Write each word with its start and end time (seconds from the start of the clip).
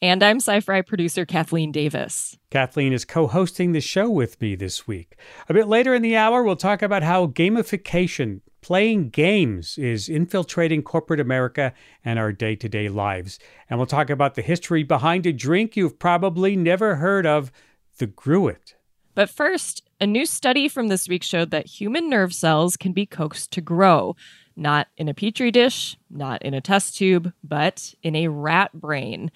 And 0.00 0.22
I'm 0.22 0.36
sci 0.36 0.60
fi 0.60 0.80
producer 0.82 1.26
Kathleen 1.26 1.72
Davis. 1.72 2.38
Kathleen 2.50 2.92
is 2.92 3.04
co 3.04 3.26
hosting 3.26 3.72
the 3.72 3.80
show 3.80 4.08
with 4.08 4.40
me 4.40 4.54
this 4.54 4.86
week. 4.86 5.16
A 5.48 5.54
bit 5.54 5.66
later 5.66 5.92
in 5.92 6.02
the 6.02 6.16
hour, 6.16 6.44
we'll 6.44 6.54
talk 6.54 6.82
about 6.82 7.02
how 7.02 7.26
gamification, 7.26 8.40
playing 8.60 9.10
games, 9.10 9.76
is 9.76 10.08
infiltrating 10.08 10.82
corporate 10.82 11.18
America 11.18 11.72
and 12.04 12.16
our 12.16 12.32
day 12.32 12.54
to 12.54 12.68
day 12.68 12.88
lives. 12.88 13.40
And 13.68 13.78
we'll 13.78 13.86
talk 13.86 14.08
about 14.08 14.36
the 14.36 14.42
history 14.42 14.84
behind 14.84 15.26
a 15.26 15.32
drink 15.32 15.76
you've 15.76 15.98
probably 15.98 16.54
never 16.54 16.96
heard 16.96 17.26
of, 17.26 17.50
the 17.98 18.06
Gruit. 18.06 18.76
But 19.16 19.28
first, 19.28 19.82
a 20.00 20.06
new 20.06 20.26
study 20.26 20.68
from 20.68 20.86
this 20.86 21.08
week 21.08 21.24
showed 21.24 21.50
that 21.50 21.66
human 21.66 22.08
nerve 22.08 22.32
cells 22.32 22.76
can 22.76 22.92
be 22.92 23.04
coaxed 23.04 23.50
to 23.50 23.60
grow, 23.60 24.14
not 24.54 24.86
in 24.96 25.08
a 25.08 25.14
petri 25.14 25.50
dish, 25.50 25.96
not 26.08 26.40
in 26.42 26.54
a 26.54 26.60
test 26.60 26.96
tube, 26.96 27.32
but 27.42 27.94
in 28.04 28.14
a 28.14 28.28
rat 28.28 28.72
brain. 28.72 29.32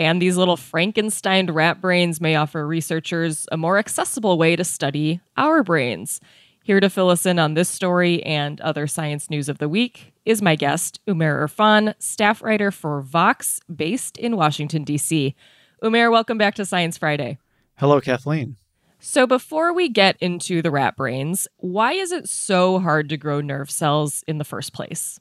And 0.00 0.20
these 0.20 0.38
little 0.38 0.56
Frankenstein 0.56 1.50
rat 1.50 1.82
brains 1.82 2.22
may 2.22 2.34
offer 2.34 2.66
researchers 2.66 3.46
a 3.52 3.58
more 3.58 3.76
accessible 3.76 4.38
way 4.38 4.56
to 4.56 4.64
study 4.64 5.20
our 5.36 5.62
brains. 5.62 6.22
Here 6.64 6.80
to 6.80 6.88
fill 6.88 7.10
us 7.10 7.26
in 7.26 7.38
on 7.38 7.52
this 7.52 7.68
story 7.68 8.22
and 8.22 8.62
other 8.62 8.86
science 8.86 9.28
news 9.28 9.50
of 9.50 9.58
the 9.58 9.68
week 9.68 10.14
is 10.24 10.40
my 10.40 10.56
guest, 10.56 11.00
Umair 11.06 11.46
Irfan, 11.46 11.92
staff 11.98 12.40
writer 12.40 12.70
for 12.70 13.02
Vox, 13.02 13.60
based 13.74 14.16
in 14.16 14.38
Washington, 14.38 14.84
D.C. 14.84 15.34
Umair, 15.82 16.10
welcome 16.10 16.38
back 16.38 16.54
to 16.54 16.64
Science 16.64 16.96
Friday. 16.96 17.36
Hello, 17.76 18.00
Kathleen. 18.00 18.56
So, 19.00 19.26
before 19.26 19.74
we 19.74 19.90
get 19.90 20.16
into 20.18 20.62
the 20.62 20.70
rat 20.70 20.96
brains, 20.96 21.46
why 21.58 21.92
is 21.92 22.10
it 22.10 22.26
so 22.26 22.78
hard 22.78 23.10
to 23.10 23.18
grow 23.18 23.42
nerve 23.42 23.70
cells 23.70 24.24
in 24.26 24.38
the 24.38 24.44
first 24.44 24.72
place? 24.72 25.20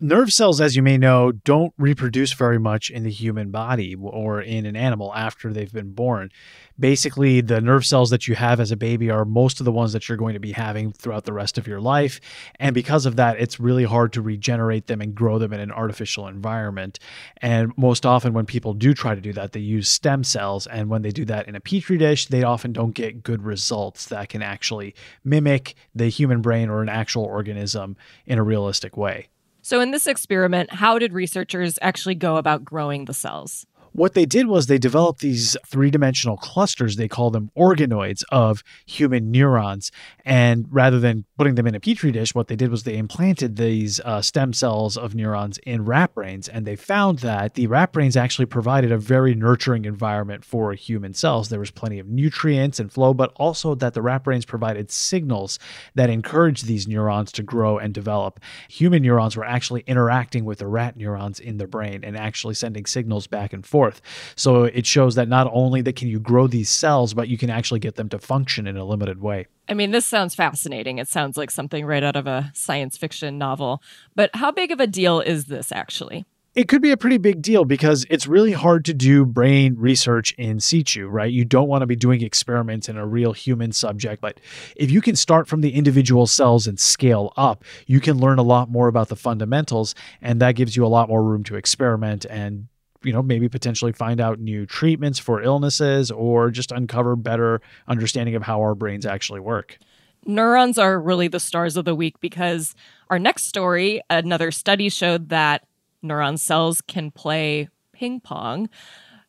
Nerve 0.00 0.32
cells, 0.32 0.60
as 0.60 0.76
you 0.76 0.82
may 0.82 0.96
know, 0.96 1.32
don't 1.32 1.74
reproduce 1.76 2.32
very 2.32 2.56
much 2.56 2.88
in 2.88 3.02
the 3.02 3.10
human 3.10 3.50
body 3.50 3.96
or 3.96 4.40
in 4.40 4.64
an 4.64 4.76
animal 4.76 5.12
after 5.12 5.52
they've 5.52 5.72
been 5.72 5.90
born. 5.90 6.30
Basically, 6.78 7.40
the 7.40 7.60
nerve 7.60 7.84
cells 7.84 8.10
that 8.10 8.28
you 8.28 8.36
have 8.36 8.60
as 8.60 8.70
a 8.70 8.76
baby 8.76 9.10
are 9.10 9.24
most 9.24 9.58
of 9.58 9.64
the 9.64 9.72
ones 9.72 9.92
that 9.92 10.08
you're 10.08 10.16
going 10.16 10.34
to 10.34 10.38
be 10.38 10.52
having 10.52 10.92
throughout 10.92 11.24
the 11.24 11.32
rest 11.32 11.58
of 11.58 11.66
your 11.66 11.80
life. 11.80 12.20
And 12.60 12.74
because 12.74 13.06
of 13.06 13.16
that, 13.16 13.40
it's 13.40 13.58
really 13.58 13.82
hard 13.82 14.12
to 14.12 14.22
regenerate 14.22 14.86
them 14.86 15.00
and 15.00 15.16
grow 15.16 15.36
them 15.40 15.52
in 15.52 15.58
an 15.58 15.72
artificial 15.72 16.28
environment. 16.28 17.00
And 17.38 17.76
most 17.76 18.06
often, 18.06 18.32
when 18.32 18.46
people 18.46 18.74
do 18.74 18.94
try 18.94 19.16
to 19.16 19.20
do 19.20 19.32
that, 19.32 19.50
they 19.50 19.58
use 19.58 19.88
stem 19.88 20.22
cells. 20.22 20.68
And 20.68 20.88
when 20.90 21.02
they 21.02 21.10
do 21.10 21.24
that 21.24 21.48
in 21.48 21.56
a 21.56 21.60
petri 21.60 21.98
dish, 21.98 22.26
they 22.26 22.44
often 22.44 22.72
don't 22.72 22.94
get 22.94 23.24
good 23.24 23.42
results 23.42 24.06
that 24.06 24.28
can 24.28 24.42
actually 24.42 24.94
mimic 25.24 25.74
the 25.92 26.08
human 26.08 26.40
brain 26.40 26.68
or 26.68 26.82
an 26.82 26.88
actual 26.88 27.24
organism 27.24 27.96
in 28.26 28.38
a 28.38 28.44
realistic 28.44 28.96
way. 28.96 29.26
So, 29.68 29.82
in 29.82 29.90
this 29.90 30.06
experiment, 30.06 30.72
how 30.72 30.98
did 30.98 31.12
researchers 31.12 31.78
actually 31.82 32.14
go 32.14 32.38
about 32.38 32.64
growing 32.64 33.04
the 33.04 33.12
cells? 33.12 33.66
What 33.98 34.14
they 34.14 34.26
did 34.26 34.46
was 34.46 34.68
they 34.68 34.78
developed 34.78 35.22
these 35.22 35.56
three 35.66 35.90
dimensional 35.90 36.36
clusters, 36.36 36.94
they 36.94 37.08
call 37.08 37.32
them 37.32 37.50
organoids 37.58 38.22
of 38.30 38.62
human 38.86 39.32
neurons. 39.32 39.90
And 40.24 40.66
rather 40.70 41.00
than 41.00 41.24
putting 41.36 41.56
them 41.56 41.66
in 41.66 41.74
a 41.74 41.80
petri 41.80 42.12
dish, 42.12 42.32
what 42.32 42.46
they 42.46 42.54
did 42.54 42.70
was 42.70 42.84
they 42.84 42.96
implanted 42.96 43.56
these 43.56 43.98
uh, 44.04 44.22
stem 44.22 44.52
cells 44.52 44.96
of 44.96 45.16
neurons 45.16 45.58
in 45.66 45.84
rat 45.84 46.14
brains. 46.14 46.48
And 46.48 46.64
they 46.64 46.76
found 46.76 47.18
that 47.20 47.54
the 47.54 47.66
rat 47.66 47.90
brains 47.90 48.16
actually 48.16 48.46
provided 48.46 48.92
a 48.92 48.98
very 48.98 49.34
nurturing 49.34 49.84
environment 49.84 50.44
for 50.44 50.74
human 50.74 51.12
cells. 51.12 51.48
There 51.48 51.58
was 51.58 51.72
plenty 51.72 51.98
of 51.98 52.06
nutrients 52.06 52.78
and 52.78 52.92
flow, 52.92 53.12
but 53.12 53.32
also 53.34 53.74
that 53.74 53.94
the 53.94 54.02
rat 54.02 54.22
brains 54.22 54.44
provided 54.44 54.92
signals 54.92 55.58
that 55.96 56.08
encouraged 56.08 56.66
these 56.66 56.86
neurons 56.86 57.32
to 57.32 57.42
grow 57.42 57.78
and 57.78 57.92
develop. 57.92 58.38
Human 58.68 59.02
neurons 59.02 59.36
were 59.36 59.44
actually 59.44 59.82
interacting 59.88 60.44
with 60.44 60.60
the 60.60 60.68
rat 60.68 60.96
neurons 60.96 61.40
in 61.40 61.56
the 61.56 61.66
brain 61.66 62.04
and 62.04 62.16
actually 62.16 62.54
sending 62.54 62.86
signals 62.86 63.26
back 63.26 63.52
and 63.52 63.66
forth 63.66 63.87
forth. 63.88 64.00
So 64.36 64.64
it 64.64 64.86
shows 64.86 65.14
that 65.16 65.28
not 65.28 65.48
only 65.52 65.82
that 65.82 65.96
can 65.96 66.08
you 66.08 66.20
grow 66.20 66.46
these 66.46 66.70
cells, 66.70 67.14
but 67.14 67.28
you 67.28 67.38
can 67.38 67.50
actually 67.50 67.80
get 67.80 67.96
them 67.96 68.08
to 68.10 68.18
function 68.18 68.66
in 68.66 68.76
a 68.76 68.84
limited 68.84 69.20
way. 69.20 69.46
I 69.68 69.74
mean, 69.74 69.90
this 69.90 70.06
sounds 70.06 70.34
fascinating. 70.34 70.98
It 70.98 71.08
sounds 71.08 71.36
like 71.36 71.50
something 71.50 71.84
right 71.84 72.02
out 72.02 72.16
of 72.16 72.26
a 72.26 72.50
science 72.54 72.96
fiction 72.96 73.38
novel. 73.38 73.82
But 74.14 74.30
how 74.34 74.50
big 74.50 74.70
of 74.70 74.80
a 74.80 74.86
deal 74.86 75.20
is 75.20 75.46
this 75.46 75.72
actually? 75.72 76.24
it 76.58 76.66
could 76.66 76.82
be 76.82 76.90
a 76.90 76.96
pretty 76.96 77.18
big 77.18 77.40
deal 77.40 77.64
because 77.64 78.04
it's 78.10 78.26
really 78.26 78.50
hard 78.50 78.84
to 78.84 78.92
do 78.92 79.24
brain 79.24 79.76
research 79.78 80.32
in 80.32 80.58
situ, 80.58 81.06
right? 81.06 81.30
You 81.30 81.44
don't 81.44 81.68
want 81.68 81.82
to 81.82 81.86
be 81.86 81.94
doing 81.94 82.20
experiments 82.20 82.88
in 82.88 82.96
a 82.96 83.06
real 83.06 83.32
human 83.32 83.70
subject. 83.70 84.20
But 84.20 84.40
if 84.74 84.90
you 84.90 85.00
can 85.00 85.14
start 85.14 85.46
from 85.46 85.60
the 85.60 85.70
individual 85.70 86.26
cells 86.26 86.66
and 86.66 86.80
scale 86.80 87.32
up, 87.36 87.62
you 87.86 88.00
can 88.00 88.18
learn 88.18 88.40
a 88.40 88.42
lot 88.42 88.68
more 88.68 88.88
about 88.88 89.08
the 89.08 89.14
fundamentals. 89.14 89.94
And 90.20 90.40
that 90.40 90.56
gives 90.56 90.74
you 90.74 90.84
a 90.84 90.88
lot 90.88 91.08
more 91.08 91.22
room 91.22 91.44
to 91.44 91.54
experiment 91.54 92.24
and 92.24 92.66
you 93.02 93.12
know, 93.12 93.22
maybe 93.22 93.48
potentially 93.48 93.92
find 93.92 94.20
out 94.20 94.40
new 94.40 94.66
treatments 94.66 95.18
for 95.18 95.42
illnesses 95.42 96.10
or 96.10 96.50
just 96.50 96.72
uncover 96.72 97.16
better 97.16 97.60
understanding 97.86 98.34
of 98.34 98.42
how 98.42 98.60
our 98.60 98.74
brains 98.74 99.06
actually 99.06 99.40
work. 99.40 99.78
Neurons 100.26 100.78
are 100.78 101.00
really 101.00 101.28
the 101.28 101.40
stars 101.40 101.76
of 101.76 101.84
the 101.84 101.94
week 101.94 102.20
because 102.20 102.74
our 103.08 103.18
next 103.18 103.44
story, 103.44 104.02
another 104.10 104.50
study 104.50 104.88
showed 104.88 105.28
that 105.28 105.64
neuron 106.04 106.38
cells 106.38 106.80
can 106.80 107.10
play 107.10 107.68
ping 107.92 108.20
pong. 108.20 108.68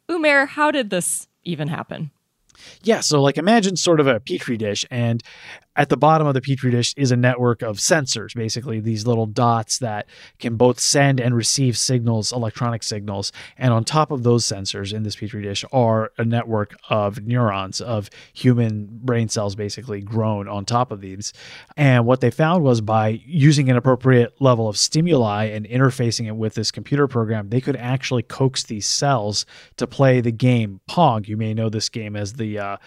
Umair, 0.10 0.48
how 0.48 0.72
did 0.72 0.90
this 0.90 1.28
even 1.44 1.68
happen? 1.68 2.12
Yeah, 2.84 3.02
so 3.02 3.22
like 3.22 3.38
imagine 3.38 3.76
sort 3.76 4.00
of 4.00 4.08
a 4.08 4.20
petri 4.20 4.58
dish, 4.58 4.86
and 4.90 5.24
at 5.80 5.88
the 5.88 5.96
bottom 5.96 6.28
of 6.28 6.34
the 6.34 6.42
petri 6.42 6.72
dish 6.72 6.94
is 6.98 7.10
a 7.10 7.16
network 7.16 7.62
of 7.62 7.78
sensors, 7.78 8.36
basically 8.36 8.82
these 8.82 9.08
little 9.08 9.26
dots 9.26 9.78
that 9.80 10.08
can 10.38 10.58
both 10.58 10.78
send 10.78 11.22
and 11.22 11.34
receive 11.34 11.78
signals, 11.78 12.34
electronic 12.34 12.84
signals. 12.84 13.32
And 13.58 13.72
on 13.72 13.86
top 13.86 14.12
of 14.12 14.24
those 14.24 14.44
sensors 14.44 14.92
in 14.94 15.04
this 15.04 15.16
petri 15.16 15.42
dish 15.42 15.64
are 15.72 16.12
a 16.18 16.26
network 16.26 16.76
of 16.90 17.26
neurons, 17.26 17.80
of 17.80 18.10
human 18.34 18.90
brain 18.92 19.30
cells, 19.30 19.56
basically 19.56 20.02
grown 20.02 20.50
on 20.50 20.66
top 20.66 20.92
of 20.92 21.00
these. 21.00 21.32
And 21.78 22.06
what 22.06 22.20
they 22.20 22.30
found 22.30 22.66
was 22.66 22.82
by 22.82 23.22
using 23.26 23.70
an 23.70 23.78
appropriate 23.78 24.34
level 24.42 24.68
of 24.68 24.76
stimuli 24.76 25.46
and 25.46 25.66
interfacing 25.66 26.28
it 26.28 26.36
with 26.36 26.56
this 26.56 26.72
computer 26.72 27.08
program, 27.08 27.52
they 27.52 27.62
could 27.62 27.78
actually 27.78 28.24
coax 28.24 28.64
these 28.64 28.86
cells 28.86 29.46
to 29.78 29.88
play 29.88 30.20
the 30.20 30.34
game 30.34 30.82
Pong. 30.88 31.24
You 31.24 31.38
may 31.38 31.54
know 31.54 31.70
this 31.70 31.88
game 31.88 32.18
as 32.18 32.34
the 32.34 32.49
uh, 32.58 32.78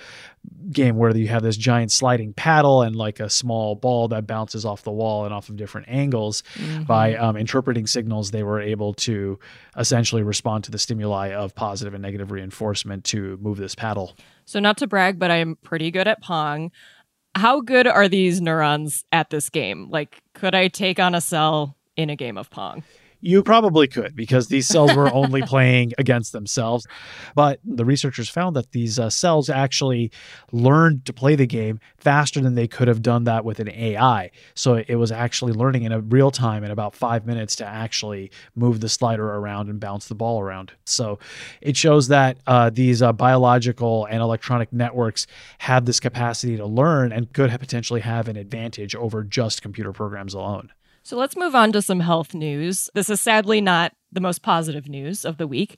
game 0.73 0.97
where 0.97 1.17
you 1.17 1.29
have 1.29 1.43
this 1.43 1.57
giant 1.57 1.93
sliding 1.93 2.33
paddle 2.33 2.83
and 2.83 2.97
like 2.97 3.21
a 3.21 3.31
small 3.31 3.75
ball 3.77 4.09
that 4.09 4.27
bounces 4.27 4.65
off 4.65 4.83
the 4.83 4.91
wall 4.91 5.25
and 5.25 5.33
off 5.33 5.49
of 5.49 5.57
different 5.57 5.89
angles. 5.89 6.43
Mm-hmm. 6.55 6.85
By 6.85 7.15
um, 7.15 7.37
interpreting 7.37 7.87
signals, 7.87 8.31
they 8.31 8.43
were 8.43 8.61
able 8.61 8.95
to 8.95 9.39
essentially 9.77 10.23
respond 10.23 10.65
to 10.65 10.71
the 10.71 10.79
stimuli 10.79 11.33
of 11.33 11.55
positive 11.55 11.95
and 11.95 12.03
negative 12.03 12.31
reinforcement 12.31 13.05
to 13.05 13.39
move 13.41 13.59
this 13.59 13.75
paddle. 13.75 14.17
So, 14.45 14.59
not 14.59 14.79
to 14.79 14.87
brag, 14.87 15.19
but 15.19 15.31
I'm 15.31 15.57
pretty 15.57 15.91
good 15.91 16.09
at 16.09 16.21
Pong. 16.23 16.73
How 17.35 17.61
good 17.61 17.87
are 17.87 18.09
these 18.09 18.41
neurons 18.41 19.05
at 19.13 19.31
this 19.31 19.49
game? 19.49 19.89
Like, 19.89 20.23
could 20.35 20.55
I 20.55 20.69
take 20.69 20.99
on 20.99 21.15
a 21.15 21.21
cell 21.21 21.77
in 21.97 22.11
a 22.11 22.17
game 22.17 22.37
of 22.37 22.51
Pong? 22.51 22.83
You 23.25 23.45
probably 23.45 23.87
could 23.87 24.17
because 24.17 24.49
these 24.49 24.67
cells 24.67 24.97
were 24.97 25.11
only 25.15 25.43
playing 25.43 25.93
against 25.97 26.33
themselves. 26.33 26.89
But 27.37 27.61
the 27.65 27.85
researchers 27.85 28.29
found 28.29 28.57
that 28.57 28.73
these 28.73 28.99
uh, 28.99 29.11
cells 29.11 29.49
actually 29.49 30.11
learned 30.51 31.05
to 31.05 31.13
play 31.13 31.37
the 31.37 31.47
game 31.47 31.79
faster 31.99 32.41
than 32.41 32.57
they 32.57 32.67
could 32.67 32.89
have 32.89 33.01
done 33.01 33.23
that 33.25 33.45
with 33.45 33.61
an 33.61 33.69
AI. 33.69 34.33
So 34.57 34.83
it 34.89 34.97
was 34.97 35.13
actually 35.13 35.53
learning 35.53 35.85
in 35.85 35.93
a 35.93 36.01
real 36.01 36.33
time 36.33 36.65
in 36.65 36.73
about 36.73 36.97
five 36.97 37.25
minutes 37.25 37.55
to 37.57 37.65
actually 37.65 38.33
move 38.57 38.81
the 38.81 38.89
slider 38.89 39.35
around 39.37 39.69
and 39.69 39.79
bounce 39.79 40.09
the 40.09 40.17
ball 40.17 40.41
around. 40.41 40.73
So 40.85 41.21
it 41.61 41.77
shows 41.77 42.09
that 42.09 42.39
uh, 42.49 42.71
these 42.71 43.03
uh, 43.03 43.13
biological 43.13 44.05
and 44.07 44.21
electronic 44.21 44.73
networks 44.73 45.29
have 45.59 45.85
this 45.85 46.01
capacity 46.01 46.57
to 46.57 46.67
learn 46.67 47.13
and 47.13 47.33
could 47.33 47.51
have 47.51 47.61
potentially 47.61 48.01
have 48.01 48.27
an 48.27 48.37
advantage 48.37 48.97
over 48.97 49.23
just 49.23 49.63
computer 49.63 49.93
programs 49.93 50.35
alone. 50.35 50.73
So 51.05 51.17
let's 51.17 51.37
move 51.37 51.55
on 51.55 51.73
to 51.73 51.83
some 51.83 52.01
health 52.01 52.33
news. 52.33 52.89
This 52.95 53.11
is 53.11 53.21
sadly 53.21 53.61
not 53.61 53.93
the 54.13 54.21
most 54.21 54.43
positive 54.43 54.89
news 54.89 55.25
of 55.25 55.37
the 55.37 55.49
week, 55.49 55.77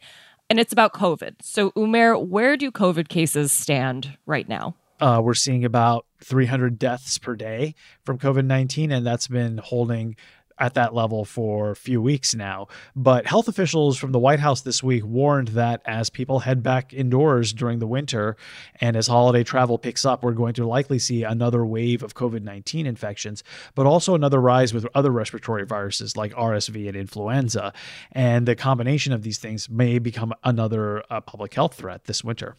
and 0.51 0.61
it's 0.61 0.73
about 0.73 0.93
COVID. 0.93 1.37
So, 1.41 1.71
Umair, 1.71 2.23
where 2.23 2.57
do 2.57 2.71
COVID 2.71 3.09
cases 3.09 3.51
stand 3.51 4.19
right 4.27 4.49
now? 4.49 4.75
Uh, 5.01 5.21
we're 5.23 5.35
seeing 5.35 5.65
about 5.65 6.07
300 6.23 6.79
deaths 6.79 7.19
per 7.19 7.35
day 7.35 7.75
from 8.05 8.19
COVID 8.19 8.45
19, 8.45 8.93
and 8.93 9.07
that's 9.07 9.27
been 9.27 9.59
holding 9.59 10.17
at 10.59 10.75
that 10.75 10.95
level 10.95 11.25
for 11.25 11.71
a 11.71 11.77
few 11.77 12.01
weeks 12.01 12.35
now. 12.35 12.69
But 12.95 13.27
health 13.27 13.49
officials 13.49 13.99
from 13.99 14.13
the 14.13 14.19
White 14.19 14.41
House 14.41 14.61
this 14.61 14.83
week 14.83 15.05
warned 15.05 15.49
that 15.49 15.83
as 15.85 16.11
people 16.11 16.41
head 16.41 16.63
back 16.63 16.93
indoors 16.93 17.53
during 17.53 17.79
the 17.79 17.87
winter 17.87 18.37
and 18.81 18.97
as 18.97 19.07
holiday 19.07 19.43
travel 19.43 19.79
picks 19.79 20.05
up, 20.05 20.23
we're 20.23 20.33
going 20.33 20.55
to 20.55 20.67
likely 20.67 20.99
see 20.99 21.23
another 21.23 21.65
wave 21.65 22.03
of 22.03 22.15
COVID 22.15 22.43
19 22.43 22.87
infections, 22.87 23.43
but 23.75 23.87
also 23.87 24.15
another 24.15 24.41
rise 24.41 24.73
with 24.73 24.87
other 24.95 25.11
respiratory 25.11 25.65
viruses 25.65 26.17
like 26.17 26.33
RSV 26.35 26.89
and 26.89 26.97
influenza. 26.97 27.73
And 28.13 28.47
the 28.47 28.57
combination 28.57 29.13
of 29.13 29.23
these 29.23 29.39
things 29.39 29.69
may 29.69 29.99
become 29.99 30.33
another 30.45 31.03
uh, 31.11 31.21
public 31.21 31.55
health 31.55 31.75
threat 31.75 32.05
this 32.05 32.23
winter. 32.23 32.57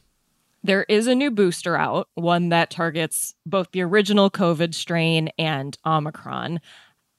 There 0.66 0.86
is 0.90 1.06
a 1.06 1.14
new 1.14 1.30
booster 1.30 1.78
out, 1.78 2.10
one 2.16 2.50
that 2.50 2.72
targets 2.72 3.36
both 3.46 3.72
the 3.72 3.84
original 3.84 4.32
COVID 4.32 4.74
strain 4.74 5.30
and 5.38 5.78
Omicron. 5.86 6.60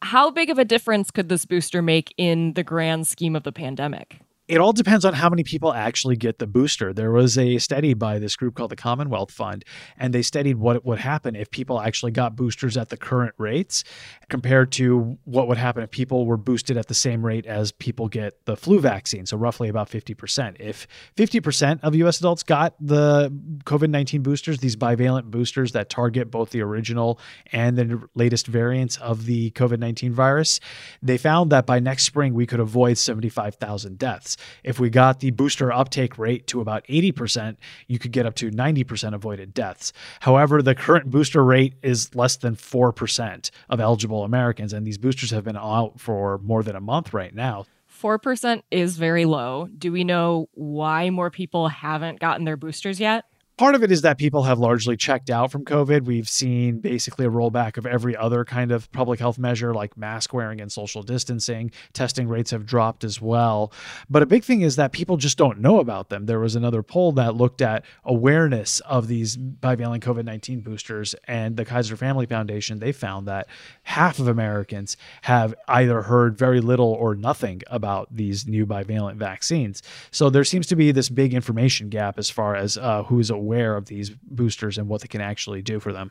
How 0.03 0.31
big 0.31 0.51
of 0.51 0.59
a 0.59 0.65
difference 0.65 1.11
could 1.11 1.29
this 1.29 1.45
booster 1.47 1.83
make 1.83 2.15
in 2.17 2.53
the 2.53 2.63
grand 2.63 3.07
scheme 3.07 3.35
of 3.35 3.43
the 3.43 3.53
pandemic? 3.53 4.21
It 4.49 4.59
all 4.59 4.73
depends 4.73 5.05
on 5.05 5.13
how 5.13 5.29
many 5.29 5.43
people 5.43 5.73
actually 5.73 6.17
get 6.17 6.39
the 6.39 6.47
booster. 6.47 6.93
There 6.93 7.11
was 7.11 7.37
a 7.37 7.59
study 7.59 7.95
by 7.95 8.21
this 8.21 8.37
group 8.37 8.55
called 8.55 8.71
the 8.71 8.77
Commonwealth 8.77 9.33
Fund, 9.33 9.65
and 9.99 10.15
they 10.15 10.23
studied 10.23 10.57
what 10.57 10.85
would 10.85 11.01
happen 11.01 11.35
if 11.35 11.51
people 11.51 11.81
actually 11.81 12.13
got 12.13 12.37
boosters 12.37 12.77
at 12.77 12.89
the 12.89 12.97
current 12.97 13.35
rates 13.39 13.83
compared 14.29 14.71
to 14.73 15.19
what 15.25 15.49
would 15.49 15.59
happen 15.59 15.83
if 15.83 15.91
people 15.91 16.27
were 16.27 16.37
boosted 16.37 16.77
at 16.77 16.87
the 16.87 16.95
same 16.95 17.27
rate 17.27 17.45
as 17.47 17.73
people 17.73 18.09
get 18.09 18.45
the 18.45 18.57
flu 18.57 18.79
vaccine. 18.79 19.27
So, 19.27 19.37
roughly 19.37 19.69
about 19.69 19.91
50%. 19.91 20.57
If 20.61 20.87
50% 21.17 21.81
of 21.83 21.97
US 21.97 22.21
adults 22.21 22.45
got 22.45 22.75
the 22.81 23.31
COVID 23.65 23.91
19 23.91 24.23
boosters, 24.23 24.59
these 24.59 24.77
bivalent 24.77 25.25
boosters 25.25 25.73
that 25.73 25.91
target 25.91 26.31
both 26.31 26.51
the 26.51 26.61
original 26.61 27.19
and 27.51 27.77
the 27.77 28.09
latest 28.15 28.47
variants 28.47 28.97
of 28.99 29.27
the 29.27 29.51
COVID 29.53 29.81
19 29.81 30.13
virus, 30.13 30.61
they 31.03 31.19
found 31.19 31.51
that 31.51 31.67
by 31.67 31.81
next 31.81 32.05
spring 32.05 32.33
we 32.33 32.47
could 32.47 32.61
avoid 32.61 32.97
75,000 32.97 33.99
deaths. 33.99 34.36
If 34.65 34.81
we 34.81 34.91
got 34.91 35.21
the 35.21 35.31
booster 35.31 35.73
uptake 35.73 36.19
rate 36.19 36.47
to 36.49 36.61
about 36.61 36.87
80%, 36.87 37.57
you 37.87 37.99
could 37.99 38.13
get 38.13 38.27
up 38.27 38.35
to 38.37 38.51
90% 38.51 39.15
avoided 39.15 39.55
deaths. 39.55 39.93
However, 40.21 40.63
the 40.63 40.75
current 40.75 41.11
booster 41.11 41.45
rate 41.45 41.75
is 41.83 42.15
less 42.15 42.37
than 42.37 42.57
4% 42.57 43.51
of 43.69 43.81
eligible 43.81 44.25
Americans, 44.25 44.73
and 44.73 44.87
these 44.87 44.99
boosters 44.99 45.31
have 45.31 45.45
been 45.45 45.57
out 45.57 46.01
for 46.01 46.39
more 46.39 46.63
than 46.63 46.77
a 46.77 46.81
month 46.81 47.13
right 47.13 47.35
now. 47.35 47.67
4% 48.03 48.63
is 48.71 48.99
very 48.99 49.25
low. 49.25 49.69
Do 49.79 49.91
we 49.91 50.05
know 50.05 50.49
why 50.53 51.11
more 51.11 51.31
people 51.31 51.69
haven't 51.69 52.21
gotten 52.21 52.45
their 52.45 52.57
boosters 52.57 53.01
yet? 53.01 53.25
Part 53.59 53.75
of 53.75 53.83
it 53.83 53.91
is 53.91 54.03
that 54.03 54.19
people 54.19 54.43
have 54.43 54.59
largely 54.59 54.99
checked 54.99 55.31
out 55.31 55.51
from 55.51 55.65
COVID. 55.65 56.05
We've 56.05 56.29
seen 56.29 56.79
basically 56.79 57.25
a 57.25 57.31
rollback 57.31 57.79
of 57.79 57.87
every 57.87 58.15
other 58.15 58.45
kind 58.45 58.71
of 58.71 58.93
public 58.93 59.19
health 59.19 59.39
measure 59.39 59.73
like 59.73 59.97
mask 59.97 60.35
wearing 60.35 60.61
and 60.61 60.71
social 60.71 61.03
distancing. 61.03 61.71
Testing 61.95 62.29
rates 62.29 62.51
have 62.51 62.67
dropped 62.67 63.03
as 63.03 63.19
well. 63.19 63.73
But 64.11 64.23
a 64.23 64.27
big 64.27 64.45
thing 64.45 64.61
is 64.61 64.77
that 64.77 64.93
people 64.93 65.17
just 65.17 65.39
don't 65.39 65.59
know 65.59 65.81
about 65.81 66.11
them. 66.11 66.27
There 66.27 66.39
was 66.39 66.55
another 66.55 66.83
poll 66.83 67.13
that 67.13 67.35
looked 67.35 67.63
at 67.63 67.87
awareness 68.05 68.81
of 68.81 69.09
these 69.09 69.39
bivalent 69.39 70.01
COVID 70.01 70.27
19 70.27 70.61
boosters, 70.61 71.15
and 71.27 71.57
the 71.57 71.65
Kaiser 71.65 71.97
Family 71.97 72.27
Foundation, 72.27 72.79
they 72.79 72.93
found 72.93 73.27
that 73.27 73.49
half 73.85 74.19
of 74.19 74.29
Americans 74.29 74.99
have 75.23 75.55
either 75.67 76.03
heard 76.03 76.37
very 76.37 76.61
little 76.61 76.93
or 76.93 77.15
nothing 77.15 77.63
about 77.69 78.15
these 78.15 78.47
new 78.47 78.67
bivalent 78.67 79.17
vaccines. 79.17 79.83
So 80.11 80.29
there 80.29 80.45
seems 80.45 80.67
to 80.67 80.77
be 80.77 80.93
this 80.93 81.09
big 81.09 81.33
information 81.33 81.89
gap 81.89 82.19
as 82.19 82.29
far 82.29 82.55
as 82.55 82.77
uh, 82.77 83.05
who's 83.05 83.31
aware 83.31 83.46
aware 83.47 83.77
of 83.77 83.87
these 83.87 84.11
boosters 84.11 84.77
and 84.77 84.89
what 84.89 85.01
they 85.03 85.09
can 85.09 85.21
actually 85.21 85.63
do 85.63 85.79
for 85.79 85.93
them. 85.93 86.11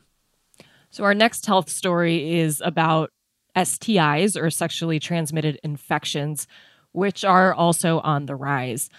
So, 0.90 1.04
our 1.04 1.14
next 1.14 1.46
health 1.46 1.70
story 1.70 2.40
is 2.40 2.62
about 2.64 3.12
STIs 3.56 4.42
or 4.42 4.50
sexually 4.50 5.00
transmitted 5.00 5.60
infections, 5.62 6.48
which 6.94 7.26
are 7.26 7.54
also 7.54 8.00
on 8.00 8.28
the 8.28 8.36
rise. 8.36 8.90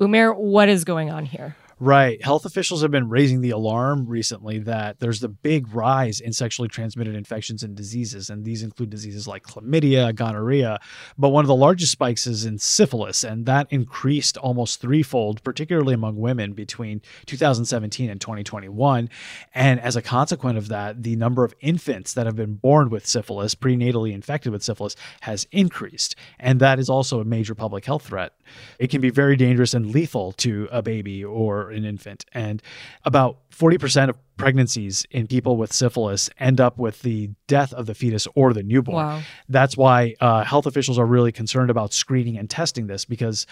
Umair, 0.00 0.36
what 0.36 0.68
is 0.68 0.84
going 0.84 1.10
on 1.10 1.26
here? 1.26 1.56
Right. 1.82 2.22
Health 2.22 2.44
officials 2.44 2.82
have 2.82 2.90
been 2.90 3.08
raising 3.08 3.40
the 3.40 3.52
alarm 3.52 4.04
recently 4.06 4.58
that 4.58 5.00
there's 5.00 5.20
the 5.20 5.30
big 5.30 5.74
rise 5.74 6.20
in 6.20 6.34
sexually 6.34 6.68
transmitted 6.68 7.14
infections 7.14 7.62
and 7.62 7.74
diseases. 7.74 8.28
And 8.28 8.44
these 8.44 8.62
include 8.62 8.90
diseases 8.90 9.26
like 9.26 9.44
chlamydia, 9.44 10.14
gonorrhea. 10.14 10.78
But 11.16 11.30
one 11.30 11.42
of 11.42 11.48
the 11.48 11.54
largest 11.54 11.92
spikes 11.92 12.26
is 12.26 12.44
in 12.44 12.58
syphilis. 12.58 13.24
And 13.24 13.46
that 13.46 13.66
increased 13.70 14.36
almost 14.36 14.82
threefold, 14.82 15.42
particularly 15.42 15.94
among 15.94 16.16
women 16.16 16.52
between 16.52 17.00
2017 17.24 18.10
and 18.10 18.20
2021. 18.20 19.08
And 19.54 19.80
as 19.80 19.96
a 19.96 20.02
consequence 20.02 20.58
of 20.58 20.68
that, 20.68 21.02
the 21.02 21.16
number 21.16 21.44
of 21.44 21.54
infants 21.62 22.12
that 22.12 22.26
have 22.26 22.36
been 22.36 22.56
born 22.56 22.90
with 22.90 23.06
syphilis, 23.06 23.54
prenatally 23.54 24.12
infected 24.12 24.52
with 24.52 24.62
syphilis, 24.62 24.96
has 25.22 25.46
increased. 25.50 26.14
And 26.38 26.60
that 26.60 26.78
is 26.78 26.90
also 26.90 27.20
a 27.20 27.24
major 27.24 27.54
public 27.54 27.86
health 27.86 28.08
threat. 28.08 28.34
It 28.78 28.90
can 28.90 29.00
be 29.00 29.08
very 29.08 29.36
dangerous 29.36 29.72
and 29.72 29.86
lethal 29.94 30.32
to 30.32 30.68
a 30.70 30.82
baby 30.82 31.24
or 31.24 31.69
an 31.70 31.84
infant. 31.84 32.24
And 32.32 32.62
about 33.04 33.38
40% 33.50 34.08
of 34.10 34.16
pregnancies 34.36 35.06
in 35.10 35.26
people 35.26 35.56
with 35.56 35.72
syphilis 35.72 36.30
end 36.38 36.60
up 36.60 36.78
with 36.78 37.02
the 37.02 37.30
death 37.46 37.72
of 37.74 37.86
the 37.86 37.94
fetus 37.94 38.26
or 38.34 38.52
the 38.52 38.62
newborn. 38.62 38.96
Wow. 38.96 39.22
That's 39.48 39.76
why 39.76 40.14
uh, 40.20 40.44
health 40.44 40.66
officials 40.66 40.98
are 40.98 41.06
really 41.06 41.32
concerned 41.32 41.70
about 41.70 41.92
screening 41.92 42.38
and 42.38 42.48
testing 42.48 42.86
this 42.86 43.04
because 43.04 43.46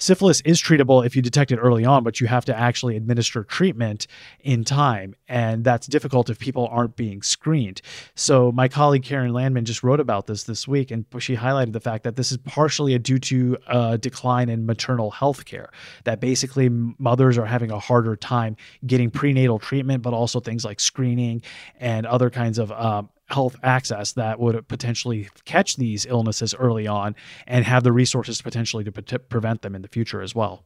syphilis 0.00 0.40
is 0.40 0.60
treatable 0.60 1.04
if 1.04 1.14
you 1.14 1.22
detect 1.22 1.52
it 1.52 1.56
early 1.56 1.84
on, 1.84 2.02
but 2.02 2.20
you 2.20 2.26
have 2.26 2.44
to 2.46 2.58
actually 2.58 2.96
administer 2.96 3.44
treatment 3.44 4.06
in 4.40 4.64
time. 4.64 5.14
And 5.28 5.62
that's 5.62 5.86
difficult 5.86 6.28
if 6.30 6.38
people 6.38 6.68
aren't 6.70 6.96
being 6.96 7.22
screened. 7.22 7.82
So, 8.16 8.50
my 8.50 8.66
colleague 8.66 9.04
Karen 9.04 9.32
Landman 9.32 9.64
just 9.64 9.82
wrote 9.82 10.00
about 10.00 10.26
this 10.26 10.44
this 10.44 10.66
week, 10.66 10.90
and 10.90 11.04
she 11.18 11.36
highlighted 11.36 11.72
the 11.72 11.80
fact 11.80 12.04
that 12.04 12.16
this 12.16 12.32
is 12.32 12.38
partially 12.38 12.98
due 12.98 13.18
to 13.18 13.56
a 13.68 13.98
decline 13.98 14.48
in 14.48 14.66
maternal 14.66 15.10
health 15.10 15.44
care, 15.44 15.70
that 16.04 16.20
basically 16.20 16.68
mothers 16.68 17.38
are 17.38 17.46
having 17.46 17.70
a 17.70 17.78
harder 17.78 18.16
time 18.16 18.56
getting 18.86 19.10
prenatal 19.10 19.58
treatment, 19.58 20.02
but 20.02 20.14
also 20.14 20.40
things 20.40 20.64
like 20.64 20.80
screening 20.80 21.42
and 21.78 22.06
other 22.06 22.30
kinds 22.30 22.58
of 22.58 22.72
um, 22.72 23.08
health 23.30 23.56
access 23.62 24.12
that 24.12 24.40
would 24.40 24.66
potentially 24.68 25.28
catch 25.44 25.76
these 25.76 26.06
illnesses 26.06 26.54
early 26.54 26.86
on 26.86 27.14
and 27.46 27.64
have 27.64 27.84
the 27.84 27.92
resources 27.92 28.42
potentially 28.42 28.84
to 28.84 28.92
pre- 28.92 29.18
prevent 29.18 29.62
them 29.62 29.74
in 29.74 29.82
the 29.82 29.88
future 29.88 30.20
as 30.20 30.34
well. 30.34 30.64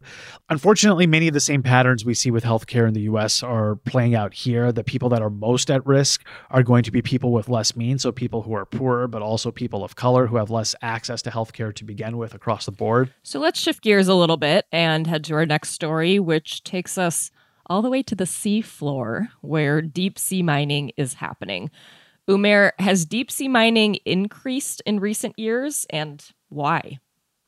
Unfortunately, 0.49 1.07
many 1.07 1.29
of 1.29 1.35
the 1.35 1.41
same 1.41 1.63
patterns 1.63 2.05
we 2.05 2.15
see 2.15 2.31
with 2.31 2.45
healthcare 2.45 2.89
in 2.89 2.95
the 2.95 3.03
US 3.03 3.43
are 3.43 3.77
playing 3.77 4.15
out 4.15 4.35
here. 4.35 4.73
The 4.73 4.85
people 4.85 5.09
that 5.11 5.23
are 5.23 5.31
most 5.31 5.71
at 5.71 5.85
risk 5.87 6.25
are 6.51 6.63
going 6.63 6.83
to 6.85 6.91
be 6.91 7.03
people 7.03 7.33
with 7.33 7.49
less 7.49 7.77
means, 7.77 8.03
so 8.03 8.13
people 8.13 8.43
who 8.43 8.55
are 8.55 8.65
poorer, 8.65 9.07
but 9.09 9.23
also 9.23 9.51
people 9.51 9.85
of 9.85 9.97
color 9.97 10.27
who 10.27 10.37
have 10.37 10.51
less 10.51 10.75
access 10.83 11.23
to 11.23 11.31
healthcare 11.31 11.75
to 11.75 11.85
begin 11.85 12.17
with 12.17 12.35
across 12.35 12.67
the 12.67 12.73
board. 12.73 13.13
So 13.23 13.39
let's 13.39 13.61
shift 13.61 13.83
gears 13.83 14.09
a 14.09 14.15
little 14.15 14.37
bit 14.37 14.67
and 14.73 15.07
head 15.07 15.25
to 15.25 15.35
our 15.35 15.47
next 15.47 15.71
story, 15.71 16.19
which 16.19 16.65
takes 16.65 16.99
us 16.99 17.31
all 17.67 17.83
the 17.83 17.91
way 17.91 18.03
to 18.03 18.15
the 18.15 18.27
sea 18.27 18.61
floor 18.61 19.29
where 19.41 19.81
deep 19.81 20.19
sea 20.19 20.43
mining 20.43 20.93
is 20.97 21.15
happening. 21.15 21.71
Umair, 22.29 22.73
has 22.79 23.05
deep 23.05 23.31
sea 23.31 23.49
mining 23.49 23.97
increased 24.05 24.83
in 24.87 25.01
recent 25.01 25.39
years 25.39 25.87
and 25.91 26.25
why? 26.49 26.99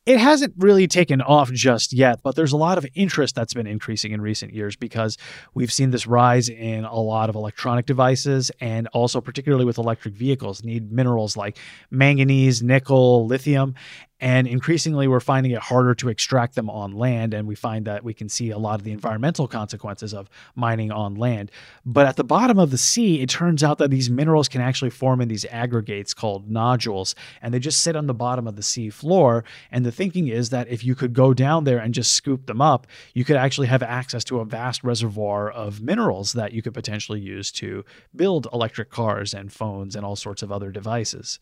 It 0.05 0.19
hasn't 0.19 0.53
really 0.57 0.87
taken 0.87 1.21
off 1.21 1.51
just 1.51 1.91
yet, 1.91 2.21
but 2.23 2.37
there's 2.37 2.53
a 2.53 2.57
lot 2.57 2.77
of 2.77 2.85
interest 2.95 3.35
that's 3.35 3.53
been 3.53 3.67
increasing 3.67 4.13
in 4.13 4.21
recent 4.21 4.53
years 4.53 4.77
because 4.77 5.17
we've 5.53 5.71
seen 5.71 5.89
this 5.91 6.07
rise 6.07 6.47
in 6.47 6.85
a 6.85 6.95
lot 6.95 7.29
of 7.29 7.35
electronic 7.35 7.85
devices 7.85 8.49
and 8.61 8.87
also, 8.93 9.19
particularly 9.19 9.65
with 9.65 9.77
electric 9.77 10.13
vehicles, 10.13 10.63
need 10.63 10.93
minerals 10.93 11.35
like 11.35 11.57
manganese, 11.91 12.63
nickel, 12.63 13.27
lithium. 13.27 13.75
And 14.19 14.47
increasingly, 14.47 15.07
we're 15.07 15.19
finding 15.19 15.51
it 15.51 15.59
harder 15.59 15.93
to 15.95 16.09
extract 16.09 16.55
them 16.55 16.69
on 16.69 16.91
land. 16.91 17.33
And 17.33 17.47
we 17.47 17.55
find 17.55 17.85
that 17.85 18.03
we 18.03 18.13
can 18.13 18.29
see 18.29 18.49
a 18.49 18.57
lot 18.57 18.79
of 18.79 18.83
the 18.83 18.91
environmental 18.91 19.47
consequences 19.47 20.13
of 20.13 20.29
mining 20.55 20.91
on 20.91 21.15
land. 21.15 21.51
But 21.85 22.07
at 22.07 22.15
the 22.15 22.23
bottom 22.23 22.57
of 22.57 22.71
the 22.71 22.77
sea, 22.77 23.21
it 23.21 23.29
turns 23.29 23.63
out 23.63 23.77
that 23.77 23.91
these 23.91 24.09
minerals 24.09 24.47
can 24.47 24.61
actually 24.61 24.89
form 24.89 25.21
in 25.21 25.27
these 25.27 25.45
aggregates 25.45 26.13
called 26.13 26.49
nodules. 26.49 27.13
And 27.41 27.53
they 27.53 27.59
just 27.59 27.81
sit 27.81 27.95
on 27.95 28.07
the 28.07 28.13
bottom 28.13 28.47
of 28.47 28.55
the 28.55 28.63
sea 28.63 28.89
floor. 28.89 29.43
And 29.71 29.85
the 29.85 29.91
thinking 29.91 30.27
is 30.27 30.49
that 30.49 30.67
if 30.67 30.83
you 30.83 30.95
could 30.95 31.13
go 31.13 31.33
down 31.33 31.65
there 31.65 31.79
and 31.79 31.93
just 31.93 32.15
scoop 32.15 32.47
them 32.47 32.61
up, 32.61 32.87
you 33.13 33.23
could 33.23 33.35
actually 33.35 33.67
have 33.67 33.83
access 33.83 34.23
to 34.25 34.39
a 34.39 34.45
vast 34.45 34.83
reservoir 34.83 35.51
of 35.51 35.81
minerals 35.81 36.33
that 36.33 36.53
you 36.53 36.61
could 36.63 36.73
potentially 36.73 37.19
use 37.19 37.51
to 37.51 37.85
build 38.15 38.47
electric 38.51 38.89
cars 38.89 39.33
and 39.33 39.53
phones 39.53 39.95
and 39.95 40.03
all 40.03 40.15
sorts 40.15 40.41
of 40.41 40.51
other 40.51 40.71
devices. 40.71 41.39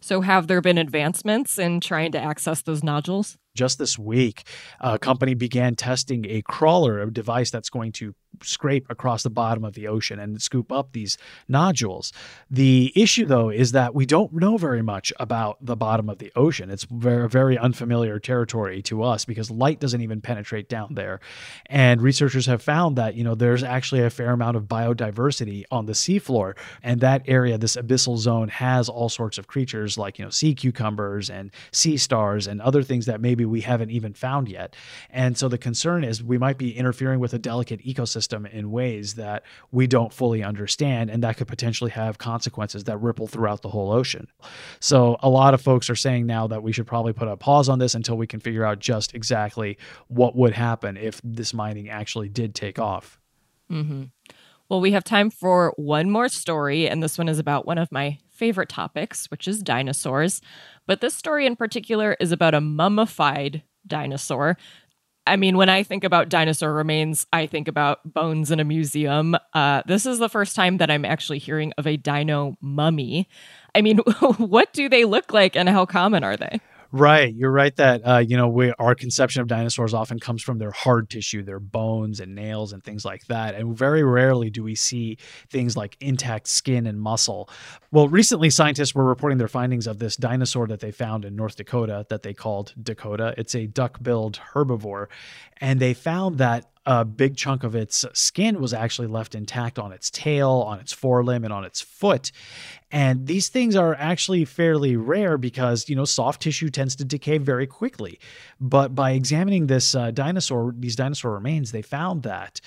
So, 0.00 0.20
have 0.22 0.46
there 0.46 0.60
been 0.60 0.78
advancements 0.78 1.58
in 1.58 1.80
trying 1.80 2.12
to 2.12 2.18
access 2.20 2.62
those 2.62 2.82
nodules? 2.82 3.36
Just 3.60 3.78
this 3.78 3.98
week, 3.98 4.44
a 4.80 4.98
company 4.98 5.34
began 5.34 5.76
testing 5.76 6.24
a 6.24 6.40
crawler, 6.40 7.02
a 7.02 7.12
device 7.12 7.50
that's 7.50 7.68
going 7.68 7.92
to 7.92 8.14
scrape 8.42 8.86
across 8.88 9.22
the 9.22 9.28
bottom 9.28 9.64
of 9.64 9.74
the 9.74 9.86
ocean 9.86 10.18
and 10.18 10.40
scoop 10.40 10.72
up 10.72 10.92
these 10.92 11.18
nodules. 11.48 12.12
The 12.50 12.92
issue, 12.96 13.26
though, 13.26 13.50
is 13.50 13.72
that 13.72 13.94
we 13.94 14.06
don't 14.06 14.32
know 14.32 14.56
very 14.56 14.82
much 14.82 15.12
about 15.20 15.58
the 15.60 15.76
bottom 15.76 16.08
of 16.08 16.18
the 16.18 16.32
ocean. 16.34 16.70
It's 16.70 16.84
very, 16.84 17.28
very 17.28 17.58
unfamiliar 17.58 18.18
territory 18.18 18.80
to 18.82 19.02
us 19.02 19.24
because 19.26 19.50
light 19.50 19.78
doesn't 19.78 20.00
even 20.00 20.22
penetrate 20.22 20.68
down 20.68 20.94
there. 20.94 21.20
And 21.66 22.00
researchers 22.00 22.46
have 22.46 22.62
found 22.62 22.96
that, 22.96 23.14
you 23.14 23.24
know, 23.24 23.34
there's 23.34 23.62
actually 23.62 24.02
a 24.02 24.10
fair 24.10 24.30
amount 24.30 24.56
of 24.56 24.64
biodiversity 24.64 25.64
on 25.70 25.84
the 25.86 25.92
seafloor. 25.92 26.56
And 26.82 27.00
that 27.00 27.22
area, 27.26 27.58
this 27.58 27.76
abyssal 27.76 28.16
zone, 28.16 28.48
has 28.48 28.88
all 28.88 29.08
sorts 29.10 29.36
of 29.36 29.48
creatures 29.48 29.98
like, 29.98 30.18
you 30.18 30.24
know, 30.24 30.30
sea 30.30 30.54
cucumbers 30.54 31.28
and 31.28 31.50
sea 31.72 31.98
stars 31.98 32.46
and 32.46 32.62
other 32.62 32.82
things 32.82 33.06
that 33.06 33.20
maybe 33.20 33.44
we 33.50 33.60
haven't 33.60 33.90
even 33.90 34.14
found 34.14 34.48
yet. 34.48 34.74
And 35.10 35.36
so 35.36 35.48
the 35.48 35.58
concern 35.58 36.04
is 36.04 36.22
we 36.22 36.38
might 36.38 36.58
be 36.58 36.76
interfering 36.76 37.20
with 37.20 37.34
a 37.34 37.38
delicate 37.38 37.84
ecosystem 37.84 38.50
in 38.50 38.70
ways 38.70 39.14
that 39.14 39.42
we 39.70 39.86
don't 39.86 40.12
fully 40.12 40.42
understand, 40.42 41.10
and 41.10 41.22
that 41.22 41.36
could 41.36 41.48
potentially 41.48 41.90
have 41.90 42.18
consequences 42.18 42.84
that 42.84 42.98
ripple 42.98 43.26
throughout 43.26 43.62
the 43.62 43.68
whole 43.68 43.92
ocean. 43.92 44.28
So, 44.80 45.16
a 45.20 45.28
lot 45.28 45.54
of 45.54 45.60
folks 45.60 45.90
are 45.90 45.96
saying 45.96 46.26
now 46.26 46.46
that 46.46 46.62
we 46.62 46.72
should 46.72 46.86
probably 46.86 47.12
put 47.12 47.28
a 47.28 47.36
pause 47.36 47.68
on 47.68 47.78
this 47.78 47.94
until 47.94 48.16
we 48.16 48.26
can 48.26 48.40
figure 48.40 48.64
out 48.64 48.78
just 48.78 49.14
exactly 49.14 49.78
what 50.08 50.36
would 50.36 50.52
happen 50.52 50.96
if 50.96 51.20
this 51.24 51.52
mining 51.52 51.88
actually 51.88 52.28
did 52.28 52.54
take 52.54 52.78
off. 52.78 53.18
Mm-hmm. 53.70 54.04
Well, 54.70 54.80
we 54.80 54.92
have 54.92 55.04
time 55.04 55.30
for 55.30 55.74
one 55.76 56.10
more 56.10 56.28
story, 56.28 56.88
and 56.88 57.02
this 57.02 57.18
one 57.18 57.28
is 57.28 57.38
about 57.38 57.66
one 57.66 57.76
of 57.76 57.92
my 57.92 58.18
favorite 58.30 58.68
topics, 58.68 59.26
which 59.30 59.46
is 59.48 59.62
dinosaurs. 59.62 60.40
But 60.86 61.00
this 61.00 61.12
story 61.12 61.44
in 61.44 61.56
particular 61.56 62.16
is 62.20 62.32
about 62.32 62.54
a 62.54 62.60
mummified 62.60 63.62
dinosaur 63.86 64.56
I 65.26 65.36
mean, 65.36 65.56
when 65.56 65.68
I 65.68 65.82
think 65.82 66.02
about 66.02 66.28
dinosaur 66.28 66.72
remains, 66.72 67.26
I 67.32 67.46
think 67.46 67.68
about 67.68 68.00
bones 68.04 68.50
in 68.50 68.58
a 68.58 68.64
museum. 68.64 69.36
Uh, 69.54 69.82
this 69.86 70.06
is 70.06 70.18
the 70.18 70.28
first 70.28 70.56
time 70.56 70.78
that 70.78 70.90
I'm 70.90 71.04
actually 71.04 71.38
hearing 71.38 71.72
of 71.78 71.86
a 71.86 71.96
dino 71.96 72.56
mummy. 72.60 73.28
I 73.74 73.82
mean, 73.82 73.98
what 74.38 74.72
do 74.72 74.88
they 74.88 75.04
look 75.04 75.32
like 75.32 75.56
and 75.56 75.68
how 75.68 75.86
common 75.86 76.24
are 76.24 76.36
they? 76.36 76.60
Right, 76.92 77.32
you're 77.32 77.52
right 77.52 77.74
that 77.76 78.00
uh, 78.04 78.18
you 78.18 78.36
know 78.36 78.48
we, 78.48 78.72
our 78.72 78.96
conception 78.96 79.42
of 79.42 79.46
dinosaurs 79.46 79.94
often 79.94 80.18
comes 80.18 80.42
from 80.42 80.58
their 80.58 80.72
hard 80.72 81.08
tissue, 81.08 81.44
their 81.44 81.60
bones 81.60 82.18
and 82.18 82.34
nails 82.34 82.72
and 82.72 82.82
things 82.82 83.04
like 83.04 83.24
that, 83.28 83.54
and 83.54 83.78
very 83.78 84.02
rarely 84.02 84.50
do 84.50 84.64
we 84.64 84.74
see 84.74 85.16
things 85.50 85.76
like 85.76 85.96
intact 86.00 86.48
skin 86.48 86.88
and 86.88 87.00
muscle. 87.00 87.48
Well, 87.92 88.08
recently 88.08 88.50
scientists 88.50 88.92
were 88.92 89.04
reporting 89.04 89.38
their 89.38 89.46
findings 89.46 89.86
of 89.86 90.00
this 90.00 90.16
dinosaur 90.16 90.66
that 90.66 90.80
they 90.80 90.90
found 90.90 91.24
in 91.24 91.36
North 91.36 91.54
Dakota 91.54 92.06
that 92.08 92.24
they 92.24 92.34
called 92.34 92.74
Dakota. 92.82 93.34
It's 93.38 93.54
a 93.54 93.68
duck-billed 93.68 94.40
herbivore, 94.54 95.06
and 95.60 95.80
they 95.80 95.94
found 95.94 96.38
that 96.38 96.66
a 96.86 97.04
big 97.04 97.36
chunk 97.36 97.62
of 97.62 97.74
its 97.74 98.04
skin 98.14 98.60
was 98.60 98.72
actually 98.72 99.06
left 99.06 99.34
intact 99.34 99.78
on 99.78 99.92
its 99.92 100.10
tail, 100.10 100.64
on 100.66 100.80
its 100.80 100.94
forelimb, 100.94 101.44
and 101.44 101.52
on 101.52 101.64
its 101.64 101.80
foot. 101.80 102.32
And 102.90 103.26
these 103.26 103.48
things 103.48 103.76
are 103.76 103.94
actually 103.94 104.44
fairly 104.46 104.96
rare 104.96 105.36
because, 105.36 105.88
you 105.88 105.94
know, 105.94 106.06
soft 106.06 106.42
tissue 106.42 106.70
tends 106.70 106.96
to 106.96 107.04
decay 107.04 107.38
very 107.38 107.66
quickly. 107.66 108.18
But 108.60 108.94
by 108.94 109.12
examining 109.12 109.66
this 109.66 109.94
uh, 109.94 110.10
dinosaur, 110.10 110.74
these 110.76 110.96
dinosaur 110.96 111.34
remains, 111.34 111.70
they 111.70 111.82
found 111.82 112.22
that 112.22 112.60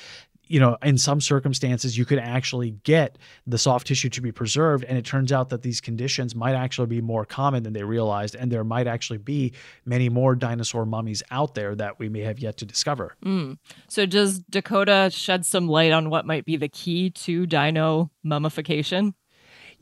you 0.54 0.60
know, 0.60 0.78
in 0.84 1.00
some 1.00 1.20
circumstances, 1.20 1.98
you 1.98 2.06
could 2.06 2.20
actually 2.20 2.76
get 2.84 3.18
the 3.48 3.58
soft 3.58 3.88
tissue 3.88 4.10
to 4.10 4.22
be 4.22 4.32
preserved. 4.32 4.84
And 4.84 5.00
it 5.00 5.04
turns 5.04 5.32
out 5.32 5.50
that 5.50 5.64
these 5.64 5.82
conditions 5.82 6.36
might 6.36 6.54
actually 6.54 6.86
be 6.86 7.02
more 7.02 7.26
common 7.26 7.64
than 7.64 7.74
they 7.74 7.84
realized. 7.84 8.36
And 8.36 8.52
there 8.52 8.64
might 8.64 8.86
actually 8.86 9.18
be 9.18 9.54
many 9.84 10.10
more 10.10 10.36
dinosaur 10.36 10.86
mummies 10.86 11.24
out 11.32 11.56
there 11.56 11.74
that 11.78 11.98
we 11.98 12.08
may 12.08 12.20
have 12.20 12.38
yet 12.38 12.58
to 12.58 12.66
discover. 12.66 13.16
Mm. 13.26 13.58
So, 13.90 14.06
does 14.06 14.42
Dakota 14.42 15.10
shed 15.12 15.44
some 15.44 15.68
light 15.68 15.92
on 15.92 16.12
what 16.12 16.28
might 16.28 16.46
be 16.46 16.56
the 16.56 16.70
key 16.70 17.10
to 17.10 17.48
dino 17.48 18.12
mummification? 18.22 19.16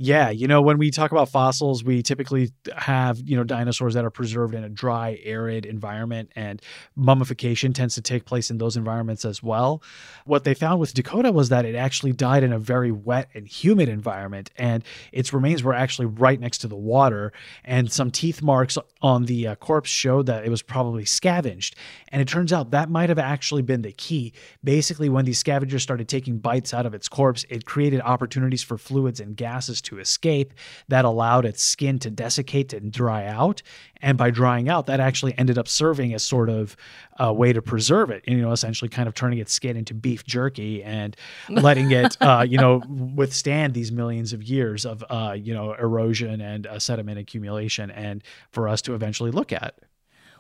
Yeah, 0.04 0.32
you 0.32 0.48
know, 0.48 0.64
when 0.64 0.80
we 0.80 0.90
talk 0.90 1.12
about 1.12 1.30
fossils, 1.30 1.84
we 1.84 2.02
typically 2.02 2.52
have, 2.76 3.20
you 3.20 3.38
know, 3.38 3.44
dinosaurs 3.44 3.94
that 3.94 4.04
are 4.04 4.10
preserved 4.10 4.56
in 4.56 4.64
a 4.64 4.70
dry, 4.70 5.20
arid 5.24 5.64
environment, 5.64 6.32
and 6.36 6.60
mummification 6.96 7.72
tends 7.72 7.94
to 7.94 8.02
take 8.02 8.26
place 8.26 8.50
in 8.50 8.58
those 8.58 8.76
environments 8.76 9.26
as 9.26 9.44
well. 9.44 9.84
What 10.26 10.44
they 10.44 10.56
found 10.56 10.80
with 10.80 10.96
Dakota 10.96 11.32
was 11.32 11.50
that 11.50 11.66
it 11.66 11.76
actually 11.76 12.14
died 12.14 12.42
in 12.42 12.52
a 12.52 12.58
very 12.58 12.92
wet 12.92 13.30
and 13.36 13.48
humid 13.48 13.90
environment, 13.90 14.50
and 14.58 14.84
its 15.12 15.34
remains 15.34 15.62
were 15.62 15.76
actually 15.76 16.08
right 16.08 16.40
next 16.40 16.58
to 16.60 16.68
the 16.68 16.76
water. 16.76 17.32
And 17.64 17.92
some 17.92 18.10
teeth 18.10 18.42
marks 18.42 18.80
on 19.04 19.26
the 19.26 19.50
uh, 19.50 19.56
corpse 19.58 19.92
showed 19.92 20.26
that 20.26 20.44
it 20.44 20.50
was 20.50 20.64
probably 20.64 21.06
scavenged. 21.06 21.76
And 22.08 22.24
it 22.24 22.28
turns 22.28 22.52
out 22.52 22.72
that 22.72 22.90
might 22.90 23.10
have 23.10 23.20
actually 23.20 23.62
been 23.62 23.84
the 23.84 23.92
key. 23.92 24.34
Basically, 24.64 25.10
when 25.10 25.26
these 25.26 25.38
scavengers 25.38 25.84
started 25.84 26.10
taking 26.10 26.40
bites 26.40 26.74
out 26.74 26.88
of 26.88 26.96
its 26.96 27.08
corpse, 27.08 27.46
it 27.50 27.66
created 27.66 28.02
opportunities 28.02 28.64
for 28.64 28.80
fluids 28.80 29.20
and 29.20 29.38
gases 29.38 29.80
to 29.84 29.91
to 29.92 30.00
escape. 30.00 30.54
That 30.88 31.06
allowed 31.06 31.46
its 31.46 31.62
skin 31.62 32.00
to 32.00 32.10
desiccate 32.10 32.74
and 32.74 32.92
dry 32.92 33.26
out. 33.26 33.62
And 34.02 34.18
by 34.18 34.32
drying 34.32 34.68
out, 34.68 34.88
that 34.88 35.00
actually 35.00 35.38
ended 35.38 35.58
up 35.58 35.68
serving 35.68 36.14
as 36.14 36.24
sort 36.24 36.50
of 36.50 36.76
a 37.20 37.32
way 37.32 37.54
to 37.54 37.62
preserve 37.62 38.10
it, 38.10 38.24
you 38.28 38.42
know, 38.42 38.52
essentially 38.52 38.90
kind 38.90 39.08
of 39.08 39.14
turning 39.14 39.38
its 39.38 39.54
skin 39.54 39.78
into 39.78 39.94
beef 39.94 40.24
jerky 40.24 40.82
and 40.84 41.16
letting 41.50 41.92
it, 41.92 42.18
uh, 42.22 42.46
you 42.48 42.58
know, 42.58 42.82
withstand 42.88 43.74
these 43.74 43.92
millions 43.92 44.34
of 44.34 44.42
years 44.42 44.86
of, 44.86 45.04
uh, 45.10 45.36
you 45.38 45.54
know, 45.54 45.74
erosion 45.74 46.42
and 46.42 46.66
uh, 46.66 46.80
sediment 46.80 47.20
accumulation 47.20 47.92
and 47.92 48.24
for 48.52 48.68
us 48.68 48.82
to 48.82 48.96
eventually 48.96 49.30
look 49.30 49.52
at. 49.52 49.76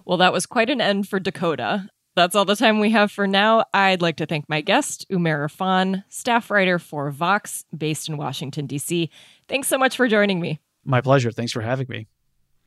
Well, 0.06 0.18
that 0.18 0.34
was 0.34 0.48
quite 0.48 0.72
an 0.72 0.82
end 0.82 1.08
for 1.08 1.20
Dakota. 1.20 1.90
That's 2.16 2.36
all 2.36 2.44
the 2.44 2.58
time 2.58 2.80
we 2.80 2.90
have 2.90 3.10
for 3.10 3.26
now. 3.26 3.64
I'd 3.74 4.02
like 4.02 4.18
to 4.18 4.26
thank 4.26 4.50
my 4.50 4.60
guest, 4.60 5.06
Umair 5.10 5.48
Irfan, 5.48 6.04
staff 6.10 6.52
writer 6.52 6.78
for 6.78 7.10
Vox, 7.10 7.64
based 7.76 8.10
in 8.10 8.18
Washington, 8.18 8.66
D.C. 8.66 9.10
Thanks 9.52 9.68
so 9.68 9.78
much 9.78 9.98
for 9.98 10.08
joining 10.08 10.40
me. 10.40 10.62
My 10.86 11.02
pleasure. 11.02 11.30
Thanks 11.30 11.52
for 11.52 11.60
having 11.60 11.88
me. 11.90 12.08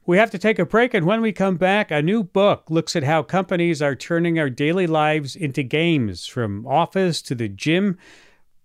We 0.04 0.18
have 0.18 0.30
to 0.32 0.38
take 0.38 0.58
a 0.58 0.66
break, 0.66 0.92
and 0.92 1.06
when 1.06 1.22
we 1.22 1.32
come 1.32 1.56
back, 1.56 1.90
a 1.90 2.02
new 2.02 2.22
book 2.22 2.64
looks 2.68 2.94
at 2.94 3.04
how 3.04 3.22
companies 3.22 3.80
are 3.80 3.96
turning 3.96 4.38
our 4.38 4.50
daily 4.50 4.86
lives 4.86 5.34
into 5.34 5.62
games, 5.62 6.26
from 6.26 6.66
office 6.66 7.22
to 7.22 7.34
the 7.34 7.48
gym, 7.48 7.96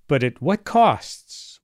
but 0.09 0.21
at 0.21 0.41
what 0.41 0.65
costs? 0.65 1.61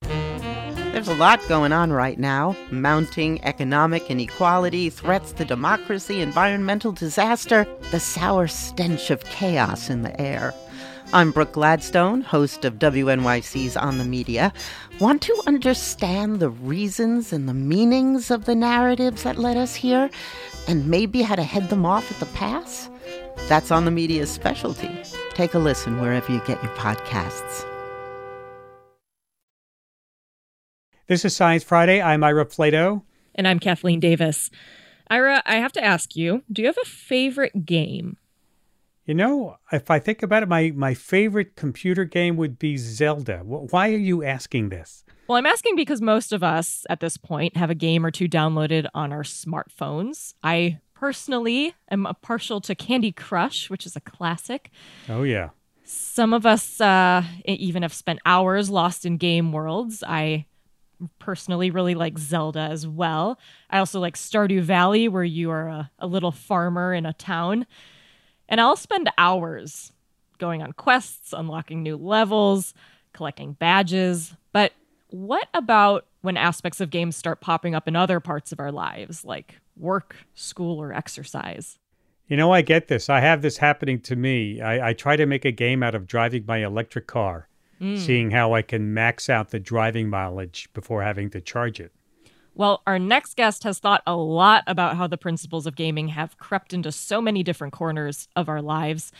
There's 0.00 1.08
a 1.08 1.14
lot 1.14 1.46
going 1.46 1.72
on 1.72 1.92
right 1.92 2.18
now 2.18 2.56
mounting 2.70 3.44
economic 3.44 4.10
inequality, 4.10 4.88
threats 4.88 5.32
to 5.32 5.44
democracy, 5.44 6.22
environmental 6.22 6.92
disaster, 6.92 7.66
the 7.90 8.00
sour 8.00 8.48
stench 8.48 9.10
of 9.10 9.22
chaos 9.24 9.90
in 9.90 10.00
the 10.00 10.18
air. 10.18 10.54
I'm 11.14 11.30
Brooke 11.30 11.52
Gladstone, 11.52 12.22
host 12.22 12.64
of 12.64 12.78
WNYC's 12.78 13.76
On 13.76 13.98
the 13.98 14.04
Media. 14.04 14.50
Want 14.98 15.20
to 15.20 15.42
understand 15.46 16.40
the 16.40 16.48
reasons 16.48 17.34
and 17.34 17.46
the 17.46 17.52
meanings 17.52 18.30
of 18.30 18.46
the 18.46 18.54
narratives 18.54 19.22
that 19.24 19.36
led 19.36 19.58
us 19.58 19.74
here, 19.74 20.08
and 20.66 20.88
maybe 20.88 21.20
how 21.20 21.34
to 21.34 21.42
head 21.42 21.68
them 21.68 21.84
off 21.84 22.10
at 22.10 22.18
the 22.18 22.34
pass? 22.34 22.88
That's 23.46 23.70
On 23.70 23.84
the 23.84 23.90
Media's 23.90 24.30
specialty. 24.30 24.90
Take 25.34 25.52
a 25.52 25.58
listen 25.58 26.00
wherever 26.00 26.32
you 26.32 26.40
get 26.46 26.62
your 26.62 26.72
podcasts. 26.76 27.66
This 31.08 31.26
is 31.26 31.36
Science 31.36 31.62
Friday. 31.62 32.00
I'm 32.00 32.24
Ira 32.24 32.46
Flatow. 32.46 33.02
And 33.34 33.46
I'm 33.46 33.58
Kathleen 33.58 34.00
Davis. 34.00 34.50
Ira, 35.10 35.42
I 35.44 35.56
have 35.56 35.72
to 35.72 35.84
ask 35.84 36.16
you 36.16 36.42
do 36.50 36.62
you 36.62 36.68
have 36.68 36.78
a 36.82 36.88
favorite 36.88 37.66
game? 37.66 38.16
You 39.04 39.14
know, 39.14 39.56
if 39.72 39.90
I 39.90 39.98
think 39.98 40.22
about 40.22 40.44
it, 40.44 40.48
my, 40.48 40.72
my 40.76 40.94
favorite 40.94 41.56
computer 41.56 42.04
game 42.04 42.36
would 42.36 42.56
be 42.56 42.76
Zelda. 42.76 43.38
Why 43.38 43.90
are 43.90 43.96
you 43.96 44.22
asking 44.22 44.68
this? 44.68 45.04
Well, 45.26 45.36
I'm 45.36 45.46
asking 45.46 45.74
because 45.74 46.00
most 46.00 46.32
of 46.32 46.44
us 46.44 46.86
at 46.88 47.00
this 47.00 47.16
point 47.16 47.56
have 47.56 47.68
a 47.68 47.74
game 47.74 48.06
or 48.06 48.12
two 48.12 48.28
downloaded 48.28 48.86
on 48.94 49.12
our 49.12 49.24
smartphones. 49.24 50.34
I 50.44 50.78
personally 50.94 51.74
am 51.90 52.06
partial 52.22 52.60
to 52.60 52.76
Candy 52.76 53.10
Crush, 53.10 53.68
which 53.68 53.86
is 53.86 53.96
a 53.96 54.00
classic. 54.00 54.70
Oh, 55.08 55.24
yeah. 55.24 55.50
Some 55.82 56.32
of 56.32 56.46
us 56.46 56.80
uh, 56.80 57.24
even 57.44 57.82
have 57.82 57.92
spent 57.92 58.20
hours 58.24 58.70
lost 58.70 59.04
in 59.04 59.16
game 59.16 59.50
worlds. 59.50 60.04
I 60.06 60.46
personally 61.18 61.72
really 61.72 61.96
like 61.96 62.18
Zelda 62.18 62.60
as 62.60 62.86
well. 62.86 63.36
I 63.68 63.78
also 63.78 63.98
like 63.98 64.16
Stardew 64.16 64.60
Valley, 64.60 65.08
where 65.08 65.24
you 65.24 65.50
are 65.50 65.66
a, 65.66 65.90
a 65.98 66.06
little 66.06 66.30
farmer 66.30 66.94
in 66.94 67.04
a 67.04 67.12
town. 67.12 67.66
And 68.48 68.60
I'll 68.60 68.76
spend 68.76 69.10
hours 69.18 69.92
going 70.38 70.62
on 70.62 70.72
quests, 70.72 71.32
unlocking 71.32 71.82
new 71.82 71.96
levels, 71.96 72.74
collecting 73.12 73.52
badges. 73.54 74.34
But 74.52 74.72
what 75.08 75.48
about 75.54 76.06
when 76.22 76.36
aspects 76.36 76.80
of 76.80 76.90
games 76.90 77.16
start 77.16 77.40
popping 77.40 77.74
up 77.74 77.86
in 77.86 77.96
other 77.96 78.20
parts 78.20 78.52
of 78.52 78.60
our 78.60 78.72
lives, 78.72 79.24
like 79.24 79.60
work, 79.76 80.16
school, 80.34 80.80
or 80.80 80.92
exercise? 80.92 81.78
You 82.28 82.36
know, 82.36 82.52
I 82.52 82.62
get 82.62 82.88
this. 82.88 83.10
I 83.10 83.20
have 83.20 83.42
this 83.42 83.58
happening 83.58 84.00
to 84.00 84.16
me. 84.16 84.60
I, 84.60 84.88
I 84.88 84.92
try 84.94 85.16
to 85.16 85.26
make 85.26 85.44
a 85.44 85.52
game 85.52 85.82
out 85.82 85.94
of 85.94 86.06
driving 86.06 86.44
my 86.46 86.64
electric 86.64 87.06
car, 87.06 87.48
mm. 87.80 87.98
seeing 87.98 88.30
how 88.30 88.54
I 88.54 88.62
can 88.62 88.94
max 88.94 89.28
out 89.28 89.50
the 89.50 89.60
driving 89.60 90.08
mileage 90.08 90.68
before 90.72 91.02
having 91.02 91.30
to 91.30 91.40
charge 91.40 91.78
it. 91.78 91.92
Well, 92.54 92.82
our 92.86 92.98
next 92.98 93.36
guest 93.36 93.64
has 93.64 93.78
thought 93.78 94.02
a 94.06 94.14
lot 94.14 94.62
about 94.66 94.96
how 94.96 95.06
the 95.06 95.16
principles 95.16 95.66
of 95.66 95.74
gaming 95.74 96.08
have 96.08 96.36
crept 96.36 96.74
into 96.74 96.92
so 96.92 97.22
many 97.22 97.42
different 97.42 97.72
corners 97.72 98.28
of 98.36 98.46
our 98.46 98.60
lives. 98.60 99.10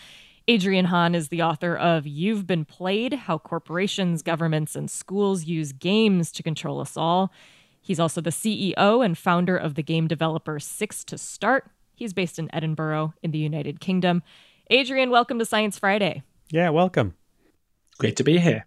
Adrian 0.48 0.86
Hon 0.86 1.14
is 1.14 1.28
the 1.28 1.42
author 1.42 1.74
of 1.74 2.06
You've 2.06 2.46
Been 2.46 2.66
Played 2.66 3.14
How 3.14 3.38
Corporations, 3.38 4.22
Governments, 4.22 4.76
and 4.76 4.90
Schools 4.90 5.44
Use 5.44 5.72
Games 5.72 6.30
to 6.32 6.42
Control 6.42 6.80
Us 6.80 6.94
All. 6.94 7.32
He's 7.80 7.98
also 7.98 8.20
the 8.20 8.30
CEO 8.30 9.02
and 9.02 9.16
founder 9.16 9.56
of 9.56 9.76
the 9.76 9.82
game 9.82 10.08
developer 10.08 10.60
Six 10.60 11.02
to 11.04 11.16
Start. 11.16 11.70
He's 11.94 12.12
based 12.12 12.38
in 12.38 12.54
Edinburgh 12.54 13.14
in 13.22 13.30
the 13.30 13.38
United 13.38 13.80
Kingdom. 13.80 14.22
Adrian, 14.68 15.08
welcome 15.08 15.38
to 15.38 15.46
Science 15.46 15.78
Friday. 15.78 16.22
Yeah, 16.50 16.68
welcome. 16.68 17.14
Great 17.96 18.16
to 18.16 18.24
be 18.24 18.38
here. 18.40 18.66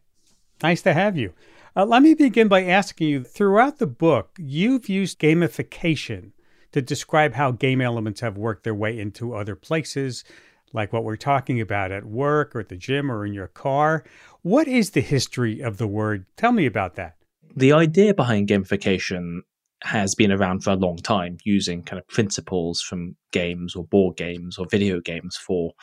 Nice 0.64 0.82
to 0.82 0.94
have 0.94 1.16
you. 1.16 1.34
Uh, 1.78 1.86
let 1.86 2.02
me 2.02 2.14
begin 2.14 2.48
by 2.48 2.64
asking 2.64 3.10
you 3.10 3.22
throughout 3.22 3.80
the 3.80 3.88
book, 3.88 4.30
you've 4.40 4.88
used 4.88 5.20
gamification 5.20 6.32
to 6.72 6.82
describe 6.82 7.34
how 7.34 7.52
game 7.52 7.82
elements 7.82 8.22
have 8.22 8.38
worked 8.38 8.64
their 8.64 8.74
way 8.74 8.98
into 8.98 9.36
other 9.36 9.58
places, 9.58 10.24
like 10.72 10.94
what 10.94 11.04
we're 11.04 11.18
talking 11.18 11.60
about 11.60 11.92
at 11.92 12.06
work 12.06 12.56
or 12.56 12.62
at 12.62 12.70
the 12.70 12.78
gym 12.78 13.12
or 13.12 13.26
in 13.26 13.34
your 13.34 13.50
car. 13.50 14.06
What 14.42 14.70
is 14.70 14.92
the 14.92 15.02
history 15.02 15.60
of 15.60 15.78
the 15.78 15.88
word? 15.88 16.26
Tell 16.38 16.54
me 16.54 16.66
about 16.66 16.96
that. 16.96 17.18
The 17.58 17.74
idea 17.74 18.14
behind 18.14 18.48
gamification 18.48 19.40
has 19.84 20.16
been 20.16 20.32
around 20.32 20.64
for 20.64 20.70
a 20.70 20.78
long 20.78 20.96
time 20.96 21.38
using 21.44 21.84
kind 21.84 22.00
of 22.00 22.08
principles 22.08 22.82
from 22.82 23.18
games 23.34 23.76
or 23.76 23.84
board 23.84 24.16
games 24.16 24.58
or 24.58 24.66
video 24.72 25.02
games 25.02 25.36
for 25.36 25.74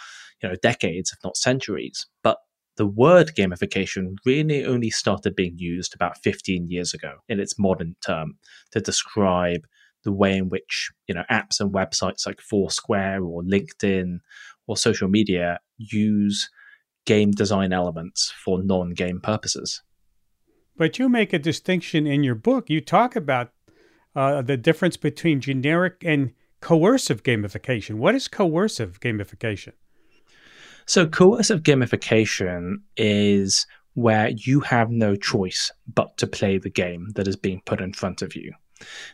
you 0.42 0.48
know 0.48 0.56
decades 0.62 1.12
if 1.12 1.18
not 1.22 1.36
centuries 1.36 2.06
but 2.22 2.38
the 2.76 2.86
word 2.86 3.32
gamification 3.36 4.16
really 4.24 4.64
only 4.64 4.90
started 4.90 5.36
being 5.36 5.58
used 5.58 5.94
about 5.94 6.18
15 6.22 6.70
years 6.70 6.94
ago 6.94 7.16
in 7.28 7.38
its 7.38 7.58
modern 7.58 7.96
term 8.04 8.38
to 8.70 8.80
describe 8.80 9.66
the 10.04 10.12
way 10.12 10.36
in 10.36 10.48
which 10.48 10.90
you 11.06 11.14
know 11.14 11.24
apps 11.30 11.60
and 11.60 11.72
websites 11.72 12.26
like 12.26 12.40
Foursquare 12.40 13.22
or 13.22 13.42
LinkedIn 13.42 14.18
or 14.66 14.76
social 14.76 15.08
media 15.08 15.60
use 15.78 16.50
game 17.04 17.30
design 17.32 17.72
elements 17.72 18.32
for 18.44 18.62
non-game 18.62 19.20
purposes. 19.20 19.82
But 20.76 20.98
you 20.98 21.08
make 21.08 21.32
a 21.32 21.38
distinction 21.38 22.06
in 22.06 22.22
your 22.22 22.34
book. 22.34 22.70
You 22.70 22.80
talk 22.80 23.16
about 23.16 23.50
uh, 24.14 24.42
the 24.42 24.56
difference 24.56 24.96
between 24.96 25.40
generic 25.40 26.02
and 26.04 26.32
coercive 26.60 27.22
gamification. 27.22 27.96
What 27.96 28.14
is 28.14 28.28
coercive 28.28 29.00
gamification? 29.00 29.72
So, 30.86 31.06
coercive 31.06 31.62
gamification 31.62 32.76
is 32.96 33.66
where 33.94 34.30
you 34.30 34.60
have 34.60 34.90
no 34.90 35.16
choice 35.16 35.70
but 35.92 36.16
to 36.16 36.26
play 36.26 36.58
the 36.58 36.70
game 36.70 37.08
that 37.14 37.28
is 37.28 37.36
being 37.36 37.62
put 37.66 37.80
in 37.80 37.92
front 37.92 38.22
of 38.22 38.34
you. 38.34 38.52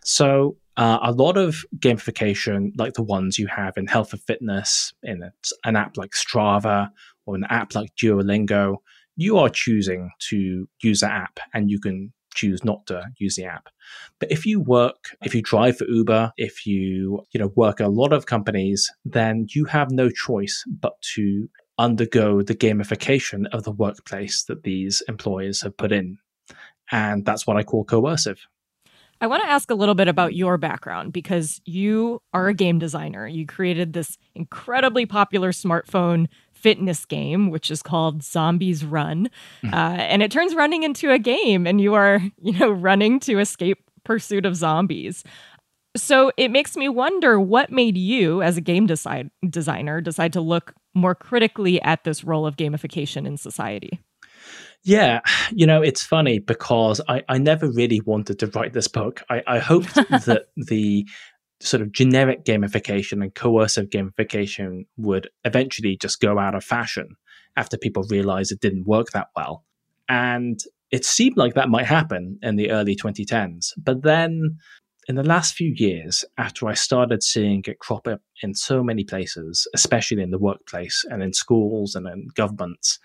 So, 0.05 0.57
uh, 0.77 0.99
a 1.03 1.13
lot 1.13 1.37
of 1.37 1.65
gamification, 1.79 2.71
like 2.79 2.95
the 2.95 3.03
ones 3.03 3.39
you 3.39 3.49
have 3.49 3.77
in 3.77 3.87
health 3.89 4.13
and 4.13 4.23
fitness, 4.23 4.93
in 5.03 5.29
an 5.65 5.77
app 5.77 5.97
like 5.97 6.11
Strava 6.11 6.91
or 7.27 7.35
an 7.35 7.45
app 7.51 7.75
like 7.75 7.91
Duolingo, 8.01 8.77
you 9.17 9.37
are 9.39 9.49
choosing 9.49 10.11
to 10.31 10.69
use 10.81 11.01
that 11.01 11.11
app 11.11 11.41
and 11.53 11.69
you 11.69 11.81
can 11.81 12.13
choose 12.39 12.65
not 12.65 12.87
to 12.87 13.03
use 13.19 13.35
the 13.35 13.45
app. 13.45 13.69
But 14.21 14.31
if 14.31 14.47
you 14.47 14.61
work, 14.61 15.17
if 15.23 15.35
you 15.35 15.43
drive 15.43 15.79
for 15.79 15.87
Uber, 15.87 16.33
if 16.37 16.67
you, 16.67 17.25
you 17.33 17.41
know, 17.41 17.53
work 17.57 17.81
a 17.81 17.89
lot 17.89 18.13
of 18.13 18.27
companies, 18.27 18.91
then 19.05 19.47
you 19.55 19.65
have 19.67 19.91
no 19.91 20.09
choice 20.11 20.65
but 20.81 20.95
to 21.15 21.49
undergo 21.79 22.43
the 22.43 22.55
gamification 22.55 23.47
of 23.53 23.65
the 23.65 23.73
workplace 23.73 24.45
that 24.45 24.63
these 24.63 25.03
employers 25.09 25.63
have 25.63 25.77
put 25.77 25.93
in. 25.93 26.19
And 26.91 27.25
that's 27.25 27.47
what 27.47 27.57
I 27.57 27.63
call 27.63 27.85
coercive. 27.85 28.47
I 29.21 29.27
want 29.27 29.43
to 29.43 29.49
ask 29.49 29.71
a 29.71 29.75
little 29.75 29.97
bit 29.97 30.07
about 30.07 30.35
your 30.35 30.59
background 30.59 31.13
because 31.13 31.61
you 31.65 32.23
are 32.33 32.47
a 32.47 32.55
game 32.55 32.79
designer. 32.79 33.27
You 33.27 33.47
created 33.47 33.93
this 33.93 34.17
incredibly 34.37 35.07
popular 35.07 35.51
smartphone 35.51 36.29
fitness 36.59 37.05
game, 37.05 37.51
which 37.51 37.71
is 37.71 37.83
called 37.83 38.23
Zombies 38.23 38.85
Run. 38.85 39.31
Mm. 39.63 39.73
Uh, 39.73 40.01
and 40.03 40.23
it 40.23 40.31
turns 40.31 40.55
running 40.55 40.83
into 40.83 41.11
a 41.11 41.19
game, 41.19 41.67
and 41.67 41.81
you 41.81 41.95
are, 41.95 42.21
you 42.43 42.53
know, 42.59 42.71
running 42.71 43.21
to 43.21 43.39
escape 43.39 43.79
pursuit 44.05 44.47
of 44.47 44.57
zombies. 44.57 45.25
So 45.97 46.31
it 46.37 46.51
makes 46.51 46.77
me 46.77 46.89
wonder 46.89 47.41
what 47.41 47.71
made 47.71 47.97
you, 47.97 48.43
as 48.43 48.57
a 48.57 48.61
game 48.61 48.87
decide- 48.87 49.31
designer, 49.49 50.01
decide 50.01 50.33
to 50.35 50.41
look 50.41 50.75
more 50.95 51.15
critically 51.15 51.81
at 51.83 52.05
this 52.05 52.25
role 52.25 52.47
of 52.47 52.57
gamification 52.57 53.27
in 53.27 53.37
society. 53.37 54.01
Yeah, 54.85 55.21
you 55.51 55.67
know, 55.67 55.83
it's 55.83 56.03
funny 56.03 56.39
because 56.39 57.01
I, 57.09 57.23
I 57.29 57.39
never 57.39 57.69
really 57.69 58.01
wanted 58.01 58.39
to 58.39 58.47
write 58.49 58.73
this 58.73 58.89
book. 58.89 59.23
I, 59.29 59.43
I 59.47 59.59
hoped 59.59 59.95
that 59.95 60.47
the 60.57 61.07
sort 61.61 61.83
of 61.83 61.93
generic 61.93 62.45
gamification 62.45 63.23
and 63.23 63.35
coercive 63.35 63.91
gamification 63.91 64.87
would 64.97 65.29
eventually 65.45 65.97
just 65.97 66.21
go 66.21 66.39
out 66.39 66.55
of 66.55 66.65
fashion 66.65 67.17
after 67.57 67.77
people 67.77 68.05
realized 68.09 68.53
it 68.53 68.61
didn't 68.61 68.87
work 68.87 69.11
that 69.11 69.29
well. 69.35 69.65
And 70.09 70.61
it 70.91 71.05
seemed 71.05 71.37
like 71.37 71.55
that 71.55 71.69
might 71.69 71.87
happen 71.87 72.39
in 72.43 72.57
the 72.57 72.71
early 72.71 72.97
2010s. 72.97 73.73
But 73.77 74.03
then 74.03 74.59
in 75.09 75.17
the 75.17 75.25
last 75.25 75.55
few 75.55 75.73
years, 75.75 76.25
after 76.37 76.69
I 76.69 76.75
started 76.75 77.23
seeing 77.23 77.65
it 77.67 77.79
crop 77.79 78.07
up 78.07 78.21
in 78.43 78.55
so 78.55 78.83
many 78.83 79.05
places, 79.05 79.67
especially 79.75 80.23
in 80.23 80.31
the 80.31 80.39
workplace 80.39 81.05
and 81.09 81.23
in 81.23 81.33
schools 81.33 81.95
and 81.95 82.07
in 82.07 82.29
governments, 82.35 82.99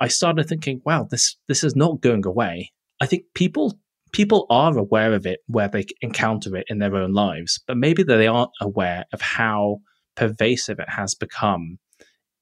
I 0.00 0.08
started 0.08 0.48
thinking, 0.48 0.80
wow, 0.84 1.06
this 1.10 1.36
this 1.48 1.62
is 1.62 1.76
not 1.76 2.00
going 2.00 2.24
away. 2.26 2.72
I 3.00 3.06
think 3.06 3.24
people 3.34 3.78
people 4.12 4.46
are 4.50 4.76
aware 4.76 5.14
of 5.14 5.26
it 5.26 5.40
where 5.46 5.68
they 5.68 5.86
encounter 6.00 6.56
it 6.56 6.66
in 6.68 6.78
their 6.78 6.94
own 6.94 7.12
lives, 7.12 7.60
but 7.66 7.76
maybe 7.76 8.02
they 8.02 8.26
aren't 8.26 8.50
aware 8.60 9.04
of 9.12 9.20
how 9.20 9.78
pervasive 10.16 10.78
it 10.78 10.88
has 10.88 11.14
become 11.14 11.78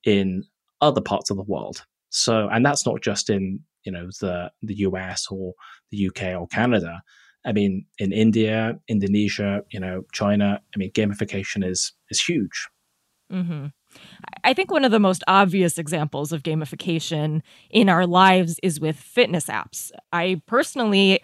in 0.04 0.44
other 0.80 1.00
parts 1.00 1.30
of 1.30 1.36
the 1.36 1.44
world. 1.44 1.84
So, 2.10 2.48
and 2.48 2.66
that's 2.66 2.84
not 2.84 3.02
just 3.02 3.30
in 3.30 3.60
you 3.84 3.92
know 3.92 4.08
the 4.20 4.50
the 4.62 4.74
US 4.78 5.26
or 5.30 5.54
the 5.90 6.08
UK 6.08 6.38
or 6.38 6.46
Canada. 6.48 7.02
I 7.46 7.52
mean, 7.52 7.86
in 7.98 8.12
India, 8.12 8.78
Indonesia, 8.88 9.62
you 9.70 9.80
know, 9.80 10.02
China. 10.12 10.60
I 10.74 10.78
mean, 10.78 10.92
gamification 10.92 11.64
is 11.64 11.92
is 12.10 12.20
huge. 12.20 12.68
Mm-hmm. 13.32 13.66
I 14.44 14.54
think 14.54 14.70
one 14.70 14.84
of 14.84 14.90
the 14.90 15.00
most 15.00 15.22
obvious 15.26 15.78
examples 15.78 16.32
of 16.32 16.42
gamification 16.42 17.42
in 17.70 17.88
our 17.88 18.06
lives 18.06 18.58
is 18.62 18.80
with 18.80 18.96
fitness 18.96 19.46
apps. 19.46 19.90
I 20.12 20.42
personally 20.46 21.22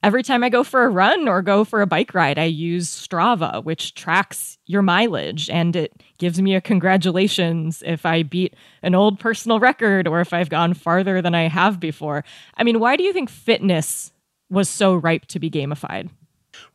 Every 0.00 0.22
time 0.22 0.44
I 0.44 0.48
go 0.48 0.62
for 0.62 0.84
a 0.84 0.88
run 0.88 1.26
or 1.26 1.42
go 1.42 1.64
for 1.64 1.82
a 1.82 1.86
bike 1.86 2.14
ride, 2.14 2.38
I 2.38 2.44
use 2.44 2.88
Strava, 2.88 3.64
which 3.64 3.94
tracks 3.94 4.56
your 4.64 4.80
mileage 4.80 5.50
and 5.50 5.74
it 5.74 5.92
gives 6.18 6.40
me 6.40 6.54
a 6.54 6.60
congratulations 6.60 7.82
if 7.84 8.06
I 8.06 8.22
beat 8.22 8.54
an 8.82 8.94
old 8.94 9.18
personal 9.18 9.58
record 9.58 10.06
or 10.06 10.20
if 10.20 10.32
I've 10.32 10.50
gone 10.50 10.74
farther 10.74 11.20
than 11.20 11.34
I 11.34 11.48
have 11.48 11.80
before. 11.80 12.24
I 12.56 12.62
mean, 12.62 12.78
why 12.78 12.94
do 12.94 13.02
you 13.02 13.12
think 13.12 13.28
fitness 13.28 14.12
was 14.48 14.68
so 14.68 14.94
ripe 14.94 15.26
to 15.26 15.40
be 15.40 15.50
gamified? 15.50 16.10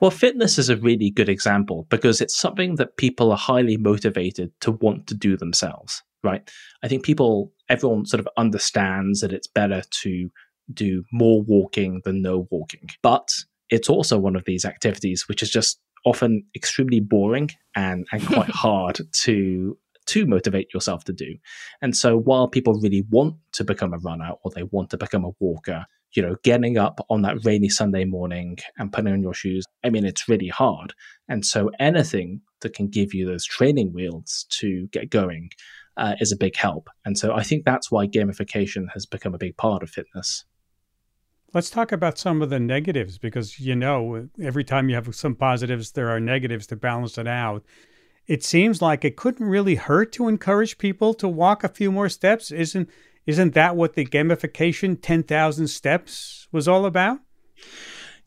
Well, 0.02 0.12
fitness 0.12 0.58
is 0.58 0.70
a 0.70 0.78
really 0.78 1.10
good 1.10 1.30
example 1.30 1.88
because 1.90 2.20
it's 2.20 2.36
something 2.36 2.76
that 2.76 2.98
people 2.98 3.32
are 3.32 3.38
highly 3.38 3.78
motivated 3.78 4.52
to 4.62 4.74
want 4.74 5.08
to 5.08 5.16
do 5.16 5.38
themselves, 5.38 6.04
right? 6.26 6.50
I 6.84 6.90
think 6.90 7.04
people, 7.04 7.54
everyone 7.70 8.06
sort 8.06 8.20
of 8.20 8.28
understands 8.36 9.22
that 9.22 9.32
it's 9.32 9.48
better 9.48 9.82
to 10.02 10.30
do 10.72 11.04
more 11.12 11.42
walking 11.42 12.02
than 12.06 12.22
no 12.22 12.48
walking. 12.52 12.90
But 13.02 13.30
it's 13.70 13.90
also 13.90 14.18
one 14.18 14.36
of 14.36 14.46
these 14.46 14.66
activities 14.66 15.28
which 15.28 15.42
is 15.42 15.50
just 15.50 15.80
often 16.06 16.44
extremely 16.56 17.00
boring 17.00 17.50
and, 17.76 18.06
and 18.12 18.26
quite 18.34 18.50
hard 18.50 19.00
to 19.24 19.78
to 20.06 20.26
motivate 20.26 20.74
yourself 20.74 21.06
to 21.06 21.14
do. 21.14 21.36
And 21.82 21.96
so 21.96 22.18
while 22.18 22.50
people 22.50 22.74
really 22.82 23.06
want 23.10 23.36
to 23.54 23.64
become 23.64 23.94
a 23.94 24.00
runner 24.00 24.32
or 24.44 24.52
they 24.52 24.64
want 24.64 24.90
to 24.90 24.98
become 24.98 25.24
a 25.24 25.32
walker, 25.40 25.86
you 26.12 26.22
know, 26.22 26.36
getting 26.44 26.78
up 26.78 27.00
on 27.10 27.22
that 27.22 27.46
rainy 27.46 27.70
Sunday 27.70 28.06
morning 28.06 28.58
and 28.78 28.92
putting 28.92 29.14
on 29.14 29.22
your 29.22 29.34
shoes, 29.34 29.66
I 29.84 29.90
mean, 29.90 30.06
it's 30.06 30.28
really 30.28 30.50
hard. 30.50 30.94
And 31.30 31.46
so 31.46 31.72
anything 31.80 32.42
that 32.62 32.74
can 32.74 32.88
give 32.88 33.14
you 33.14 33.26
those 33.26 33.46
training 33.46 33.94
wheels 33.94 34.46
to 34.60 34.88
get 34.88 35.10
going 35.10 35.52
uh, 35.98 36.16
is 36.20 36.32
a 36.32 36.38
big 36.38 36.56
help. 36.56 36.90
And 37.06 37.18
so 37.18 37.34
I 37.34 37.44
think 37.44 37.66
that's 37.66 37.92
why 37.92 38.08
gamification 38.08 38.88
has 38.94 39.06
become 39.06 39.34
a 39.34 39.40
big 39.40 39.58
part 39.58 39.84
of 39.84 39.90
fitness. 39.90 40.46
Let's 41.54 41.70
talk 41.70 41.92
about 41.92 42.18
some 42.18 42.42
of 42.42 42.50
the 42.50 42.60
negatives 42.60 43.18
because 43.18 43.60
you 43.60 43.76
know 43.76 44.28
every 44.42 44.64
time 44.64 44.90
you 44.90 44.96
have 44.96 45.14
some 45.16 45.36
positives, 45.36 45.92
there 45.92 46.10
are 46.10 46.20
negatives 46.20 46.66
to 46.68 46.76
balance 46.76 47.18
it 47.18 47.28
out. 47.28 47.64
It 48.26 48.44
seems 48.44 48.82
like 48.82 49.06
it 49.06 49.18
couldn't 49.18 49.48
really 49.48 49.76
hurt 49.76 50.12
to 50.14 50.28
encourage 50.28 50.78
people 50.78 51.14
to 51.16 51.28
walk 51.28 51.64
a 51.64 51.70
few 51.70 51.92
more 51.92 52.10
steps. 52.10 52.52
Isn't 52.52 52.90
isn't 53.26 53.54
that 53.54 53.76
what 53.76 53.94
the 53.94 54.06
gamification 54.06 54.98
10,000 55.02 55.68
steps 55.68 56.48
was 56.52 56.68
all 56.68 56.86
about? 56.86 57.20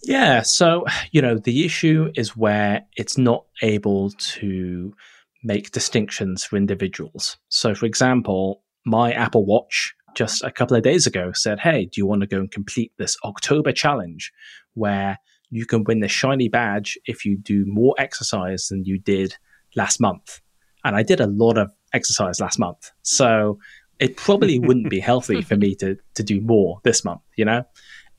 Yeah. 0.02 0.42
So, 0.42 0.86
you 1.10 1.20
know, 1.20 1.36
the 1.36 1.64
issue 1.64 2.10
is 2.14 2.36
where 2.36 2.86
it's 2.96 3.18
not 3.18 3.44
able 3.62 4.10
to 4.10 4.94
make 5.42 5.72
distinctions 5.72 6.44
for 6.44 6.56
individuals. 6.56 7.36
So, 7.48 7.74
for 7.74 7.86
example, 7.86 8.62
my 8.84 9.12
Apple 9.12 9.44
Watch 9.44 9.94
just 10.16 10.42
a 10.42 10.50
couple 10.50 10.76
of 10.76 10.82
days 10.82 11.06
ago 11.06 11.30
said, 11.32 11.60
Hey, 11.60 11.84
do 11.84 12.00
you 12.00 12.06
want 12.06 12.22
to 12.22 12.26
go 12.26 12.38
and 12.38 12.50
complete 12.50 12.90
this 12.98 13.16
October 13.22 13.70
challenge 13.70 14.32
where 14.74 15.18
you 15.50 15.66
can 15.66 15.84
win 15.84 16.00
the 16.00 16.08
shiny 16.08 16.48
badge 16.48 16.98
if 17.04 17.24
you 17.24 17.38
do 17.38 17.64
more 17.66 17.94
exercise 17.98 18.66
than 18.68 18.84
you 18.84 18.98
did 18.98 19.36
last 19.76 20.00
month? 20.00 20.40
And 20.84 20.96
I 20.96 21.02
did 21.02 21.20
a 21.20 21.26
lot 21.26 21.58
of 21.58 21.70
exercise 21.92 22.40
last 22.40 22.58
month. 22.58 22.90
So 23.02 23.58
it 24.00 24.16
probably 24.16 24.58
wouldn't 24.66 24.90
be 24.90 25.00
healthy 25.00 25.42
for 25.42 25.56
me 25.56 25.74
to, 25.76 25.96
to 26.14 26.22
do 26.22 26.40
more 26.40 26.80
this 26.82 27.04
month, 27.04 27.20
you 27.36 27.44
know? 27.44 27.62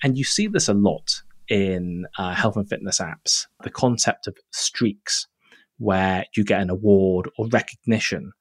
And 0.04 0.18
you 0.18 0.24
see 0.24 0.48
this 0.48 0.70
a 0.70 0.74
lot 0.74 1.22
in 1.50 2.06
uh, 2.18 2.34
health 2.34 2.58
and 2.58 2.70
fitness 2.70 3.00
apps 3.00 3.48
the 3.64 3.70
concept 3.70 4.28
of 4.28 4.38
streaks, 4.52 5.28
where 5.80 6.26
you 6.36 6.44
get 6.44 6.62
an 6.62 6.70
award 6.70 7.30
or 7.38 7.48
recognition 7.48 8.32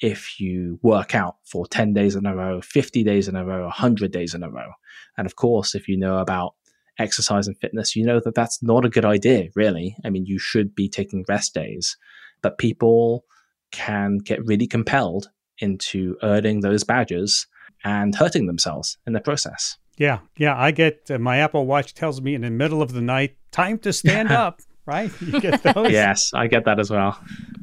if 0.00 0.40
you 0.40 0.78
work 0.82 1.14
out 1.14 1.36
for 1.44 1.66
10 1.66 1.92
days 1.92 2.16
in 2.16 2.26
a 2.26 2.34
row, 2.34 2.60
50 2.60 3.04
days 3.04 3.28
in 3.28 3.36
a 3.36 3.44
row, 3.44 3.64
100 3.64 4.10
days 4.10 4.34
in 4.34 4.42
a 4.42 4.50
row. 4.50 4.72
And 5.16 5.26
of 5.26 5.36
course, 5.36 5.74
if 5.74 5.88
you 5.88 5.96
know 5.96 6.18
about 6.18 6.54
exercise 6.98 7.46
and 7.46 7.58
fitness, 7.58 7.96
you 7.96 8.04
know 8.04 8.20
that 8.20 8.34
that's 8.34 8.62
not 8.62 8.84
a 8.84 8.90
good 8.90 9.04
idea, 9.04 9.48
really. 9.54 9.96
I 10.04 10.10
mean, 10.10 10.26
you 10.26 10.38
should 10.38 10.74
be 10.74 10.88
taking 10.88 11.24
rest 11.28 11.54
days, 11.54 11.96
but 12.42 12.58
people 12.58 13.24
can 13.72 14.18
get 14.18 14.44
really 14.44 14.66
compelled 14.66 15.30
into 15.58 16.16
earning 16.22 16.60
those 16.60 16.84
badges 16.84 17.46
and 17.84 18.14
hurting 18.14 18.46
themselves 18.46 18.98
in 19.06 19.12
the 19.12 19.20
process. 19.20 19.76
Yeah, 19.96 20.20
yeah. 20.36 20.56
I 20.56 20.72
get 20.72 21.08
uh, 21.10 21.18
my 21.18 21.38
Apple 21.38 21.66
Watch 21.66 21.94
tells 21.94 22.20
me 22.20 22.34
in 22.34 22.40
the 22.40 22.50
middle 22.50 22.82
of 22.82 22.92
the 22.92 23.00
night, 23.00 23.36
time 23.52 23.78
to 23.80 23.92
stand 23.92 24.30
up, 24.32 24.60
right? 24.86 25.10
You 25.20 25.40
get 25.40 25.62
those. 25.62 25.90
yes, 25.90 26.32
I 26.34 26.48
get 26.48 26.64
that 26.64 26.80
as 26.80 26.90
well. 26.90 27.18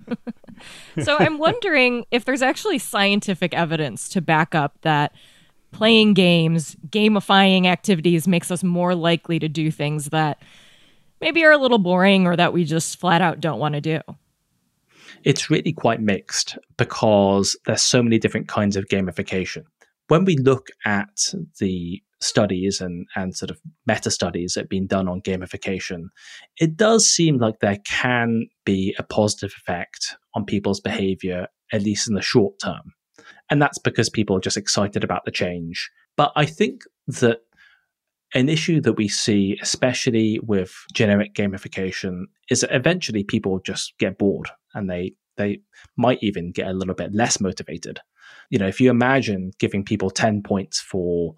so 1.04 1.17
I'm 1.17 1.38
wondering 1.38 2.06
if 2.12 2.26
there's 2.26 2.41
actually 2.41 2.80
scientific 2.80 3.54
evidence 3.54 4.10
to 4.10 4.21
back 4.21 4.56
up 4.56 4.78
that 4.82 5.13
playing 5.71 6.13
games, 6.13 6.76
gamifying 6.89 7.65
activities 7.65 8.28
makes 8.28 8.52
us 8.52 8.63
more 8.63 8.93
likely 8.93 9.39
to 9.39 9.47
do 9.47 9.71
things 9.71 10.10
that 10.10 10.41
maybe 11.19 11.43
are 11.45 11.52
a 11.52 11.58
little 11.58 11.80
boring 11.80 12.28
or 12.28 12.36
that 12.36 12.54
we 12.54 12.63
just 12.63 13.00
flat 13.00 13.21
out 13.21 13.39
don't 13.39 13.60
want 13.60 13.76
to 13.76 13.82
do. 13.82 14.00
It's 15.24 15.50
really 15.50 15.71
quite 15.71 16.02
mixed 16.02 16.58
because 16.78 17.56
there's 17.65 17.84
so 17.84 18.02
many 18.02 18.17
different 18.17 18.47
kinds 18.47 18.76
of 18.76 18.86
gamification. 18.86 19.63
When 20.08 20.26
we 20.26 20.36
look 20.38 20.69
at 20.84 21.34
the 21.60 22.02
studies 22.21 22.81
and, 22.81 23.07
and 23.15 23.36
sort 23.36 23.51
of 23.51 23.60
meta 23.86 24.12
studies 24.12 24.53
that 24.53 24.62
have 24.62 24.69
been 24.69 24.88
done 24.88 25.07
on 25.07 25.21
gamification, 25.21 26.05
it 26.57 26.77
does 26.77 27.07
seem 27.07 27.38
like 27.38 27.60
there 27.60 27.79
can 27.86 28.47
be 28.65 28.95
a 28.97 29.03
positive 29.03 29.53
effect 29.57 30.15
on 30.36 30.45
people's 30.45 30.79
behavior, 30.79 31.47
at 31.73 31.81
least 31.81 32.07
in 32.07 32.15
the 32.15 32.21
short 32.21 32.55
term. 32.63 32.93
And 33.49 33.62
that's 33.62 33.79
because 33.79 34.10
people 34.10 34.38
are 34.38 34.41
just 34.41 34.57
excited 34.57 35.03
about 35.03 35.25
the 35.25 35.31
change. 35.31 35.89
But 36.15 36.31
I 36.36 36.45
think 36.45 36.84
that 37.07 37.39
an 38.34 38.47
issue 38.47 38.79
that 38.81 38.93
we 38.93 39.07
see, 39.07 39.57
especially 39.62 40.39
with 40.41 40.73
generic 40.93 41.34
gamification, 41.34 42.23
is 42.49 42.62
that 42.62 42.73
eventually 42.73 43.23
people 43.23 43.60
just 43.60 43.93
get 43.99 44.17
bored 44.17 44.49
and 44.73 44.89
they 44.89 45.15
they 45.38 45.60
might 45.97 46.19
even 46.21 46.51
get 46.51 46.67
a 46.67 46.73
little 46.73 46.93
bit 46.93 47.13
less 47.13 47.39
motivated. 47.39 47.99
You 48.49 48.60
know, 48.60 48.67
if 48.67 48.79
you 48.79 48.89
imagine 48.89 49.51
giving 49.60 49.84
people 49.84 50.10
10 50.10 50.43
points 50.43 50.79
for 50.79 51.34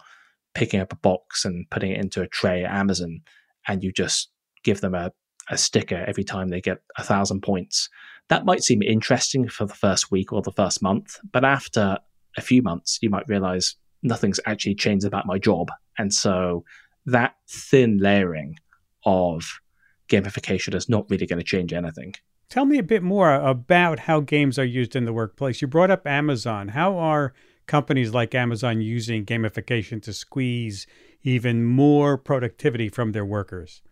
picking 0.54 0.80
up 0.80 0.92
a 0.92 0.96
box 0.96 1.44
and 1.44 1.68
putting 1.70 1.92
it 1.92 2.00
into 2.00 2.22
a 2.22 2.28
tray 2.28 2.64
at 2.64 2.70
Amazon, 2.70 3.20
and 3.66 3.82
you 3.82 3.92
just 3.92 4.30
give 4.62 4.80
them 4.80 4.94
a, 4.94 5.12
a 5.50 5.58
sticker 5.58 6.04
every 6.06 6.24
time 6.24 6.48
they 6.48 6.60
get 6.60 6.78
a 6.96 7.02
thousand 7.02 7.42
points, 7.42 7.88
that 8.28 8.44
might 8.44 8.62
seem 8.62 8.82
interesting 8.82 9.48
for 9.48 9.66
the 9.66 9.74
first 9.74 10.10
week 10.10 10.32
or 10.32 10.42
the 10.42 10.52
first 10.52 10.82
month. 10.82 11.18
But 11.32 11.44
after 11.44 11.98
a 12.36 12.40
few 12.40 12.62
months, 12.62 12.98
you 13.02 13.10
might 13.10 13.28
realize 13.28 13.76
nothing's 14.02 14.40
actually 14.46 14.74
changed 14.74 15.06
about 15.06 15.26
my 15.26 15.38
job. 15.38 15.70
And 15.98 16.12
so 16.12 16.64
that 17.06 17.34
thin 17.48 17.98
layering 17.98 18.56
of 19.04 19.60
gamification 20.08 20.74
is 20.74 20.88
not 20.88 21.08
really 21.10 21.26
going 21.26 21.38
to 21.38 21.44
change 21.44 21.72
anything. 21.72 22.14
Tell 22.50 22.64
me 22.64 22.78
a 22.78 22.82
bit 22.82 23.02
more 23.02 23.34
about 23.34 24.00
how 24.00 24.20
games 24.20 24.58
are 24.58 24.64
used 24.64 24.94
in 24.94 25.04
the 25.04 25.12
workplace. 25.12 25.60
You 25.60 25.68
brought 25.68 25.90
up 25.90 26.06
Amazon. 26.06 26.68
How 26.68 26.96
are 26.96 27.34
companies 27.66 28.12
like 28.12 28.34
Amazon 28.34 28.80
using 28.80 29.24
gamification 29.24 30.02
to 30.02 30.12
squeeze 30.12 30.86
even 31.22 31.64
more 31.64 32.18
productivity 32.18 32.88
from 32.88 33.12
their 33.12 33.24
workers? 33.24 33.82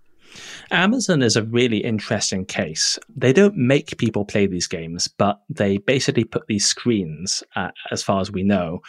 Amazon 0.71 1.23
is 1.23 1.37
a 1.37 1.43
really 1.43 1.79
interesting 1.79 2.45
case. 2.47 2.99
They 3.15 3.33
don't 3.33 3.57
make 3.57 3.99
people 3.99 4.25
play 4.25 4.47
these 4.47 4.67
games, 4.67 5.09
but 5.09 5.41
they 5.49 5.79
basically 5.79 6.25
put 6.25 6.47
these 6.47 6.65
screens, 6.65 7.43
uh, 7.57 7.71
as 7.91 8.03
far 8.03 8.21
as 8.21 8.31
we 8.31 8.43
know, 8.43 8.81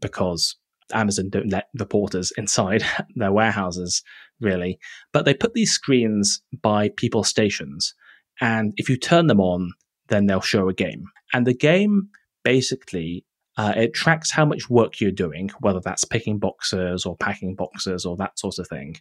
because 0.00 0.56
Amazon 0.92 1.30
don't 1.30 1.50
let 1.50 1.68
reporters 1.78 2.32
inside 2.36 2.84
their 3.14 3.32
warehouses, 3.32 4.02
really. 4.40 4.78
But 5.12 5.24
they 5.24 5.34
put 5.34 5.54
these 5.54 5.72
screens 5.72 6.42
by 6.62 6.90
people's 6.96 7.28
stations. 7.28 7.94
And 8.40 8.72
if 8.76 8.88
you 8.88 8.96
turn 8.96 9.26
them 9.26 9.40
on, 9.40 9.72
then 10.08 10.26
they'll 10.26 10.40
show 10.40 10.68
a 10.68 10.74
game. 10.74 11.04
And 11.32 11.46
the 11.46 11.54
game 11.54 12.08
basically 12.42 13.24
uh, 13.56 13.74
it 13.76 13.94
tracks 13.94 14.30
how 14.30 14.44
much 14.44 14.70
work 14.70 15.00
you're 15.00 15.10
doing, 15.10 15.50
whether 15.60 15.80
that's 15.80 16.04
picking 16.04 16.38
boxes 16.38 17.04
or 17.04 17.16
packing 17.16 17.54
boxes 17.54 18.04
or 18.04 18.16
that 18.16 18.38
sort 18.38 18.58
of 18.58 18.68
thing. 18.68 18.96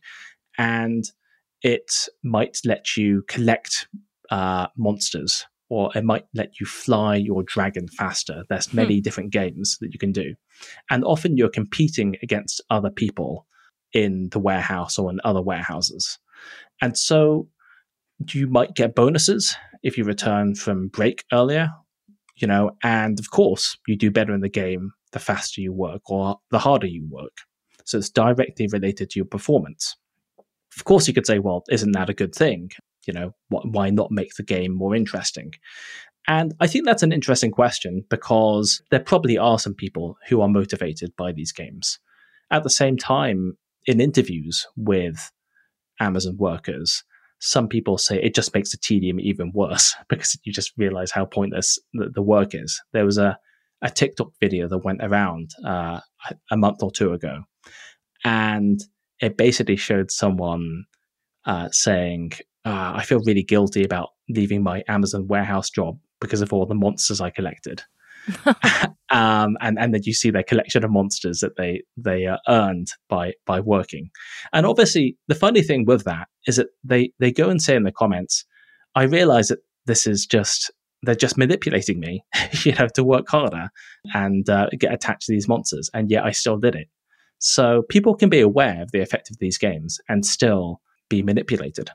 And 0.58 1.06
it 1.62 1.92
might 2.24 2.60
let 2.66 2.98
you 2.98 3.24
collect 3.28 3.88
uh, 4.30 4.68
monsters 4.76 5.46
or 5.70 5.92
it 5.96 6.04
might 6.04 6.26
let 6.34 6.60
you 6.60 6.66
fly 6.66 7.16
your 7.16 7.44
dragon 7.44 7.88
faster. 7.88 8.44
There's 8.50 8.68
hmm. 8.68 8.78
many 8.78 8.98
hmm. 8.98 9.02
different 9.02 9.32
games 9.32 9.78
that 9.82 9.94
you 9.94 10.00
can 10.00 10.12
do. 10.12 10.36
And 10.90 11.04
often 11.04 11.38
you're 11.38 11.50
competing 11.50 12.18
against 12.24 12.62
other 12.70 12.90
people 12.90 13.46
in 13.94 14.30
the 14.32 14.40
warehouse 14.40 14.98
or 14.98 15.10
in 15.12 15.20
other 15.24 15.42
warehouses. 15.42 16.20
And 16.82 16.98
so 16.98 17.48
you 18.34 18.48
might 18.48 18.76
get 18.76 18.96
bonuses 18.96 19.56
if 19.84 19.98
you 19.98 20.04
return 20.04 20.56
from 20.56 20.90
break 20.90 21.24
earlier 21.32 21.72
you 22.42 22.48
know, 22.48 22.72
and 22.84 23.20
of 23.20 23.32
course, 23.32 23.78
you 23.88 23.96
do 23.96 24.12
better 24.12 24.34
in 24.34 24.42
the 24.42 24.50
game 24.50 24.92
the 25.12 25.20
faster 25.20 25.62
you 25.62 25.74
work 25.74 26.02
or 26.10 26.38
the 26.52 26.60
harder 26.60 26.88
you 26.88 27.08
work. 27.10 27.38
So 27.86 27.98
it's 27.98 28.10
directly 28.10 28.68
related 28.72 29.10
to 29.10 29.20
your 29.20 29.26
performance. 29.26 29.96
Of 30.78 30.84
course, 30.84 31.08
you 31.08 31.14
could 31.14 31.26
say, 31.26 31.40
well, 31.40 31.64
isn't 31.70 31.94
that 31.94 32.10
a 32.10 32.14
good 32.14 32.36
thing? 32.36 32.70
You 33.08 33.14
know, 33.14 33.36
why 33.50 33.90
not 33.90 34.12
make 34.12 34.36
the 34.36 34.44
game 34.44 34.72
more 34.72 34.96
interesting? 34.96 35.54
And 36.28 36.54
I 36.60 36.68
think 36.68 36.86
that's 36.86 37.02
an 37.02 37.12
interesting 37.12 37.50
question 37.50 38.04
because 38.10 38.84
there 38.92 39.00
probably 39.00 39.38
are 39.38 39.58
some 39.58 39.74
people 39.74 40.18
who 40.28 40.42
are 40.42 40.48
motivated 40.48 41.16
by 41.18 41.32
these 41.32 41.52
games. 41.52 41.98
At 42.52 42.64
the 42.64 42.70
same 42.70 42.98
time, 42.98 43.58
in 43.88 44.00
interviews 44.00 44.68
with 44.76 45.32
Amazon 46.00 46.38
workers, 46.38 47.04
some 47.40 47.68
people 47.68 47.98
say 47.98 48.22
it 48.22 48.36
just 48.36 48.54
makes 48.54 48.72
the 48.72 48.78
tedium 48.78 49.20
even 49.20 49.52
worse 49.54 49.96
because 50.10 50.38
you 50.44 50.54
just 50.54 50.74
realize 50.78 51.12
how 51.12 51.26
pointless 51.26 51.80
the, 51.94 52.10
the 52.14 52.22
work 52.22 52.54
is. 52.54 52.82
There 52.94 53.06
was 53.06 53.18
a, 53.18 53.38
a 53.82 53.90
TikTok 53.90 54.32
video 54.40 54.68
that 54.68 54.80
went 54.80 55.02
around 55.02 55.52
uh, 55.66 56.00
a 56.52 56.58
month 56.58 56.84
or 56.84 56.92
two 56.92 57.14
ago, 57.14 57.44
and 58.24 58.80
it 59.20 59.38
basically 59.38 59.76
showed 59.76 60.12
someone 60.12 60.86
uh, 61.46 61.70
saying, 61.72 62.34
uh, 62.66 62.94
I 62.96 63.04
feel 63.04 63.22
really 63.26 63.44
guilty 63.44 63.84
about 63.84 64.10
leaving 64.28 64.64
my 64.64 64.84
Amazon 64.88 65.28
warehouse 65.28 65.70
job 65.70 65.98
because 66.22 66.42
of 66.42 66.54
all 66.54 66.66
the 66.66 66.76
monsters 66.76 67.22
I 67.22 67.30
collected. 67.30 67.82
um, 69.10 69.58
and 69.62 69.80
and 69.80 69.94
then 69.94 70.02
you 70.04 70.14
see 70.14 70.30
their 70.30 70.44
collection 70.44 70.84
of 70.84 70.92
monsters 70.92 71.40
that 71.40 71.58
they 71.58 71.84
they 71.98 72.26
uh, 72.26 72.38
earned 72.48 72.92
by 73.08 73.34
by 73.46 73.60
working. 73.60 74.10
And 74.54 74.66
obviously, 74.66 75.18
the 75.28 75.36
funny 75.36 75.62
thing 75.62 75.86
with 75.86 76.04
that 76.06 76.28
is 76.48 76.58
that 76.58 76.68
they 76.84 77.12
they 77.20 77.32
go 77.32 77.50
and 77.50 77.62
say 77.62 77.76
in 77.76 77.84
the 77.84 77.92
comments, 77.92 78.46
"I 78.96 79.04
realize 79.04 79.48
that 79.50 79.60
this 79.86 80.06
is 80.06 80.26
just 80.26 80.72
they're 81.04 81.16
just 81.16 81.38
manipulating 81.38 82.00
me, 82.00 82.24
you 82.64 82.74
know, 82.74 82.88
to 82.94 83.04
work 83.04 83.28
harder 83.30 83.70
and 84.14 84.50
uh, 84.50 84.68
get 84.78 84.94
attached 84.94 85.28
to 85.28 85.32
these 85.32 85.48
monsters, 85.48 85.90
and 85.94 86.10
yet 86.10 86.26
I 86.26 86.32
still 86.32 86.58
did 86.58 86.76
it." 86.76 86.88
So 87.40 87.84
people 87.90 88.16
can 88.16 88.30
be 88.30 88.42
aware 88.42 88.82
of 88.82 88.92
the 88.92 89.00
effect 89.00 89.32
of 89.32 89.38
these 89.40 89.58
games 89.58 90.00
and 90.10 90.26
still 90.26 90.82
be 91.10 91.24
manipulated. 91.24 91.90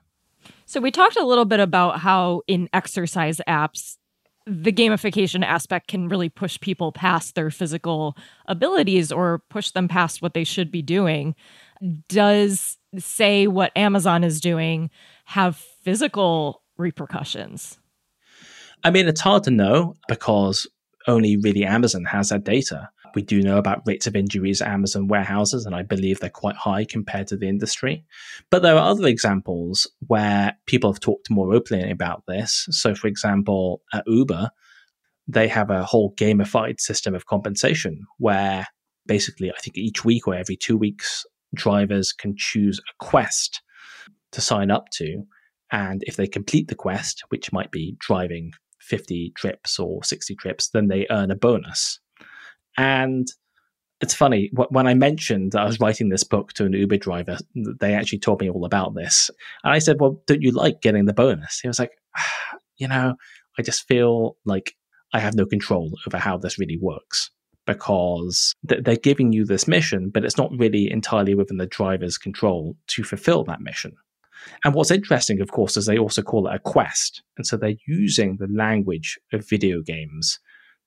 So 0.67 0.81
we 0.81 0.91
talked 0.91 1.17
a 1.17 1.27
little 1.27 1.45
bit 1.45 1.61
about 1.61 2.01
how 2.01 2.43
in 2.47 2.69
exercise 2.73 3.41
apps 3.47 3.97
the 4.46 4.72
gamification 4.72 5.44
aspect 5.44 5.88
can 5.88 6.09
really 6.09 6.28
push 6.28 6.61
people 6.61 6.92
past 6.92 7.35
their 7.35 7.50
physical 7.50 8.16
abilities 8.46 9.11
or 9.11 9.42
push 9.48 9.70
them 9.70 9.88
past 9.88 10.20
what 10.20 10.35
they 10.35 10.44
should 10.44 10.70
be 10.70 10.83
doing. 10.83 11.35
Does 12.09 12.78
say 12.98 13.46
what 13.46 13.72
Amazon 13.76 14.22
is 14.22 14.40
doing 14.40 14.90
have 15.24 15.57
physical 15.83 16.62
repercussions? 16.76 17.78
I 18.83 18.90
mean, 18.90 19.09
it's 19.09 19.22
hard 19.22 19.44
to 19.44 19.50
know 19.50 19.94
because 20.09 20.66
only 21.07 21.37
really 21.38 21.64
Amazon 21.64 22.04
has 22.04 22.28
that 22.28 22.44
data. 22.44 22.90
We 23.14 23.22
do 23.22 23.42
know 23.42 23.59
about 23.59 23.87
rates 23.87 24.07
of 24.07 24.16
injuries 24.16 24.61
at 24.61 24.68
Amazon 24.68 25.09
warehouses, 25.09 25.66
and 25.66 25.74
I 25.74 25.83
believe 25.83 26.20
they're 26.20 26.31
quite 26.31 26.57
high 26.57 26.85
compared 26.85 27.27
to 27.29 27.37
the 27.37 27.48
industry. 27.48 28.05
But 28.50 28.62
there 28.62 28.74
are 28.74 28.90
other 28.90 29.07
examples 29.07 29.87
where 30.07 30.57
people 30.66 30.92
have 30.92 31.00
talked 31.00 31.31
more 31.31 31.55
openly 31.55 31.90
about 31.90 32.24
this. 32.27 32.66
So, 32.70 32.94
for 32.94 33.07
example, 33.07 33.83
at 33.92 34.05
Uber, 34.07 34.50
they 35.27 35.48
have 35.48 35.70
a 35.70 35.85
whole 35.85 36.14
gamified 36.16 36.81
system 36.81 37.14
of 37.14 37.27
compensation 37.27 38.05
where 38.18 38.66
basically, 39.07 39.50
I 39.50 39.61
think 39.61 39.77
each 39.77 40.05
week 40.05 40.27
or 40.27 40.35
every 40.35 40.57
two 40.57 40.77
weeks, 40.77 41.24
drivers 41.55 42.12
can 42.12 42.35
choose 42.37 42.79
a 42.79 43.05
quest 43.05 43.62
to 44.33 44.40
sign 44.40 44.70
up 44.70 44.90
to. 44.94 45.24
And 45.70 46.03
if 46.07 46.16
they 46.16 46.27
complete 46.27 46.68
the 46.68 46.74
quest, 46.74 47.22
which 47.29 47.53
might 47.53 47.70
be 47.70 47.96
driving 47.98 48.53
50 48.81 49.33
trips 49.37 49.79
or 49.79 50.05
60 50.05 50.35
trips, 50.37 50.68
then 50.68 50.88
they 50.88 51.07
earn 51.11 51.31
a 51.31 51.37
bonus. 51.37 52.00
And 52.77 53.29
it's 54.01 54.15
funny 54.15 54.51
when 54.53 54.87
I 54.87 54.95
mentioned 54.95 55.55
I 55.55 55.65
was 55.65 55.81
writing 55.81 56.09
this 56.09 56.25
book 56.25 56.53
to 56.55 56.67
an 56.67 56.73
Uber 56.73 56.99
driver, 56.99 57.39
they 57.55 57.95
actually 57.95 58.19
told 58.19 58.41
me 58.41 58.51
all 58.51 58.65
about 58.65 58.95
this. 58.95 59.31
And 59.63 59.73
I 59.73 59.79
said, 59.79 60.01
Well, 60.01 60.21
don't 60.27 60.43
you 60.43 60.51
like 60.51 60.83
getting 60.83 61.07
the 61.07 61.15
bonus? 61.15 61.61
He 61.61 61.69
was 61.69 61.79
like, 61.79 61.93
ah, 62.17 62.59
You 62.77 62.89
know, 62.89 63.15
I 63.59 63.63
just 63.63 63.87
feel 63.87 64.37
like 64.45 64.75
I 65.13 65.21
have 65.21 65.35
no 65.35 65.47
control 65.47 65.93
over 66.07 66.19
how 66.19 66.37
this 66.37 66.59
really 66.59 66.79
works 66.81 67.31
because 67.67 68.53
they're 68.63 68.97
giving 68.97 69.33
you 69.33 69.47
this 69.47 69.67
mission, 69.67 70.11
but 70.11 70.25
it's 70.25 70.37
not 70.37 70.51
really 70.59 70.91
entirely 70.91 71.35
within 71.35 71.57
the 71.57 71.67
driver's 71.67 72.19
control 72.19 72.77
to 72.89 73.03
fulfill 73.03 73.43
that 73.45 73.63
mission. 73.63 73.93
And 74.65 74.75
what's 74.75 74.91
interesting, 74.91 75.41
of 75.41 75.51
course, 75.51 75.77
is 75.77 75.87
they 75.87 75.97
also 75.97 76.21
call 76.21 76.47
it 76.47 76.55
a 76.55 76.59
quest. 76.59 77.23
And 77.39 77.47
so 77.47 77.57
they're 77.57 77.77
using 77.87 78.37
the 78.37 78.49
language 78.49 79.19
of 79.33 79.49
video 79.49 79.81
games 79.81 80.39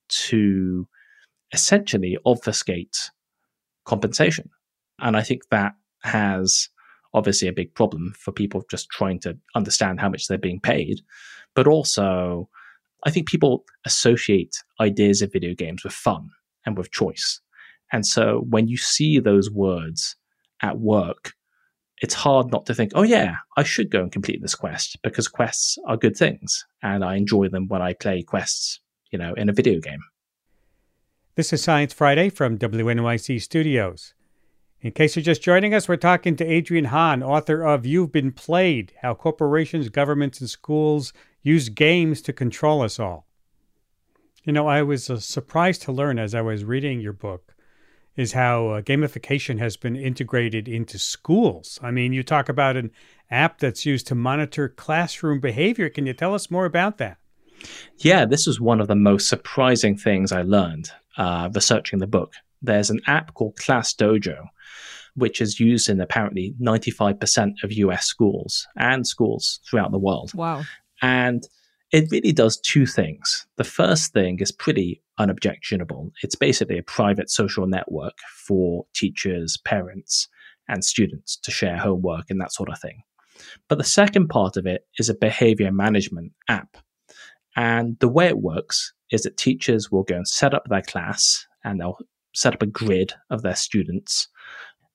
to 0.08 0.86
essentially 1.52 2.18
obfuscate 2.24 3.10
compensation. 3.84 4.50
And 5.00 5.16
I 5.16 5.22
think 5.22 5.42
that 5.50 5.72
has 6.02 6.68
obviously 7.14 7.48
a 7.48 7.52
big 7.52 7.74
problem 7.74 8.12
for 8.18 8.32
people 8.32 8.64
just 8.70 8.90
trying 8.90 9.20
to 9.20 9.36
understand 9.54 10.00
how 10.00 10.08
much 10.08 10.26
they're 10.26 10.38
being 10.38 10.60
paid. 10.60 11.00
But 11.54 11.66
also, 11.66 12.48
I 13.04 13.10
think 13.10 13.28
people 13.28 13.64
associate 13.84 14.62
ideas 14.80 15.22
of 15.22 15.32
video 15.32 15.54
games 15.54 15.84
with 15.84 15.92
fun 15.92 16.30
and 16.66 16.76
with 16.76 16.90
choice. 16.90 17.40
And 17.92 18.04
so 18.04 18.44
when 18.48 18.68
you 18.68 18.76
see 18.76 19.18
those 19.18 19.50
words 19.50 20.16
at 20.62 20.78
work, 20.78 21.32
it's 22.02 22.14
hard 22.14 22.52
not 22.52 22.66
to 22.66 22.74
think, 22.74 22.92
oh, 22.94 23.02
yeah, 23.02 23.36
I 23.56 23.62
should 23.62 23.90
go 23.90 24.02
and 24.02 24.12
complete 24.12 24.40
this 24.42 24.54
quest 24.54 24.98
because 25.02 25.26
quests 25.26 25.78
are 25.86 25.96
good 25.96 26.16
things. 26.16 26.64
And 26.82 27.04
I 27.04 27.16
enjoy 27.16 27.48
them 27.48 27.66
when 27.68 27.82
I 27.82 27.94
play 27.94 28.22
quests, 28.22 28.80
you 29.10 29.18
know, 29.18 29.32
in 29.34 29.48
a 29.48 29.52
video 29.52 29.80
game. 29.80 30.00
This 31.38 31.52
is 31.52 31.62
Science 31.62 31.92
Friday 31.92 32.30
from 32.30 32.58
WNYC 32.58 33.40
Studios. 33.40 34.12
In 34.80 34.90
case 34.90 35.14
you're 35.14 35.22
just 35.22 35.40
joining 35.40 35.72
us, 35.72 35.88
we're 35.88 35.94
talking 35.94 36.34
to 36.34 36.44
Adrian 36.44 36.86
Hon, 36.86 37.22
author 37.22 37.62
of 37.62 37.86
You've 37.86 38.10
Been 38.10 38.32
Played 38.32 38.92
How 39.02 39.14
Corporations, 39.14 39.88
Governments, 39.88 40.40
and 40.40 40.50
Schools 40.50 41.12
Use 41.40 41.68
Games 41.68 42.22
to 42.22 42.32
Control 42.32 42.82
Us 42.82 42.98
All. 42.98 43.28
You 44.42 44.52
know, 44.52 44.66
I 44.66 44.82
was 44.82 45.08
uh, 45.08 45.20
surprised 45.20 45.82
to 45.82 45.92
learn 45.92 46.18
as 46.18 46.34
I 46.34 46.40
was 46.40 46.64
reading 46.64 46.98
your 46.98 47.12
book 47.12 47.54
is 48.16 48.32
how 48.32 48.70
uh, 48.70 48.82
gamification 48.82 49.60
has 49.60 49.76
been 49.76 49.94
integrated 49.94 50.66
into 50.66 50.98
schools. 50.98 51.78
I 51.80 51.92
mean, 51.92 52.12
you 52.12 52.24
talk 52.24 52.48
about 52.48 52.76
an 52.76 52.90
app 53.30 53.60
that's 53.60 53.86
used 53.86 54.08
to 54.08 54.16
monitor 54.16 54.68
classroom 54.68 55.38
behavior. 55.38 55.88
Can 55.88 56.04
you 56.04 56.14
tell 56.14 56.34
us 56.34 56.50
more 56.50 56.64
about 56.64 56.98
that? 56.98 57.18
Yeah, 57.98 58.24
this 58.24 58.44
was 58.44 58.60
one 58.60 58.80
of 58.80 58.88
the 58.88 58.96
most 58.96 59.28
surprising 59.28 59.96
things 59.96 60.32
I 60.32 60.42
learned 60.42 60.90
uh, 61.18 61.50
researching 61.54 61.98
the 61.98 62.06
book. 62.06 62.32
There's 62.62 62.90
an 62.90 63.00
app 63.06 63.34
called 63.34 63.56
Class 63.56 63.94
Dojo, 63.94 64.46
which 65.14 65.40
is 65.40 65.60
used 65.60 65.88
in 65.88 66.00
apparently 66.00 66.54
95% 66.60 67.62
of 67.62 67.72
US 67.72 68.06
schools 68.06 68.66
and 68.76 69.06
schools 69.06 69.60
throughout 69.68 69.90
the 69.90 69.98
world. 69.98 70.32
Wow. 70.34 70.62
And 71.02 71.44
it 71.92 72.08
really 72.10 72.32
does 72.32 72.58
two 72.58 72.86
things. 72.86 73.46
The 73.56 73.64
first 73.64 74.12
thing 74.12 74.38
is 74.40 74.52
pretty 74.52 75.02
unobjectionable. 75.18 76.12
It's 76.22 76.34
basically 76.34 76.78
a 76.78 76.82
private 76.82 77.30
social 77.30 77.66
network 77.66 78.14
for 78.46 78.86
teachers, 78.94 79.56
parents, 79.64 80.28
and 80.68 80.84
students 80.84 81.36
to 81.36 81.50
share 81.50 81.78
homework 81.78 82.26
and 82.30 82.40
that 82.40 82.52
sort 82.52 82.68
of 82.68 82.78
thing. 82.78 83.02
But 83.68 83.78
the 83.78 83.84
second 83.84 84.28
part 84.28 84.56
of 84.56 84.66
it 84.66 84.86
is 84.98 85.08
a 85.08 85.14
behavior 85.14 85.72
management 85.72 86.32
app. 86.48 86.76
And 87.56 87.98
the 88.00 88.08
way 88.08 88.26
it 88.26 88.38
works 88.38 88.92
is 89.10 89.22
that 89.22 89.36
teachers 89.36 89.90
will 89.90 90.02
go 90.02 90.16
and 90.16 90.28
set 90.28 90.54
up 90.54 90.64
their 90.68 90.82
class 90.82 91.46
and 91.64 91.80
they'll 91.80 91.98
set 92.34 92.54
up 92.54 92.62
a 92.62 92.66
grid 92.66 93.12
of 93.30 93.42
their 93.42 93.56
students. 93.56 94.28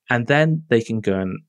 And 0.09 0.27
then 0.27 0.63
they 0.69 0.81
can 0.81 1.01
go 1.01 1.19
and 1.19 1.39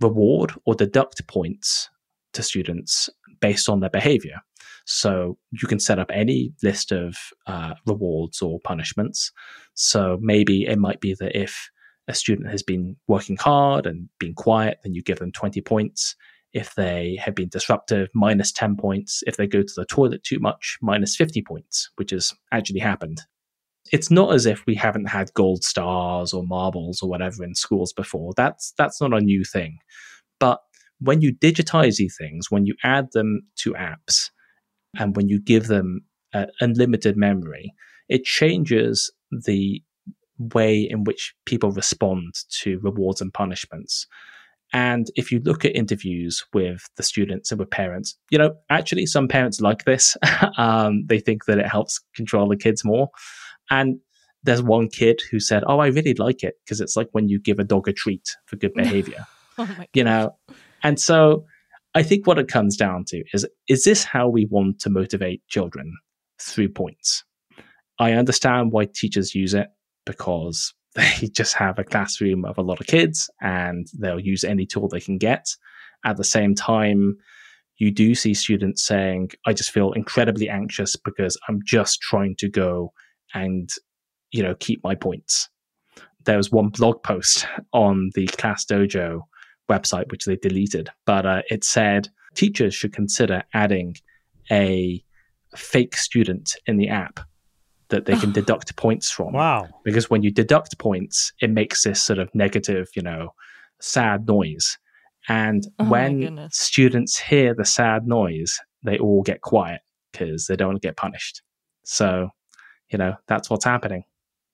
reward 0.00 0.52
or 0.66 0.74
deduct 0.74 1.26
points 1.28 1.88
to 2.32 2.42
students 2.42 3.08
based 3.40 3.68
on 3.68 3.80
their 3.80 3.90
behavior. 3.90 4.40
So 4.86 5.38
you 5.50 5.66
can 5.66 5.80
set 5.80 5.98
up 5.98 6.10
any 6.12 6.52
list 6.62 6.92
of 6.92 7.16
uh, 7.46 7.74
rewards 7.86 8.42
or 8.42 8.60
punishments. 8.60 9.32
So 9.74 10.18
maybe 10.20 10.66
it 10.66 10.78
might 10.78 11.00
be 11.00 11.14
that 11.18 11.38
if 11.38 11.70
a 12.06 12.14
student 12.14 12.50
has 12.50 12.62
been 12.62 12.96
working 13.08 13.36
hard 13.36 13.86
and 13.86 14.08
being 14.18 14.34
quiet, 14.34 14.78
then 14.82 14.94
you 14.94 15.02
give 15.02 15.18
them 15.18 15.32
20 15.32 15.60
points. 15.62 16.16
If 16.54 16.74
they 16.76 17.18
have 17.20 17.34
been 17.34 17.48
disruptive, 17.48 18.08
minus 18.14 18.52
10 18.52 18.76
points. 18.76 19.22
If 19.26 19.36
they 19.36 19.46
go 19.46 19.62
to 19.62 19.74
the 19.76 19.84
toilet 19.84 20.22
too 20.22 20.38
much, 20.38 20.78
minus 20.80 21.16
50 21.16 21.42
points, 21.42 21.90
which 21.96 22.12
has 22.12 22.32
actually 22.52 22.80
happened. 22.80 23.20
It's 23.92 24.10
not 24.10 24.32
as 24.32 24.46
if 24.46 24.64
we 24.64 24.74
haven't 24.76 25.06
had 25.06 25.34
gold 25.34 25.64
stars 25.64 26.32
or 26.32 26.46
marbles 26.46 27.02
or 27.02 27.10
whatever 27.10 27.44
in 27.44 27.54
schools 27.54 27.92
before. 27.92 28.32
That's 28.36 28.72
that's 28.78 29.00
not 29.00 29.12
a 29.12 29.20
new 29.20 29.44
thing. 29.44 29.78
But 30.38 30.60
when 31.00 31.20
you 31.20 31.34
digitize 31.34 31.96
these 31.96 32.16
things, 32.16 32.50
when 32.50 32.64
you 32.64 32.74
add 32.82 33.08
them 33.12 33.42
to 33.56 33.74
apps, 33.74 34.30
and 34.96 35.14
when 35.16 35.28
you 35.28 35.40
give 35.40 35.66
them 35.66 36.02
uh, 36.32 36.46
unlimited 36.60 37.16
memory, 37.16 37.74
it 38.08 38.24
changes 38.24 39.12
the 39.30 39.82
way 40.38 40.80
in 40.80 41.04
which 41.04 41.34
people 41.46 41.70
respond 41.72 42.34
to 42.62 42.78
rewards 42.80 43.20
and 43.20 43.32
punishments. 43.32 44.06
And 44.74 45.06
if 45.14 45.30
you 45.30 45.38
look 45.38 45.64
at 45.64 45.76
interviews 45.76 46.44
with 46.52 46.82
the 46.96 47.04
students 47.04 47.52
and 47.52 47.60
with 47.60 47.70
parents, 47.70 48.18
you 48.30 48.38
know, 48.38 48.56
actually, 48.70 49.06
some 49.06 49.28
parents 49.28 49.60
like 49.60 49.84
this. 49.84 50.16
um, 50.58 51.06
they 51.06 51.20
think 51.20 51.44
that 51.44 51.58
it 51.58 51.68
helps 51.68 52.00
control 52.16 52.48
the 52.48 52.56
kids 52.56 52.84
more. 52.84 53.08
And 53.70 54.00
there's 54.42 54.62
one 54.62 54.88
kid 54.88 55.22
who 55.30 55.38
said, 55.38 55.62
"Oh, 55.68 55.78
I 55.78 55.86
really 55.86 56.14
like 56.14 56.42
it 56.42 56.56
because 56.64 56.80
it's 56.80 56.96
like 56.96 57.08
when 57.12 57.28
you 57.28 57.38
give 57.40 57.60
a 57.60 57.64
dog 57.64 57.88
a 57.88 57.92
treat 57.92 58.28
for 58.46 58.56
good 58.56 58.74
behavior." 58.76 59.24
oh 59.58 59.68
you 59.94 60.02
know, 60.02 60.36
and 60.82 61.00
so 61.00 61.44
I 61.94 62.02
think 62.02 62.26
what 62.26 62.38
it 62.38 62.48
comes 62.48 62.76
down 62.76 63.04
to 63.06 63.22
is 63.32 63.46
is 63.68 63.84
this 63.84 64.02
how 64.02 64.28
we 64.28 64.44
want 64.46 64.80
to 64.80 64.90
motivate 64.90 65.46
children 65.48 65.94
through 66.40 66.70
points? 66.70 67.22
I 68.00 68.12
understand 68.12 68.72
why 68.72 68.88
teachers 68.92 69.36
use 69.36 69.54
it 69.54 69.68
because 70.04 70.74
they 71.20 71.28
just 71.32 71.54
have 71.54 71.78
a 71.78 71.84
classroom 71.84 72.44
of 72.44 72.56
a 72.56 72.62
lot 72.62 72.80
of 72.80 72.86
kids 72.86 73.28
and 73.40 73.86
they'll 73.98 74.20
use 74.20 74.44
any 74.44 74.66
tool 74.66 74.88
they 74.88 75.00
can 75.00 75.18
get. 75.18 75.46
At 76.04 76.16
the 76.16 76.24
same 76.24 76.54
time, 76.54 77.16
you 77.78 77.90
do 77.90 78.14
see 78.14 78.34
students 78.34 78.86
saying, 78.86 79.30
I 79.46 79.52
just 79.52 79.72
feel 79.72 79.92
incredibly 79.92 80.48
anxious 80.48 80.94
because 80.96 81.36
I'm 81.48 81.60
just 81.64 82.00
trying 82.00 82.36
to 82.36 82.48
go 82.48 82.92
and, 83.32 83.68
you 84.30 84.42
know, 84.42 84.54
keep 84.54 84.84
my 84.84 84.94
points. 84.94 85.48
There 86.24 86.36
was 86.36 86.52
one 86.52 86.68
blog 86.68 87.02
post 87.02 87.46
on 87.72 88.10
the 88.14 88.26
Class 88.26 88.64
Dojo 88.64 89.22
website, 89.68 90.10
which 90.10 90.26
they 90.26 90.36
deleted, 90.36 90.90
but 91.06 91.26
uh, 91.26 91.42
it 91.50 91.64
said 91.64 92.08
teachers 92.34 92.74
should 92.74 92.92
consider 92.92 93.42
adding 93.52 93.96
a 94.50 95.02
fake 95.56 95.96
student 95.96 96.54
in 96.66 96.76
the 96.76 96.88
app 96.88 97.20
that 97.88 98.06
they 98.06 98.16
can 98.16 98.32
deduct 98.40 98.76
points 98.76 99.10
from. 99.10 99.32
Wow. 99.32 99.68
Because 99.84 100.10
when 100.10 100.22
you 100.22 100.30
deduct 100.30 100.78
points, 100.78 101.32
it 101.40 101.50
makes 101.50 101.84
this 101.84 102.02
sort 102.02 102.18
of 102.18 102.34
negative, 102.34 102.88
you 102.94 103.02
know, 103.02 103.30
sad 103.80 104.26
noise. 104.26 104.78
And 105.28 105.66
oh 105.78 105.88
when 105.88 106.48
students 106.50 107.18
hear 107.18 107.54
the 107.54 107.64
sad 107.64 108.06
noise, 108.06 108.58
they 108.82 108.98
all 108.98 109.22
get 109.22 109.40
quiet 109.40 109.80
because 110.12 110.46
they 110.46 110.56
don't 110.56 110.68
want 110.68 110.82
to 110.82 110.86
get 110.86 110.96
punished. 110.96 111.42
So, 111.84 112.30
you 112.90 112.98
know, 112.98 113.14
that's 113.26 113.48
what's 113.48 113.64
happening. 113.64 114.04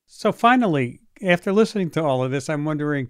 So 0.07 0.33
finally, 0.33 1.01
after 1.23 1.53
listening 1.53 1.91
to 1.91 2.03
all 2.03 2.23
of 2.25 2.31
this, 2.31 2.49
I'm 2.49 2.65
wondering 2.65 3.09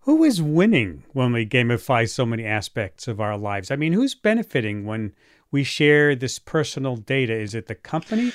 who 0.00 0.24
is 0.24 0.40
winning 0.40 1.04
when 1.12 1.32
we 1.32 1.46
gamify 1.46 2.08
so 2.08 2.24
many 2.24 2.44
aspects 2.44 3.06
of 3.06 3.20
our 3.20 3.36
lives? 3.36 3.70
I 3.70 3.76
mean, 3.76 3.92
who's 3.92 4.14
benefiting 4.14 4.86
when 4.86 5.14
we 5.50 5.62
share 5.62 6.14
this 6.14 6.38
personal 6.38 6.96
data? 6.96 7.34
Is 7.34 7.54
it 7.54 7.66
the 7.66 7.74
company? 7.74 8.32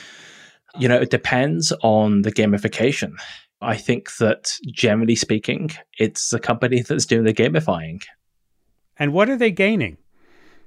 You 0.78 0.88
know, 0.88 0.98
it 0.98 1.10
depends 1.10 1.72
on 1.84 2.24
the 2.24 2.32
gamification. 2.32 3.14
I 3.62 3.78
think 3.78 4.16
that 4.18 4.58
generally 4.68 5.16
speaking, 5.16 5.72
it's 5.98 6.30
the 6.30 6.40
company 6.40 6.82
that's 6.82 7.06
doing 7.06 7.24
the 7.24 7.34
gamifying. 7.34 8.02
And 8.98 9.14
what 9.14 9.30
are 9.30 9.38
they 9.38 9.52
gaining? 9.52 9.98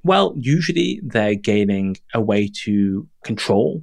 Well, 0.03 0.35
usually 0.37 1.01
they're 1.05 1.35
gaining 1.35 1.97
a 2.15 2.21
way 2.21 2.51
to 2.65 3.07
control 3.25 3.83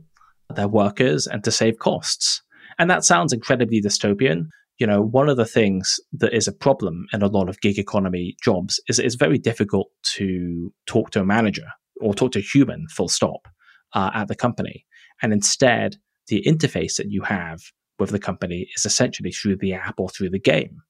their 0.54 0.68
workers 0.68 1.28
and 1.28 1.44
to 1.44 1.52
save 1.52 1.78
costs. 1.80 2.42
And 2.80 2.90
that 2.90 3.06
sounds 3.06 3.34
incredibly 3.34 3.82
dystopian. 3.82 4.48
You 4.78 4.88
know, 4.88 5.02
one 5.02 5.30
of 5.30 5.38
the 5.38 5.46
things 5.46 6.00
that 6.14 6.34
is 6.34 6.48
a 6.48 6.52
problem 6.54 7.06
in 7.14 7.22
a 7.22 7.28
lot 7.28 7.50
of 7.50 7.62
gig 7.62 7.78
economy 7.78 8.36
jobs 8.44 8.80
is 8.90 9.00
it's 9.00 9.16
very 9.16 9.38
difficult 9.38 9.90
to 10.16 10.74
talk 10.86 11.12
to 11.12 11.22
a 11.22 11.26
manager 11.26 11.68
or 12.02 12.14
talk 12.14 12.34
to 12.34 12.40
a 12.40 12.42
human, 12.42 12.88
full 12.90 13.08
stop, 13.08 13.48
uh, 13.94 14.12
at 14.14 14.28
the 14.28 14.36
company. 14.36 14.86
And 15.22 15.32
instead, 15.32 15.96
the 16.28 16.44
interface 16.46 16.98
that 16.98 17.12
you 17.12 17.22
have 17.24 17.62
with 18.00 18.10
the 18.10 18.20
company 18.20 18.68
is 18.76 18.86
essentially 18.86 19.32
through 19.32 19.56
the 19.58 19.74
app 19.74 20.00
or 20.00 20.10
through 20.10 20.30
the 20.30 20.40
game. 20.40 20.82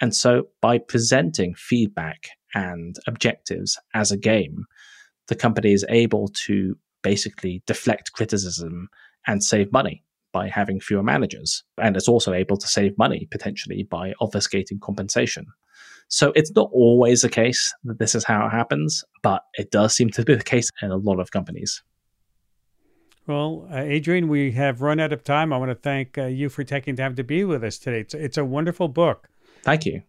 And 0.00 0.14
so 0.14 0.48
by 0.60 0.78
presenting 0.78 1.54
feedback 1.54 2.28
and 2.54 2.96
objectives 3.06 3.78
as 3.94 4.10
a 4.10 4.16
game, 4.16 4.64
the 5.28 5.34
company 5.34 5.72
is 5.72 5.84
able 5.88 6.28
to 6.46 6.76
basically 7.02 7.62
deflect 7.66 8.12
criticism 8.12 8.88
and 9.26 9.42
save 9.42 9.72
money 9.72 10.02
by 10.32 10.48
having 10.48 10.80
fewer 10.80 11.02
managers. 11.02 11.64
And 11.78 11.96
it's 11.96 12.08
also 12.08 12.32
able 12.32 12.56
to 12.58 12.68
save 12.68 12.96
money 12.98 13.28
potentially 13.30 13.84
by 13.84 14.12
obfuscating 14.20 14.80
compensation. 14.80 15.46
So 16.08 16.32
it's 16.36 16.52
not 16.54 16.70
always 16.72 17.22
the 17.22 17.28
case 17.28 17.74
that 17.84 17.98
this 17.98 18.14
is 18.14 18.24
how 18.24 18.46
it 18.46 18.50
happens, 18.50 19.04
but 19.22 19.42
it 19.54 19.70
does 19.70 19.94
seem 19.94 20.10
to 20.10 20.24
be 20.24 20.34
the 20.34 20.44
case 20.44 20.70
in 20.82 20.90
a 20.90 20.96
lot 20.96 21.20
of 21.20 21.30
companies. 21.30 21.82
Well, 23.26 23.66
uh, 23.72 23.78
Adrian, 23.78 24.28
we 24.28 24.52
have 24.52 24.82
run 24.82 25.00
out 25.00 25.12
of 25.12 25.24
time. 25.24 25.52
I 25.52 25.58
want 25.58 25.70
to 25.70 25.74
thank 25.74 26.16
uh, 26.16 26.26
you 26.26 26.48
for 26.48 26.62
taking 26.62 26.96
time 26.96 27.16
to 27.16 27.24
be 27.24 27.44
with 27.44 27.64
us 27.64 27.78
today. 27.78 28.00
It's, 28.00 28.14
it's 28.14 28.38
a 28.38 28.44
wonderful 28.44 28.88
book. 28.88 29.28
Thank 29.62 29.84
you. 29.84 30.02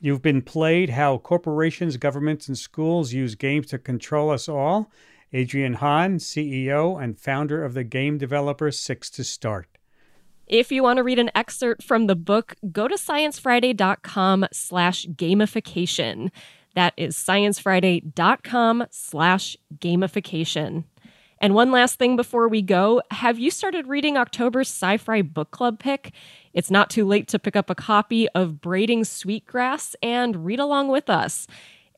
You've 0.00 0.22
been 0.22 0.42
played 0.42 0.90
How 0.90 1.18
Corporations, 1.18 1.96
Governments, 1.96 2.48
and 2.48 2.56
Schools 2.56 3.12
Use 3.12 3.34
Games 3.34 3.66
to 3.68 3.78
Control 3.78 4.30
Us 4.30 4.48
All. 4.48 4.90
Adrian 5.32 5.74
Hon, 5.74 6.18
CEO 6.18 7.02
and 7.02 7.18
founder 7.18 7.64
of 7.64 7.74
the 7.74 7.84
game 7.84 8.16
developer 8.16 8.70
Six 8.70 9.10
to 9.10 9.24
Start. 9.24 9.68
If 10.46 10.70
you 10.70 10.82
want 10.82 10.98
to 10.98 11.02
read 11.02 11.18
an 11.18 11.30
excerpt 11.34 11.82
from 11.82 12.06
the 12.06 12.14
book, 12.14 12.54
go 12.70 12.86
to 12.86 12.94
sciencefriday.com 12.94 14.46
slash 14.52 15.06
gamification. 15.06 16.30
That 16.74 16.94
is 16.96 17.16
sciencefriday.com 17.16 18.86
slash 18.90 19.56
gamification. 19.78 20.84
And 21.38 21.54
one 21.54 21.70
last 21.70 21.98
thing 21.98 22.16
before 22.16 22.48
we 22.48 22.62
go 22.62 23.02
have 23.10 23.38
you 23.38 23.50
started 23.50 23.86
reading 23.86 24.16
October's 24.16 24.68
Sci 24.68 24.96
Fi 24.96 25.22
Book 25.22 25.50
Club 25.50 25.78
pick? 25.78 26.12
It's 26.54 26.70
not 26.70 26.88
too 26.88 27.06
late 27.06 27.28
to 27.28 27.38
pick 27.38 27.56
up 27.56 27.68
a 27.68 27.74
copy 27.74 28.28
of 28.30 28.60
Braiding 28.60 29.04
Sweetgrass 29.04 29.94
and 30.02 30.46
read 30.46 30.60
along 30.60 30.88
with 30.88 31.10
us. 31.10 31.46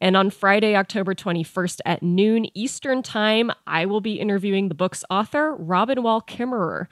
And 0.01 0.17
on 0.17 0.31
Friday, 0.31 0.77
October 0.77 1.15
21st 1.15 1.81
at 1.85 2.03
noon 2.03 2.47
Eastern 2.57 3.03
Time, 3.03 3.51
I 3.67 3.87
will 3.87 4.01
be 4.01 4.21
interviewing 4.21 4.69
the 4.69 4.75
book's 4.75 5.05
author, 5.11 5.55
Robin 5.57 6.03
Wall 6.03 6.21
Kimmerer. 6.21 6.87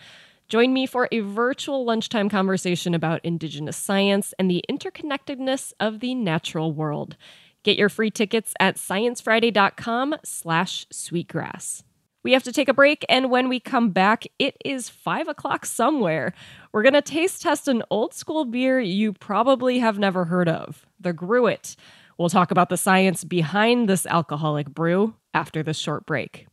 Join 0.48 0.72
me 0.72 0.86
for 0.86 1.08
a 1.10 1.20
virtual 1.20 1.84
lunchtime 1.84 2.28
conversation 2.28 2.94
about 2.94 3.24
Indigenous 3.24 3.76
science 3.76 4.32
and 4.38 4.48
the 4.48 4.64
interconnectedness 4.70 5.72
of 5.80 5.98
the 5.98 6.14
natural 6.14 6.72
world. 6.72 7.16
Get 7.64 7.76
your 7.76 7.88
free 7.88 8.12
tickets 8.12 8.54
at 8.60 8.76
sciencefriday.com 8.76 10.16
slash 10.24 10.86
sweetgrass. 10.90 11.82
We 12.26 12.32
have 12.32 12.42
to 12.42 12.52
take 12.52 12.68
a 12.68 12.74
break, 12.74 13.06
and 13.08 13.30
when 13.30 13.48
we 13.48 13.60
come 13.60 13.90
back, 13.90 14.24
it 14.40 14.56
is 14.64 14.88
five 14.88 15.28
o'clock 15.28 15.64
somewhere. 15.64 16.32
We're 16.72 16.82
going 16.82 16.94
to 16.94 17.00
taste 17.00 17.40
test 17.40 17.68
an 17.68 17.84
old 17.88 18.14
school 18.14 18.44
beer 18.44 18.80
you 18.80 19.12
probably 19.12 19.78
have 19.78 20.00
never 20.00 20.24
heard 20.24 20.48
of, 20.48 20.84
the 20.98 21.12
Gruit. 21.12 21.76
We'll 22.18 22.28
talk 22.28 22.50
about 22.50 22.68
the 22.68 22.76
science 22.76 23.22
behind 23.22 23.88
this 23.88 24.06
alcoholic 24.06 24.68
brew 24.68 25.14
after 25.34 25.62
this 25.62 25.78
short 25.78 26.04
break. 26.04 26.48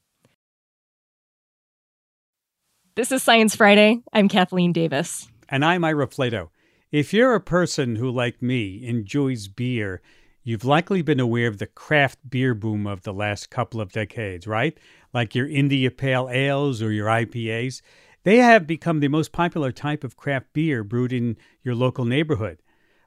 This 2.94 3.12
is 3.12 3.24
Science 3.24 3.56
Friday. 3.56 4.04
I'm 4.14 4.30
Kathleen 4.30 4.74
Davis. 4.74 5.28
And 5.50 5.66
I'm 5.66 5.84
Ira 5.84 6.06
Flatow. 6.06 6.50
If 6.92 7.16
you're 7.16 7.34
a 7.34 7.42
person 7.42 7.96
who, 7.96 8.12
like 8.12 8.44
me, 8.44 8.86
enjoys 8.86 9.48
beer, 9.48 10.04
you've 10.44 10.66
likely 10.66 11.02
been 11.02 11.20
aware 11.20 11.48
of 11.48 11.58
the 11.58 11.66
craft 11.66 12.20
beer 12.30 12.54
boom 12.54 12.86
of 12.86 13.02
the 13.02 13.14
last 13.14 13.50
couple 13.50 13.82
of 13.82 13.92
decades, 13.92 14.46
right? 14.46 14.78
Like 15.14 15.36
your 15.36 15.48
India 15.48 15.92
Pale 15.92 16.30
Ales 16.30 16.82
or 16.82 16.92
your 16.92 17.08
IPAs. 17.08 17.82
They 18.24 18.38
have 18.38 18.66
become 18.66 19.00
the 19.00 19.10
most 19.10 19.32
popular 19.32 19.72
type 19.72 20.04
of 20.04 20.18
craft 20.18 20.48
beer 20.54 20.84
brewed 20.84 21.14
in 21.14 21.38
your 21.62 21.76
local 21.76 22.06
neighborhood. 22.06 22.60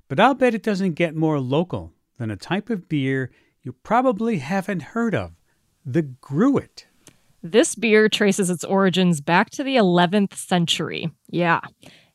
But 0.09 0.21
I'll 0.21 0.35
bet 0.35 0.55
it 0.55 0.63
doesn't 0.63 0.93
get 0.93 1.17
more 1.17 1.41
local 1.41 1.93
than 2.19 2.31
a 2.31 2.37
type 2.37 2.71
of 2.71 2.89
beer 2.89 3.31
you 3.63 3.73
probably 3.73 4.39
haven't 4.39 4.83
heard 4.83 5.15
of 5.15 5.33
the 5.85 6.03
Gruit. 6.03 6.87
This 7.43 7.75
beer 7.75 8.09
traces 8.09 8.51
its 8.51 8.65
origins 8.65 9.21
back 9.21 9.51
to 9.51 9.65
the 9.65 9.77
11th 9.77 10.35
century. 10.35 11.11
Yeah. 11.29 11.61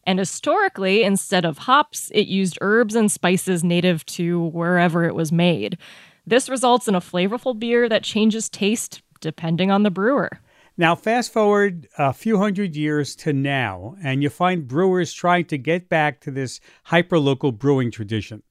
And 0.05 0.19
historically, 0.19 1.03
instead 1.03 1.45
of 1.45 1.59
hops, 1.59 2.09
it 2.13 2.27
used 2.27 2.57
herbs 2.61 2.95
and 2.95 3.11
spices 3.11 3.63
native 3.63 4.05
to 4.07 4.45
wherever 4.47 5.03
it 5.03 5.15
was 5.15 5.31
made. 5.31 5.77
This 6.25 6.49
results 6.49 6.87
in 6.87 6.95
a 6.95 7.01
flavorful 7.01 7.57
beer 7.57 7.89
that 7.89 8.03
changes 8.03 8.49
taste 8.49 9.01
depending 9.21 9.71
on 9.71 9.83
the 9.83 9.91
brewer. 9.91 10.29
Now, 10.77 10.95
fast 10.95 11.31
forward 11.31 11.87
a 11.97 12.11
few 12.13 12.37
hundred 12.37 12.75
years 12.75 13.15
to 13.17 13.33
now, 13.33 13.95
and 14.03 14.23
you 14.23 14.29
find 14.29 14.67
brewers 14.67 15.13
trying 15.13 15.45
to 15.45 15.57
get 15.57 15.89
back 15.89 16.21
to 16.21 16.31
this 16.31 16.59
hyperlocal 16.87 17.57
brewing 17.57 17.91
tradition. 17.91 18.43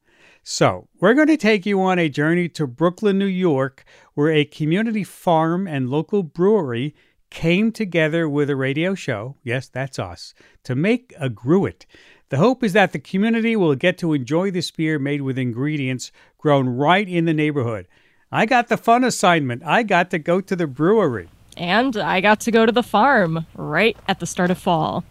So, 0.43 0.89
we're 1.01 1.15
going 1.15 1.27
to 1.29 1.37
take 1.37 1.67
you 1.67 1.81
on 1.83 1.99
a 1.99 2.09
journey 2.09 2.49
to 2.51 2.67
Brooklyn, 2.67 3.19
New 3.19 3.27
York, 3.27 3.85
where 4.15 4.31
a 4.31 4.45
community 4.45 5.05
farm 5.05 5.67
and 5.67 5.91
local 5.91 6.23
brewery 6.23 6.95
came 7.31 7.73
together 7.73 8.29
with 8.29 8.51
a 8.51 8.57
radio 8.57 8.95
show, 8.95 9.37
yes, 9.43 9.69
that's 9.69 9.99
us, 9.99 10.35
to 10.65 10.75
make 10.75 11.13
a 11.19 11.29
gruit. 11.29 11.87
The 12.29 12.39
hope 12.39 12.63
is 12.63 12.73
that 12.75 12.93
the 12.93 12.99
community 12.99 13.57
will 13.57 13.75
get 13.75 13.99
to 13.99 14.13
enjoy 14.13 14.51
this 14.51 14.71
beer 14.71 14.99
made 14.99 15.23
with 15.23 15.39
ingredients 15.39 16.13
grown 16.39 16.69
right 16.69 17.09
in 17.09 17.25
the 17.25 17.35
neighborhood. 17.35 17.89
I 18.33 18.47
got 18.47 18.69
the 18.69 18.77
fun 18.77 19.03
assignment. 19.03 19.65
I 19.67 19.83
got 19.83 20.11
to 20.11 20.19
go 20.21 20.41
to 20.41 20.55
the 20.55 20.69
brewery. 20.69 21.29
And 21.57 21.97
I 21.97 22.21
got 22.21 22.39
to 22.43 22.53
go 22.53 22.65
to 22.65 22.71
the 22.71 22.83
farm 22.83 23.45
right 23.57 23.97
at 24.07 24.21
the 24.21 24.27
start 24.27 24.53
of 24.53 24.59
fall. 24.59 25.03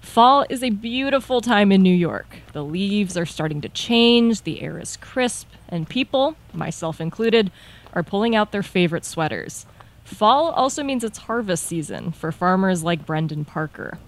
Fall 0.00 0.46
is 0.48 0.62
a 0.62 0.70
beautiful 0.70 1.40
time 1.40 1.72
in 1.72 1.82
New 1.82 1.94
York. 1.94 2.36
The 2.52 2.62
leaves 2.62 3.16
are 3.16 3.26
starting 3.26 3.60
to 3.62 3.68
change, 3.68 4.42
the 4.42 4.62
air 4.62 4.78
is 4.78 4.96
crisp, 4.98 5.48
and 5.68 5.88
people, 5.88 6.36
myself 6.52 7.00
included, 7.00 7.50
are 7.92 8.04
pulling 8.04 8.36
out 8.36 8.52
their 8.52 8.62
favorite 8.62 9.04
sweaters. 9.04 9.66
Fall 10.04 10.50
also 10.52 10.84
means 10.84 11.02
it's 11.02 11.18
harvest 11.18 11.64
season 11.64 12.12
for 12.12 12.30
farmers 12.30 12.84
like 12.84 13.04
Brendan 13.04 13.44
Parker. 13.44 13.98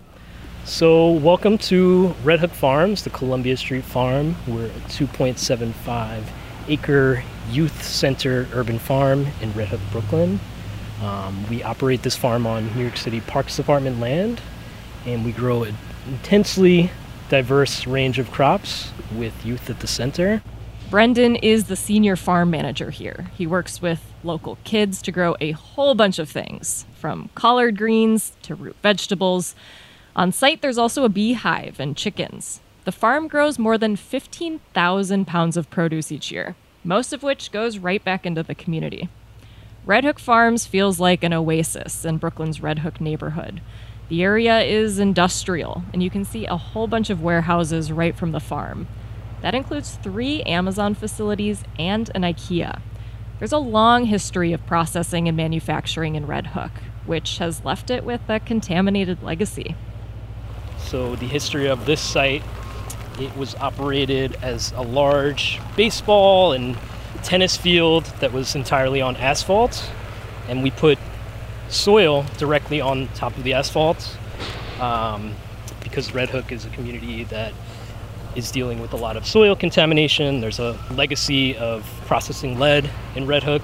So, 0.64 1.10
welcome 1.10 1.58
to 1.58 2.14
Red 2.22 2.38
Hook 2.38 2.52
Farms, 2.52 3.02
the 3.02 3.10
Columbia 3.10 3.56
Street 3.56 3.84
Farm. 3.84 4.36
We're 4.46 4.66
at 4.66 4.72
2.75 4.88 6.22
acre 6.68 7.22
youth 7.50 7.82
center 7.82 8.48
urban 8.52 8.78
farm 8.78 9.26
in 9.40 9.52
Red 9.52 9.68
Hook, 9.68 9.80
Brooklyn. 9.92 10.40
Um, 11.02 11.48
we 11.48 11.62
operate 11.62 12.02
this 12.02 12.16
farm 12.16 12.46
on 12.46 12.74
New 12.76 12.82
York 12.82 12.96
City 12.96 13.20
Parks 13.20 13.56
Department 13.56 14.00
land, 14.00 14.40
and 15.04 15.24
we 15.24 15.32
grow 15.32 15.64
an 15.64 15.76
intensely 16.06 16.90
diverse 17.28 17.86
range 17.86 18.18
of 18.18 18.30
crops 18.30 18.90
with 19.14 19.44
youth 19.44 19.68
at 19.68 19.80
the 19.80 19.86
center. 19.86 20.42
Brendan 20.90 21.36
is 21.36 21.64
the 21.64 21.76
senior 21.76 22.14
farm 22.14 22.50
manager 22.50 22.90
here. 22.90 23.30
He 23.36 23.46
works 23.46 23.82
with 23.82 24.02
local 24.22 24.58
kids 24.64 25.02
to 25.02 25.12
grow 25.12 25.34
a 25.40 25.52
whole 25.52 25.94
bunch 25.94 26.18
of 26.18 26.28
things, 26.28 26.86
from 26.94 27.30
collard 27.34 27.76
greens 27.76 28.32
to 28.42 28.54
root 28.54 28.76
vegetables. 28.82 29.54
On 30.14 30.30
site, 30.30 30.62
there's 30.62 30.78
also 30.78 31.04
a 31.04 31.08
beehive 31.08 31.80
and 31.80 31.96
chickens. 31.96 32.60
The 32.84 32.92
farm 32.92 33.28
grows 33.28 33.58
more 33.58 33.78
than 33.78 33.96
15,000 33.96 35.26
pounds 35.26 35.56
of 35.56 35.70
produce 35.70 36.12
each 36.12 36.30
year, 36.30 36.54
most 36.84 37.14
of 37.14 37.22
which 37.22 37.50
goes 37.50 37.78
right 37.78 38.04
back 38.04 38.26
into 38.26 38.42
the 38.42 38.54
community. 38.54 39.08
Red 39.86 40.04
Hook 40.04 40.18
Farms 40.18 40.66
feels 40.66 41.00
like 41.00 41.24
an 41.24 41.32
oasis 41.32 42.04
in 42.04 42.18
Brooklyn's 42.18 42.60
Red 42.60 42.80
Hook 42.80 43.00
neighborhood. 43.00 43.62
The 44.10 44.22
area 44.22 44.60
is 44.60 44.98
industrial, 44.98 45.82
and 45.94 46.02
you 46.02 46.10
can 46.10 46.26
see 46.26 46.44
a 46.44 46.58
whole 46.58 46.86
bunch 46.86 47.08
of 47.08 47.22
warehouses 47.22 47.90
right 47.90 48.14
from 48.14 48.32
the 48.32 48.40
farm. 48.40 48.86
That 49.40 49.54
includes 49.54 49.98
three 50.02 50.42
Amazon 50.42 50.94
facilities 50.94 51.64
and 51.78 52.10
an 52.14 52.20
IKEA. 52.20 52.80
There's 53.38 53.52
a 53.52 53.58
long 53.58 54.04
history 54.04 54.52
of 54.52 54.66
processing 54.66 55.26
and 55.26 55.36
manufacturing 55.36 56.16
in 56.16 56.26
Red 56.26 56.48
Hook, 56.48 56.72
which 57.06 57.38
has 57.38 57.64
left 57.64 57.90
it 57.90 58.04
with 58.04 58.20
a 58.28 58.40
contaminated 58.40 59.22
legacy. 59.22 59.74
So, 60.78 61.16
the 61.16 61.26
history 61.26 61.66
of 61.66 61.86
this 61.86 62.00
site 62.00 62.42
it 63.18 63.36
was 63.36 63.54
operated 63.56 64.36
as 64.42 64.72
a 64.72 64.82
large 64.82 65.60
baseball 65.76 66.52
and 66.52 66.76
tennis 67.22 67.56
field 67.56 68.04
that 68.20 68.32
was 68.32 68.54
entirely 68.54 69.00
on 69.00 69.16
asphalt, 69.16 69.90
and 70.48 70.62
we 70.62 70.70
put 70.70 70.98
soil 71.68 72.24
directly 72.38 72.80
on 72.80 73.08
top 73.14 73.36
of 73.36 73.44
the 73.44 73.54
asphalt 73.54 74.16
um, 74.80 75.34
because 75.82 76.14
Red 76.14 76.30
Hook 76.30 76.52
is 76.52 76.64
a 76.64 76.70
community 76.70 77.24
that 77.24 77.52
is 78.36 78.50
dealing 78.50 78.80
with 78.80 78.92
a 78.92 78.96
lot 78.96 79.16
of 79.16 79.26
soil 79.26 79.54
contamination. 79.54 80.40
There's 80.40 80.58
a 80.58 80.78
legacy 80.92 81.56
of 81.56 81.88
processing 82.06 82.58
lead 82.58 82.90
in 83.14 83.26
Red 83.26 83.44
Hook. 83.44 83.62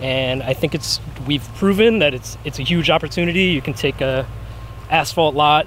And 0.00 0.42
I 0.42 0.52
think 0.52 0.74
it's 0.74 1.00
we've 1.26 1.46
proven 1.54 1.98
that 2.00 2.14
it's 2.14 2.38
it's 2.44 2.58
a 2.58 2.62
huge 2.62 2.88
opportunity. 2.88 3.44
You 3.44 3.60
can 3.60 3.74
take 3.74 4.00
a 4.00 4.26
asphalt 4.90 5.34
lot, 5.34 5.66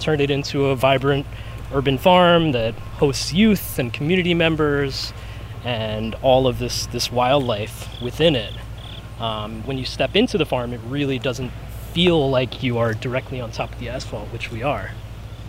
turn 0.00 0.20
it 0.20 0.30
into 0.30 0.66
a 0.66 0.76
vibrant 0.76 1.26
urban 1.72 1.98
farm 1.98 2.52
that 2.52 2.74
hosts 2.74 3.32
youth 3.32 3.78
and 3.78 3.92
community 3.92 4.34
members 4.34 5.12
and 5.64 6.14
all 6.16 6.46
of 6.46 6.58
this 6.58 6.86
this 6.86 7.10
wildlife 7.10 8.00
within 8.00 8.36
it. 8.36 8.52
Um, 9.20 9.62
when 9.64 9.78
you 9.78 9.84
step 9.84 10.14
into 10.14 10.38
the 10.38 10.46
farm, 10.46 10.72
it 10.72 10.80
really 10.86 11.18
doesn't 11.18 11.50
feel 11.92 12.30
like 12.30 12.62
you 12.62 12.78
are 12.78 12.94
directly 12.94 13.40
on 13.40 13.50
top 13.50 13.72
of 13.72 13.78
the 13.78 13.88
asphalt, 13.88 14.28
which 14.28 14.50
we 14.52 14.62
are. 14.62 14.90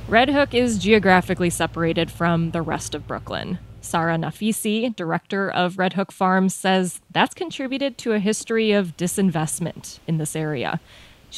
Red 0.08 0.30
Hook 0.30 0.54
is 0.54 0.78
geographically 0.78 1.50
separated 1.50 2.10
from 2.10 2.52
the 2.52 2.62
rest 2.62 2.96
of 2.96 3.06
Brooklyn. 3.06 3.60
Saara 3.82 4.18
Nafici, 4.18 4.96
director 4.96 5.50
of 5.50 5.78
Red 5.78 5.94
Hook 5.94 6.12
Farms, 6.12 6.56
says 6.56 7.02
that's 7.12 7.34
contributed 7.34 7.98
to 8.00 8.14
a 8.14 8.20
history 8.20 8.72
of 8.72 8.96
disinvestment 8.98 10.00
in 10.08 10.18
this 10.18 10.36
area. 10.36 10.80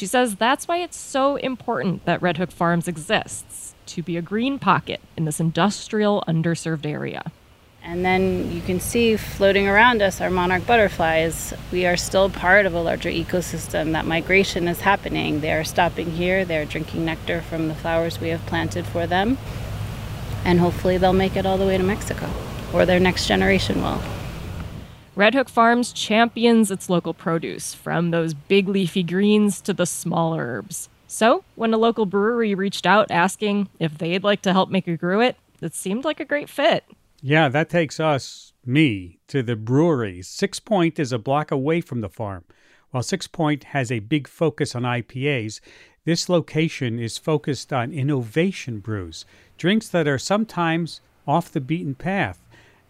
She 0.00 0.06
says 0.06 0.36
that's 0.36 0.66
why 0.66 0.78
it's 0.78 0.96
so 0.96 1.36
important 1.36 2.06
that 2.06 2.22
Red 2.22 2.38
Hook 2.38 2.50
Farms 2.50 2.88
exists 2.88 3.74
to 3.84 4.02
be 4.02 4.16
a 4.16 4.22
green 4.22 4.58
pocket 4.58 4.98
in 5.14 5.26
this 5.26 5.40
industrial 5.40 6.24
underserved 6.26 6.86
area. 6.86 7.30
And 7.82 8.02
then 8.02 8.50
you 8.50 8.62
can 8.62 8.80
see 8.80 9.18
floating 9.18 9.68
around 9.68 10.00
us 10.00 10.22
are 10.22 10.30
monarch 10.30 10.66
butterflies. 10.66 11.52
We 11.70 11.84
are 11.84 11.98
still 11.98 12.30
part 12.30 12.64
of 12.64 12.72
a 12.72 12.80
larger 12.80 13.10
ecosystem. 13.10 13.92
That 13.92 14.06
migration 14.06 14.68
is 14.68 14.80
happening. 14.80 15.40
They 15.40 15.52
are 15.52 15.64
stopping 15.64 16.12
here, 16.12 16.46
they're 16.46 16.64
drinking 16.64 17.04
nectar 17.04 17.42
from 17.42 17.68
the 17.68 17.74
flowers 17.74 18.18
we 18.18 18.30
have 18.30 18.46
planted 18.46 18.86
for 18.86 19.06
them. 19.06 19.36
And 20.46 20.60
hopefully 20.60 20.96
they'll 20.96 21.12
make 21.12 21.36
it 21.36 21.44
all 21.44 21.58
the 21.58 21.66
way 21.66 21.76
to 21.76 21.84
Mexico, 21.84 22.30
or 22.72 22.86
their 22.86 23.00
next 23.00 23.26
generation 23.26 23.82
will. 23.82 24.00
Red 25.20 25.34
Hook 25.34 25.50
Farms 25.50 25.92
champions 25.92 26.70
its 26.70 26.88
local 26.88 27.12
produce, 27.12 27.74
from 27.74 28.10
those 28.10 28.32
big 28.32 28.66
leafy 28.70 29.02
greens 29.02 29.60
to 29.60 29.74
the 29.74 29.84
small 29.84 30.34
herbs. 30.34 30.88
So, 31.06 31.44
when 31.56 31.74
a 31.74 31.76
local 31.76 32.06
brewery 32.06 32.54
reached 32.54 32.86
out 32.86 33.10
asking 33.10 33.68
if 33.78 33.98
they'd 33.98 34.24
like 34.24 34.40
to 34.40 34.54
help 34.54 34.70
make 34.70 34.88
a 34.88 34.96
gruit, 34.96 35.36
it 35.60 35.74
seemed 35.74 36.06
like 36.06 36.20
a 36.20 36.24
great 36.24 36.48
fit. 36.48 36.84
Yeah, 37.20 37.50
that 37.50 37.68
takes 37.68 38.00
us, 38.00 38.54
me, 38.64 39.18
to 39.26 39.42
the 39.42 39.56
brewery. 39.56 40.22
Six 40.22 40.58
Point 40.58 40.98
is 40.98 41.12
a 41.12 41.18
block 41.18 41.50
away 41.50 41.82
from 41.82 42.00
the 42.00 42.08
farm. 42.08 42.44
While 42.90 43.02
Six 43.02 43.26
Point 43.26 43.64
has 43.74 43.92
a 43.92 43.98
big 43.98 44.26
focus 44.26 44.74
on 44.74 44.84
IPAs, 44.84 45.60
this 46.06 46.30
location 46.30 46.98
is 46.98 47.18
focused 47.18 47.74
on 47.74 47.92
innovation 47.92 48.78
brews, 48.78 49.26
drinks 49.58 49.86
that 49.90 50.08
are 50.08 50.16
sometimes 50.16 51.02
off 51.26 51.52
the 51.52 51.60
beaten 51.60 51.94
path. 51.94 52.40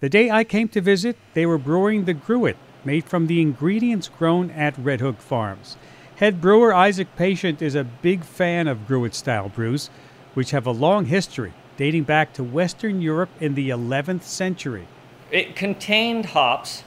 The 0.00 0.08
day 0.08 0.30
I 0.30 0.44
came 0.44 0.68
to 0.68 0.80
visit, 0.80 1.18
they 1.34 1.44
were 1.44 1.58
brewing 1.58 2.06
the 2.06 2.14
gruit, 2.14 2.56
made 2.86 3.04
from 3.04 3.26
the 3.26 3.42
ingredients 3.42 4.08
grown 4.08 4.50
at 4.50 4.78
Red 4.78 5.02
Hook 5.02 5.20
Farms. 5.20 5.76
Head 6.16 6.40
brewer 6.40 6.72
Isaac 6.72 7.14
Patient 7.16 7.60
is 7.60 7.74
a 7.74 7.84
big 7.84 8.24
fan 8.24 8.66
of 8.66 8.86
gruit 8.86 9.14
style 9.14 9.50
brews, 9.50 9.90
which 10.32 10.52
have 10.52 10.66
a 10.66 10.70
long 10.70 11.04
history 11.04 11.52
dating 11.76 12.04
back 12.04 12.32
to 12.32 12.42
Western 12.42 13.02
Europe 13.02 13.28
in 13.40 13.54
the 13.54 13.68
11th 13.68 14.22
century. 14.22 14.88
It 15.30 15.54
contained 15.54 16.24
hops, 16.24 16.82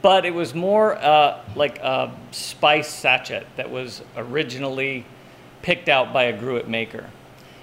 but 0.00 0.24
it 0.24 0.32
was 0.32 0.54
more 0.54 0.94
uh, 0.98 1.40
like 1.56 1.80
a 1.80 2.14
spice 2.30 2.88
sachet 2.88 3.44
that 3.56 3.72
was 3.72 4.02
originally 4.16 5.04
picked 5.62 5.88
out 5.88 6.12
by 6.12 6.24
a 6.24 6.38
gruit 6.38 6.68
maker. 6.68 7.10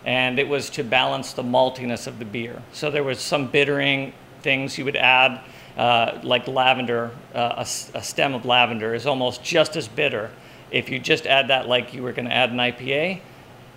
And 0.05 0.39
it 0.39 0.49
was 0.49 0.69
to 0.71 0.83
balance 0.83 1.31
the 1.31 1.43
maltiness 1.43 2.05
of 2.05 2.19
the 2.19 2.25
beer. 2.25 2.61
So 2.73 2.91
there 2.91 3.05
was 3.05 3.21
some 3.21 3.47
bittering 3.47 4.11
things 4.43 4.77
you 4.77 4.85
would 4.85 4.95
add, 4.95 5.41
uh, 5.77 6.19
like 6.23 6.47
lavender, 6.47 7.11
uh, 7.33 7.53
a, 7.57 7.97
a 7.97 8.03
stem 8.03 8.33
of 8.33 8.45
lavender 8.45 8.93
is 8.93 9.07
almost 9.07 9.43
just 9.43 9.75
as 9.75 9.87
bitter. 9.87 10.29
If 10.69 10.89
you 10.89 10.99
just 10.99 11.25
add 11.25 11.47
that 11.47 11.67
like 11.67 11.93
you 11.93 12.03
were 12.03 12.11
going 12.11 12.25
to 12.25 12.33
add 12.33 12.51
an 12.51 12.57
IPA, 12.57 13.21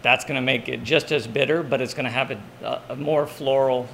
that's 0.02 0.24
going 0.24 0.36
to 0.36 0.42
make 0.42 0.68
it 0.68 0.84
just 0.84 1.10
as 1.10 1.26
bitter, 1.26 1.62
but 1.62 1.80
it's 1.80 1.94
going 1.94 2.04
to 2.04 2.10
have 2.10 2.30
a, 2.30 2.82
a, 2.88 2.96
more 2.96 3.26
floral 3.26 3.88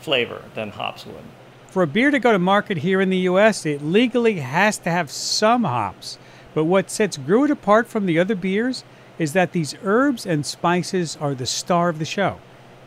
flavor 0.00 0.42
than 0.54 0.70
hops 0.70 1.04
would. 1.04 1.24
For 1.68 1.82
a 1.82 1.86
beer 1.86 2.10
to 2.10 2.18
go 2.18 2.32
to 2.32 2.38
market 2.38 2.78
here 2.78 3.00
in 3.00 3.10
the 3.10 3.18
U.S., 3.18 3.66
it 3.66 3.82
legally 3.82 4.38
has 4.38 4.78
to 4.78 4.90
have 4.90 5.10
some 5.10 5.64
hops. 5.64 6.18
But 6.54 6.64
what 6.64 6.90
sets 6.90 7.18
Gruit 7.18 7.50
apart 7.50 7.86
from 7.86 8.06
the 8.06 8.18
other 8.18 8.34
beers 8.34 8.84
is 9.18 9.32
that 9.34 9.52
these 9.52 9.74
herbs 9.84 10.24
and 10.24 10.46
spices 10.46 11.16
are 11.20 11.34
the 11.34 11.46
star 11.46 11.88
of 11.88 11.98
the 11.98 12.04
show. 12.04 12.40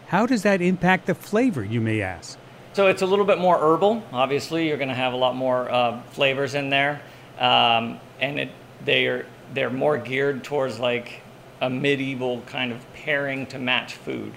How 0.07 0.25
does 0.25 0.43
that 0.43 0.61
impact 0.61 1.05
the 1.05 1.15
flavor, 1.15 1.63
you 1.63 1.79
may 1.79 2.01
ask? 2.01 2.37
So 2.73 2.87
it's 2.87 3.01
a 3.01 3.05
little 3.05 3.25
bit 3.25 3.37
more 3.37 3.57
herbal. 3.57 4.01
Obviously, 4.13 4.67
you're 4.67 4.77
going 4.77 4.89
to 4.89 4.95
have 4.95 5.11
a 5.11 5.17
lot 5.17 5.35
more 5.35 5.69
uh, 5.69 6.01
flavors 6.11 6.55
in 6.55 6.69
there, 6.69 7.01
um, 7.37 7.99
and 8.21 8.39
it, 8.39 8.49
they 8.85 9.07
are 9.07 9.25
they're 9.53 9.69
more 9.69 9.97
geared 9.97 10.45
towards 10.45 10.79
like 10.79 11.21
a 11.59 11.69
medieval 11.69 12.41
kind 12.47 12.71
of 12.71 12.93
pairing 12.93 13.45
to 13.47 13.59
match 13.59 13.95
food. 13.95 14.31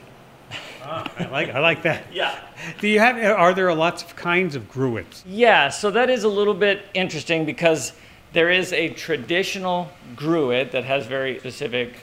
Ah, 0.82 1.10
I 1.16 1.26
like 1.26 1.50
I 1.50 1.60
like 1.60 1.82
that. 1.82 2.06
yeah. 2.12 2.36
Do 2.80 2.88
you 2.88 2.98
have 2.98 3.16
are 3.16 3.54
there 3.54 3.72
lots 3.72 4.02
of 4.02 4.16
kinds 4.16 4.56
of 4.56 4.68
gruits? 4.68 5.22
Yeah, 5.24 5.68
so 5.68 5.92
that 5.92 6.10
is 6.10 6.24
a 6.24 6.28
little 6.28 6.54
bit 6.54 6.86
interesting 6.92 7.44
because 7.44 7.92
there 8.32 8.50
is 8.50 8.72
a 8.72 8.88
traditional 8.88 9.88
gruit 10.16 10.72
that 10.72 10.84
has 10.84 11.06
very 11.06 11.38
specific 11.38 11.94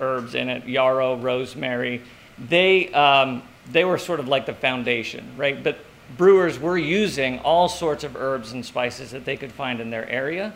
herbs 0.00 0.34
in 0.34 0.48
it, 0.48 0.66
yarrow, 0.66 1.16
rosemary. 1.16 2.02
They 2.36 2.92
um, 2.92 3.44
they 3.72 3.84
were 3.84 3.98
sort 3.98 4.20
of 4.20 4.28
like 4.28 4.46
the 4.46 4.54
foundation, 4.54 5.32
right? 5.36 5.62
But 5.62 5.78
brewers 6.16 6.58
were 6.58 6.78
using 6.78 7.38
all 7.40 7.68
sorts 7.68 8.04
of 8.04 8.16
herbs 8.16 8.52
and 8.52 8.64
spices 8.64 9.10
that 9.12 9.24
they 9.24 9.36
could 9.36 9.52
find 9.52 9.80
in 9.80 9.90
their 9.90 10.08
area 10.08 10.52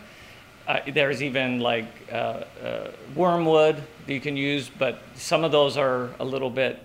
uh, 0.67 0.81
there's 0.89 1.23
even 1.23 1.61
like 1.61 1.87
uh, 2.11 2.14
uh, 2.14 2.91
wormwood 3.14 3.77
that 4.07 4.12
you 4.12 4.21
can 4.21 4.37
use, 4.37 4.69
but 4.69 4.99
some 5.14 5.45
of 5.45 5.53
those 5.53 5.77
are 5.77 6.11
a 6.19 6.25
little 6.25 6.51
bit 6.51 6.83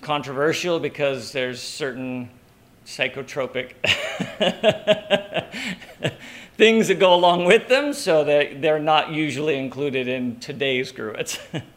controversial 0.00 0.80
because 0.80 1.32
there's 1.32 1.60
certain 1.60 2.28
psychotropic 2.84 3.72
things 6.56 6.88
that 6.88 6.98
go 6.98 7.14
along 7.14 7.44
with 7.44 7.68
them, 7.68 7.92
so 7.92 8.24
that 8.24 8.60
they're 8.60 8.78
not 8.78 9.10
usually 9.10 9.56
included 9.56 10.08
in 10.08 10.38
today's 10.40 10.92
gruits. 10.92 11.38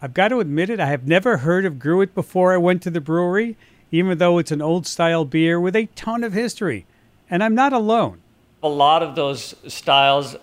I've 0.00 0.14
got 0.14 0.28
to 0.28 0.40
admit 0.40 0.70
it, 0.70 0.78
I 0.78 0.86
have 0.86 1.08
never 1.08 1.38
heard 1.38 1.64
of 1.64 1.78
gruit 1.78 2.14
before 2.14 2.52
I 2.52 2.56
went 2.56 2.82
to 2.82 2.90
the 2.90 3.00
brewery, 3.00 3.56
even 3.90 4.18
though 4.18 4.38
it's 4.38 4.52
an 4.52 4.62
old 4.62 4.86
style 4.86 5.24
beer 5.24 5.60
with 5.60 5.74
a 5.74 5.86
ton 5.96 6.22
of 6.22 6.32
history. 6.32 6.86
And 7.28 7.42
I'm 7.42 7.54
not 7.54 7.72
alone. 7.72 8.20
A 8.62 8.68
lot 8.68 9.02
of 9.02 9.16
those 9.16 9.54
styles 9.66 10.36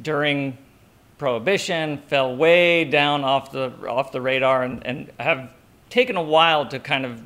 during 0.00 0.56
prohibition 1.18 1.98
fell 2.06 2.34
way 2.34 2.84
down 2.84 3.22
off 3.22 3.52
the 3.52 3.72
off 3.86 4.12
the 4.12 4.20
radar 4.20 4.62
and, 4.62 4.84
and 4.84 5.10
have 5.20 5.52
taken 5.88 6.16
a 6.16 6.22
while 6.22 6.66
to 6.66 6.78
kind 6.78 7.04
of 7.04 7.22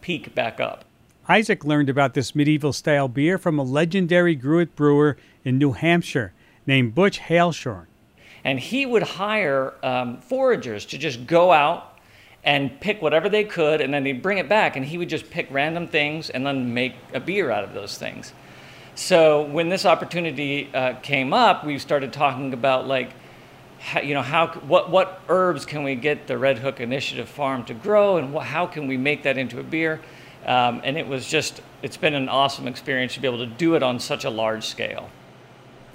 peak 0.00 0.34
back 0.34 0.60
up. 0.60 0.84
Isaac 1.28 1.64
learned 1.64 1.88
about 1.88 2.14
this 2.14 2.34
medieval 2.34 2.72
style 2.72 3.06
beer 3.06 3.38
from 3.38 3.58
a 3.58 3.62
legendary 3.62 4.34
Gruit 4.34 4.74
brewer 4.74 5.16
in 5.44 5.56
New 5.56 5.72
Hampshire 5.72 6.32
named 6.66 6.94
Butch 6.94 7.20
Heilshorn. 7.20 7.86
And 8.44 8.60
he 8.60 8.86
would 8.86 9.02
hire 9.02 9.74
um, 9.82 10.18
foragers 10.18 10.86
to 10.86 10.98
just 10.98 11.26
go 11.26 11.52
out 11.52 11.98
and 12.44 12.80
pick 12.80 13.02
whatever 13.02 13.28
they 13.28 13.44
could, 13.44 13.80
and 13.80 13.92
then 13.92 14.04
they'd 14.04 14.22
bring 14.22 14.38
it 14.38 14.48
back, 14.48 14.76
and 14.76 14.86
he 14.86 14.96
would 14.96 15.08
just 15.08 15.28
pick 15.28 15.48
random 15.50 15.86
things 15.86 16.30
and 16.30 16.46
then 16.46 16.72
make 16.72 16.94
a 17.12 17.20
beer 17.20 17.50
out 17.50 17.64
of 17.64 17.74
those 17.74 17.98
things. 17.98 18.32
So 18.94 19.42
when 19.42 19.68
this 19.68 19.84
opportunity 19.84 20.70
uh, 20.72 20.94
came 21.02 21.32
up, 21.32 21.64
we 21.64 21.78
started 21.78 22.12
talking 22.12 22.52
about 22.52 22.86
like, 22.86 23.10
how, 23.80 24.00
you 24.00 24.14
know, 24.14 24.22
how 24.22 24.48
what 24.48 24.90
what 24.90 25.20
herbs 25.28 25.64
can 25.64 25.84
we 25.84 25.94
get 25.94 26.26
the 26.26 26.36
Red 26.36 26.58
Hook 26.58 26.80
Initiative 26.80 27.28
Farm 27.28 27.64
to 27.66 27.74
grow, 27.74 28.16
and 28.16 28.36
how 28.36 28.66
can 28.66 28.88
we 28.88 28.96
make 28.96 29.22
that 29.22 29.38
into 29.38 29.60
a 29.60 29.62
beer? 29.62 30.00
Um, 30.46 30.80
and 30.84 30.96
it 30.96 31.06
was 31.06 31.28
just 31.28 31.60
it's 31.82 31.96
been 31.96 32.14
an 32.14 32.28
awesome 32.28 32.66
experience 32.66 33.14
to 33.14 33.20
be 33.20 33.28
able 33.28 33.38
to 33.38 33.46
do 33.46 33.76
it 33.76 33.82
on 33.82 34.00
such 34.00 34.24
a 34.24 34.30
large 34.30 34.64
scale. 34.64 35.10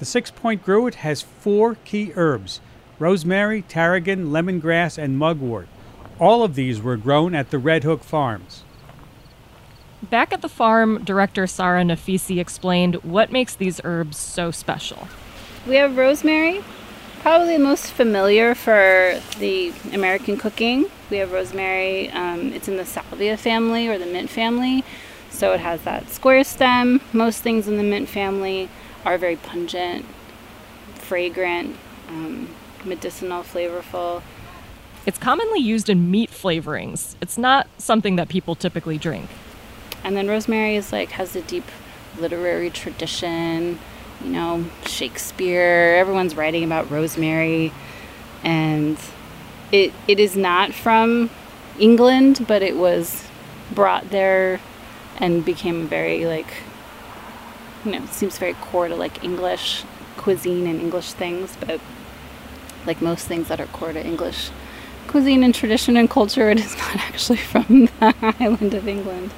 The 0.03 0.09
Six 0.09 0.31
Point 0.31 0.65
Gruit 0.65 0.95
has 0.95 1.21
four 1.21 1.77
key 1.85 2.11
herbs: 2.17 2.59
rosemary, 2.99 3.61
tarragon, 3.61 4.31
lemongrass, 4.31 4.97
and 4.97 5.17
mugwort. 5.17 5.69
All 6.19 6.43
of 6.43 6.55
these 6.55 6.81
were 6.81 6.97
grown 6.97 7.33
at 7.33 7.51
the 7.51 7.57
Red 7.57 7.85
Hook 7.85 8.03
Farms. 8.03 8.65
Back 10.01 10.33
at 10.33 10.41
the 10.41 10.49
farm, 10.49 11.05
director 11.05 11.43
Saara 11.43 11.85
Nafici 11.85 12.37
explained 12.37 12.95
what 12.95 13.31
makes 13.31 13.55
these 13.55 13.79
herbs 13.85 14.17
so 14.17 14.51
special. 14.51 15.07
We 15.65 15.75
have 15.75 15.95
rosemary, 15.95 16.61
probably 17.21 17.55
the 17.55 17.63
most 17.63 17.89
familiar 17.93 18.53
for 18.55 19.21
the 19.39 19.71
American 19.93 20.35
cooking. 20.35 20.87
We 21.11 21.15
have 21.19 21.31
rosemary, 21.31 22.09
um, 22.09 22.51
it's 22.51 22.67
in 22.67 22.75
the 22.75 22.85
salvia 22.85 23.37
family 23.37 23.87
or 23.87 23.97
the 23.97 24.05
mint 24.05 24.29
family, 24.29 24.83
so 25.29 25.53
it 25.53 25.61
has 25.61 25.83
that 25.83 26.09
square 26.09 26.43
stem. 26.43 26.99
Most 27.13 27.41
things 27.41 27.69
in 27.69 27.77
the 27.77 27.83
mint 27.83 28.09
family 28.09 28.67
are 29.05 29.17
very 29.17 29.35
pungent, 29.35 30.05
fragrant, 30.95 31.75
um, 32.09 32.49
medicinal, 32.85 33.43
flavorful. 33.43 34.21
It's 35.05 35.17
commonly 35.17 35.59
used 35.59 35.89
in 35.89 36.09
meat 36.09 36.31
flavorings. 36.31 37.15
It's 37.21 37.37
not 37.37 37.67
something 37.77 38.15
that 38.15 38.29
people 38.29 38.55
typically 38.55 38.97
drink. 38.97 39.29
And 40.03 40.15
then 40.15 40.27
rosemary 40.27 40.75
is 40.75 40.91
like 40.91 41.11
has 41.11 41.35
a 41.35 41.41
deep 41.41 41.65
literary 42.17 42.69
tradition. 42.69 43.79
You 44.23 44.29
know, 44.29 44.65
Shakespeare, 44.85 45.95
everyone's 45.97 46.35
writing 46.35 46.63
about 46.63 46.89
rosemary 46.89 47.73
and 48.43 48.97
it 49.71 49.91
it 50.07 50.19
is 50.19 50.37
not 50.37 50.73
from 50.73 51.29
England, 51.79 52.45
but 52.47 52.61
it 52.61 52.77
was 52.77 53.27
brought 53.71 54.09
there 54.09 54.59
and 55.17 55.43
became 55.43 55.87
very 55.87 56.25
like 56.25 56.53
you 57.85 57.91
know, 57.91 58.05
seems 58.07 58.37
very 58.37 58.53
core 58.55 58.87
to 58.87 58.95
like 58.95 59.23
English 59.23 59.83
cuisine 60.17 60.67
and 60.67 60.79
English 60.79 61.13
things, 61.13 61.57
but 61.65 61.79
like 62.85 63.01
most 63.01 63.27
things 63.27 63.47
that 63.47 63.59
are 63.59 63.67
core 63.67 63.93
to 63.93 64.05
English 64.05 64.51
cuisine 65.07 65.43
and 65.43 65.53
tradition 65.53 65.97
and 65.97 66.09
culture, 66.09 66.49
it 66.49 66.59
is 66.59 66.75
not 66.77 66.95
actually 66.95 67.37
from 67.37 67.85
the 67.85 68.35
island 68.39 68.73
of 68.73 68.87
England. 68.87 69.31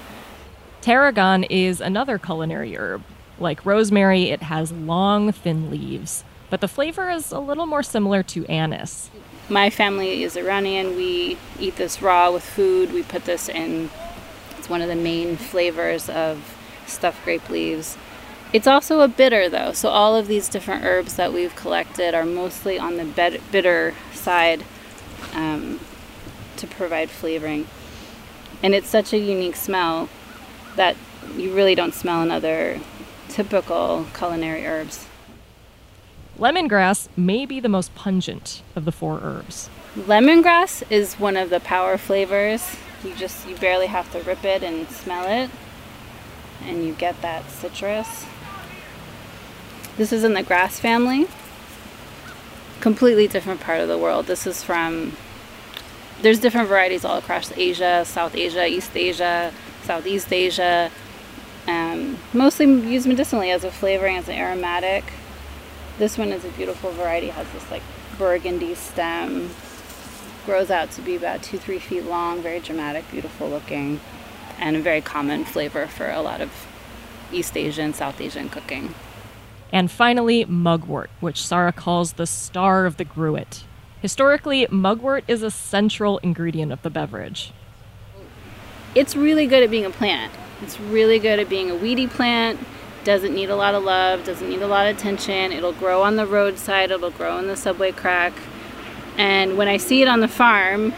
Tarragon 0.82 1.44
is 1.46 1.82
another 1.82 2.18
culinary 2.18 2.78
herb. 2.78 3.04
Like 3.40 3.66
rosemary, 3.66 4.30
it 4.30 4.44
has 4.44 4.72
long, 4.72 5.32
thin 5.32 5.70
leaves, 5.70 6.24
but 6.50 6.62
the 6.62 6.68
flavor 6.68 7.10
is 7.10 7.32
a 7.32 7.40
little 7.40 7.66
more 7.66 7.84
similar 7.84 8.24
to 8.24 8.46
anise. 8.46 9.10
My 9.50 9.70
family 9.70 10.24
is 10.24 10.38
Iranian. 10.38 10.96
We 10.96 11.38
eat 11.60 11.76
this 11.76 12.02
raw 12.02 12.32
with 12.32 12.44
food. 12.44 12.94
We 12.94 13.04
put 13.04 13.26
this 13.26 13.50
in, 13.50 13.90
it's 14.58 14.70
one 14.70 14.82
of 14.82 14.88
the 14.88 14.96
main 14.96 15.36
flavors 15.36 16.08
of 16.08 16.56
stuffed 16.88 17.24
grape 17.26 17.50
leaves. 17.50 17.98
It's 18.56 18.68
also 18.68 19.02
a 19.02 19.10
bitter, 19.10 19.50
though, 19.50 19.74
so 19.74 19.90
all 19.90 20.16
of 20.16 20.28
these 20.28 20.48
different 20.48 20.86
herbs 20.86 21.16
that 21.18 21.34
we've 21.34 21.54
collected 21.58 22.16
are 22.16 22.24
mostly 22.24 22.80
on 22.80 22.96
the 22.96 23.42
bitter 23.52 23.94
side 24.14 24.64
um, 25.34 25.82
to 26.56 26.66
provide 26.66 27.10
flavoring. 27.10 27.68
And 28.64 28.74
it's 28.74 28.88
such 28.88 29.12
a 29.12 29.18
unique 29.18 29.58
smell 29.58 30.08
that 30.78 30.96
you 31.36 31.54
really 31.54 31.76
don't 31.76 31.94
smell 31.94 32.24
in 32.24 32.32
other 32.32 32.80
typical 33.28 34.08
culinary 34.14 34.66
herbs. 34.66 35.06
Lemongrass 36.40 37.10
may 37.18 37.46
be 37.46 37.60
the 37.60 37.68
most 37.68 37.94
pungent 37.94 38.62
of 38.74 38.86
the 38.86 38.92
four 38.94 39.20
herbs. 39.22 39.70
Lemongrass 39.98 40.82
is 40.90 41.16
one 41.16 41.36
of 41.36 41.50
the 41.50 41.60
power 41.60 41.98
flavors. 41.98 42.78
You 43.04 43.16
just 43.16 43.46
you 43.50 43.58
barely 43.58 43.88
have 43.88 44.10
to 44.14 44.22
rip 44.22 44.46
it 44.46 44.64
and 44.64 44.88
smell 44.88 45.28
it 45.28 45.50
and 46.64 46.86
you 46.86 46.94
get 46.94 47.22
that 47.22 47.50
citrus. 47.50 48.26
This 49.98 50.12
is 50.12 50.26
in 50.26 50.34
the 50.34 50.44
grass 50.44 50.78
family. 50.78 51.28
Completely 52.82 53.28
different 53.28 53.62
part 53.62 53.80
of 53.80 53.88
the 53.88 53.98
world. 53.98 54.26
This 54.26 54.46
is 54.46 54.62
from 54.62 55.14
there's 56.22 56.40
different 56.40 56.68
varieties 56.68 57.06
all 57.06 57.18
across 57.18 57.52
Asia, 57.58 58.04
South 58.06 58.36
Asia, 58.36 58.66
East 58.66 58.96
Asia, 58.96 59.54
Southeast 59.84 60.34
Asia. 60.34 60.92
Um, 61.68 62.18
mostly 62.34 62.66
used 62.66 63.08
medicinally 63.08 63.52
as 63.52 63.64
a 63.64 63.72
flavoring, 63.72 64.18
as 64.18 64.28
an 64.28 64.36
aromatic. 64.36 65.06
This 65.98 66.18
one 66.18 66.30
is 66.30 66.44
a 66.44 66.50
beautiful 66.50 66.92
variety, 66.92 67.28
has 67.28 67.50
this 67.52 67.70
like 67.72 67.84
burgundy 68.18 68.76
stem, 68.76 69.50
grows 70.46 70.70
out 70.70 70.92
to 70.92 71.02
be 71.02 71.16
about 71.16 71.42
two, 71.42 71.58
three 71.58 71.80
feet 71.80 72.04
long, 72.04 72.42
very 72.42 72.60
dramatic, 72.60 73.10
beautiful 73.12 73.50
looking, 73.50 74.02
and 74.60 74.76
a 74.76 74.82
very 74.82 75.02
common 75.02 75.46
flavor 75.46 75.88
for 75.88 76.10
a 76.10 76.22
lot 76.22 76.42
of 76.42 76.52
East 77.32 77.56
Asian, 77.56 77.94
South 77.94 78.20
Asian 78.20 78.50
cooking. 78.50 78.94
And 79.72 79.92
finally, 79.92 80.46
mugwort, 80.46 81.10
which 81.20 81.42
Saara 81.42 81.76
calls 81.76 82.14
the 82.14 82.28
star 82.28 82.86
of 82.86 82.98
the 82.98 83.06
gruit. 83.06 83.64
Historically, 84.02 84.68
mugwort 84.70 85.24
is 85.28 85.42
a 85.44 85.52
central 85.52 86.20
ingredient 86.20 86.72
of 86.72 86.82
the 86.82 86.90
beverage. 86.90 87.52
It's 88.94 89.16
really 89.16 89.48
good 89.48 89.64
at 89.64 89.72
being 89.72 89.86
a 89.86 89.90
plant. 89.90 90.32
It's 90.62 90.80
really 90.80 91.20
good 91.20 91.40
at 91.40 91.50
being 91.50 91.70
a 91.70 91.76
weedy 91.76 92.08
plant. 92.08 92.60
Doesn't 93.04 93.36
need 93.36 93.50
a 93.50 93.56
lot 93.56 93.76
of 93.76 93.84
love, 93.84 94.24
doesn't 94.26 94.50
need 94.50 94.62
a 94.62 94.68
lot 94.68 94.88
of 94.88 94.98
attention. 94.98 95.52
It'll 95.52 95.74
grow 95.74 96.02
on 96.02 96.16
the 96.16 96.26
roadside, 96.26 96.92
it'll 96.92 97.12
grow 97.12 97.38
in 97.38 97.48
the 97.48 97.56
subway 97.56 97.92
crack. 97.92 98.34
And 99.18 99.58
when 99.58 99.68
I 99.68 99.78
see 99.78 100.02
it 100.02 100.08
on 100.08 100.22
the 100.22 100.28
farm, 100.28 100.94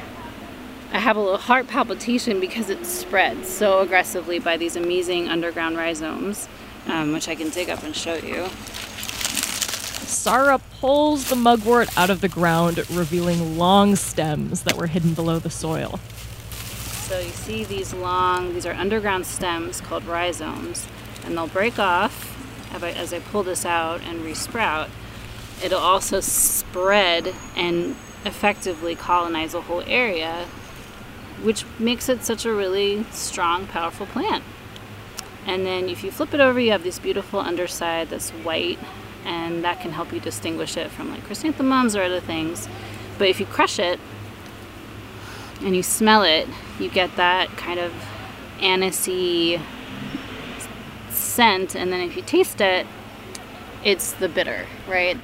I 0.94 1.00
have 1.00 1.18
a 1.18 1.20
little 1.20 1.38
heart 1.38 1.68
palpitation 1.68 2.40
because 2.40 2.70
it 2.70 2.86
spreads 2.86 3.50
so 3.50 3.80
aggressively 3.82 4.40
by 4.40 4.58
these 4.58 4.76
amazing 4.76 5.28
underground 5.28 5.76
rhizomes, 5.76 6.48
um, 6.88 7.14
which 7.14 7.28
I 7.28 7.36
can 7.36 7.50
dig 7.50 7.70
up 7.70 7.84
and 7.84 7.96
show 7.96 8.16
you. 8.16 8.48
Saara 10.08 10.62
pulls 10.80 11.30
the 11.30 11.36
mugwort 11.36 11.96
out 11.98 12.10
of 12.10 12.22
the 12.22 12.30
ground, 12.30 12.78
revealing 12.90 13.58
long 13.58 13.96
stems 13.96 14.64
that 14.64 14.78
were 14.78 14.88
hidden 14.88 15.14
below 15.14 15.40
the 15.40 15.50
soil. 15.50 16.00
So 16.50 17.20
you 17.20 17.30
see 17.30 17.64
these 17.64 17.94
long, 17.94 18.54
these 18.54 18.66
are 18.66 18.74
underground 18.74 19.26
stems 19.26 19.82
called 19.82 20.06
rhizomes, 20.06 20.88
and 21.26 21.38
they'll 21.38 21.48
break 21.48 21.80
off 21.80 22.34
as 22.74 23.14
I 23.14 23.20
pull 23.20 23.44
this 23.44 23.66
out 23.66 24.02
and 24.02 24.22
resprout. 24.22 24.90
It'll 25.64 25.80
also 25.80 26.20
spread 26.20 27.34
and 27.56 27.96
effectively 28.26 28.96
colonize 28.96 29.54
a 29.54 29.62
whole 29.62 29.84
area, 29.88 30.46
which 31.42 31.66
makes 31.80 32.10
it 32.10 32.24
such 32.24 32.46
a 32.46 32.54
really 32.54 33.04
strong, 33.12 33.68
powerful 33.68 34.06
plant. 34.06 34.44
And 35.48 35.66
then 35.66 35.90
if 35.90 36.04
you 36.04 36.12
flip 36.12 36.34
it 36.34 36.40
over, 36.40 36.60
you 36.60 36.72
have 36.72 36.84
this 36.84 37.00
beautiful 37.00 37.40
underside 37.40 38.10
that's 38.10 38.30
white 38.30 38.78
and 39.26 39.64
that 39.64 39.82
can 39.82 39.92
help 39.92 40.14
you 40.14 40.20
distinguish 40.20 40.78
it 40.78 40.92
from 40.92 41.10
like 41.10 41.24
chrysanthemums 41.24 41.96
or 41.96 42.04
other 42.04 42.20
things. 42.20 42.68
But 43.18 43.30
if 43.30 43.40
you 43.40 43.46
crush 43.46 43.80
it 43.80 44.00
and 45.62 45.76
you 45.76 45.82
smell 45.82 46.22
it, 46.24 46.48
you 46.80 46.90
get 46.90 47.16
that 47.16 47.50
kind 47.58 47.80
of 47.80 47.92
anisey 48.60 49.60
scent, 51.10 51.76
and 51.76 51.92
then 51.92 52.02
if 52.02 52.16
you 52.16 52.22
taste 52.22 52.62
it, 52.62 52.86
it's 53.84 54.12
the 54.14 54.30
bitter, 54.30 54.66
right? 54.88 55.18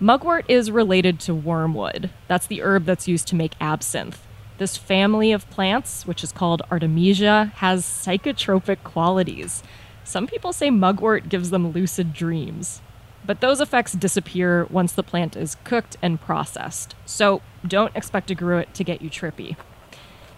Mugwort 0.00 0.44
is 0.48 0.70
related 0.70 1.20
to 1.20 1.34
wormwood. 1.34 2.10
That's 2.28 2.46
the 2.46 2.62
herb 2.62 2.84
that's 2.86 3.06
used 3.06 3.28
to 3.28 3.36
make 3.36 3.52
absinthe. 3.60 4.18
This 4.60 4.76
family 4.76 5.32
of 5.32 5.48
plants, 5.48 6.06
which 6.06 6.22
is 6.22 6.32
called 6.32 6.60
Artemisia, 6.70 7.50
has 7.56 7.82
psychotropic 7.82 8.84
qualities. 8.84 9.62
Some 10.04 10.26
people 10.26 10.52
say 10.52 10.68
mugwort 10.68 11.30
gives 11.30 11.48
them 11.48 11.72
lucid 11.72 12.12
dreams. 12.12 12.82
But 13.24 13.40
those 13.40 13.62
effects 13.62 13.94
disappear 13.94 14.66
once 14.68 14.92
the 14.92 15.02
plant 15.02 15.34
is 15.34 15.56
cooked 15.64 15.96
and 16.02 16.20
processed, 16.20 16.94
so 17.06 17.40
don't 17.66 17.96
expect 17.96 18.30
a 18.30 18.34
gruit 18.34 18.74
to 18.74 18.84
get 18.84 19.00
you 19.00 19.08
trippy. 19.08 19.56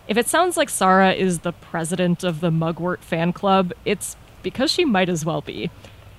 If 0.07 0.17
it 0.17 0.29
sounds 0.29 0.57
like 0.57 0.69
Saara 0.69 1.17
is 1.17 1.41
the 1.41 1.53
president 1.53 2.23
of 2.23 2.39
the 2.39 2.53
Mugwort 2.53 3.03
fan 3.03 3.33
club, 3.33 3.73
it's 3.85 4.15
because 4.45 4.71
she 4.71 4.85
might 4.85 5.09
as 5.09 5.25
well 5.25 5.41
be. 5.41 5.69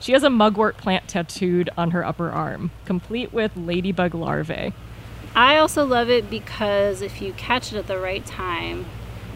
She 0.01 0.12
has 0.12 0.24
a 0.24 0.30
mugwort 0.30 0.76
plant 0.76 1.08
tattooed 1.08 1.70
on 1.78 1.91
her 1.91 2.06
upper 2.06 2.30
arm, 2.30 2.72
complete 2.84 3.32
with 3.32 3.56
ladybug 3.56 4.14
larvae. 4.14 4.74
I 5.36 5.58
also 5.58 5.84
love 5.84 6.10
it 6.10 6.30
because 6.30 7.02
if 7.02 7.22
you 7.22 7.34
catch 7.34 7.74
it 7.74 7.78
at 7.78 7.88
the 7.88 7.98
right 7.98 8.24
time, 8.24 8.86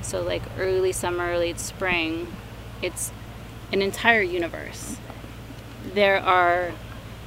so 0.01 0.21
like 0.21 0.43
early 0.59 0.91
summer, 0.91 1.37
late 1.37 1.59
spring, 1.59 2.27
it's 2.83 3.11
an 3.71 3.81
entire 3.81 4.21
universe. 4.21 4.97
There 5.93 6.19
are 6.19 6.71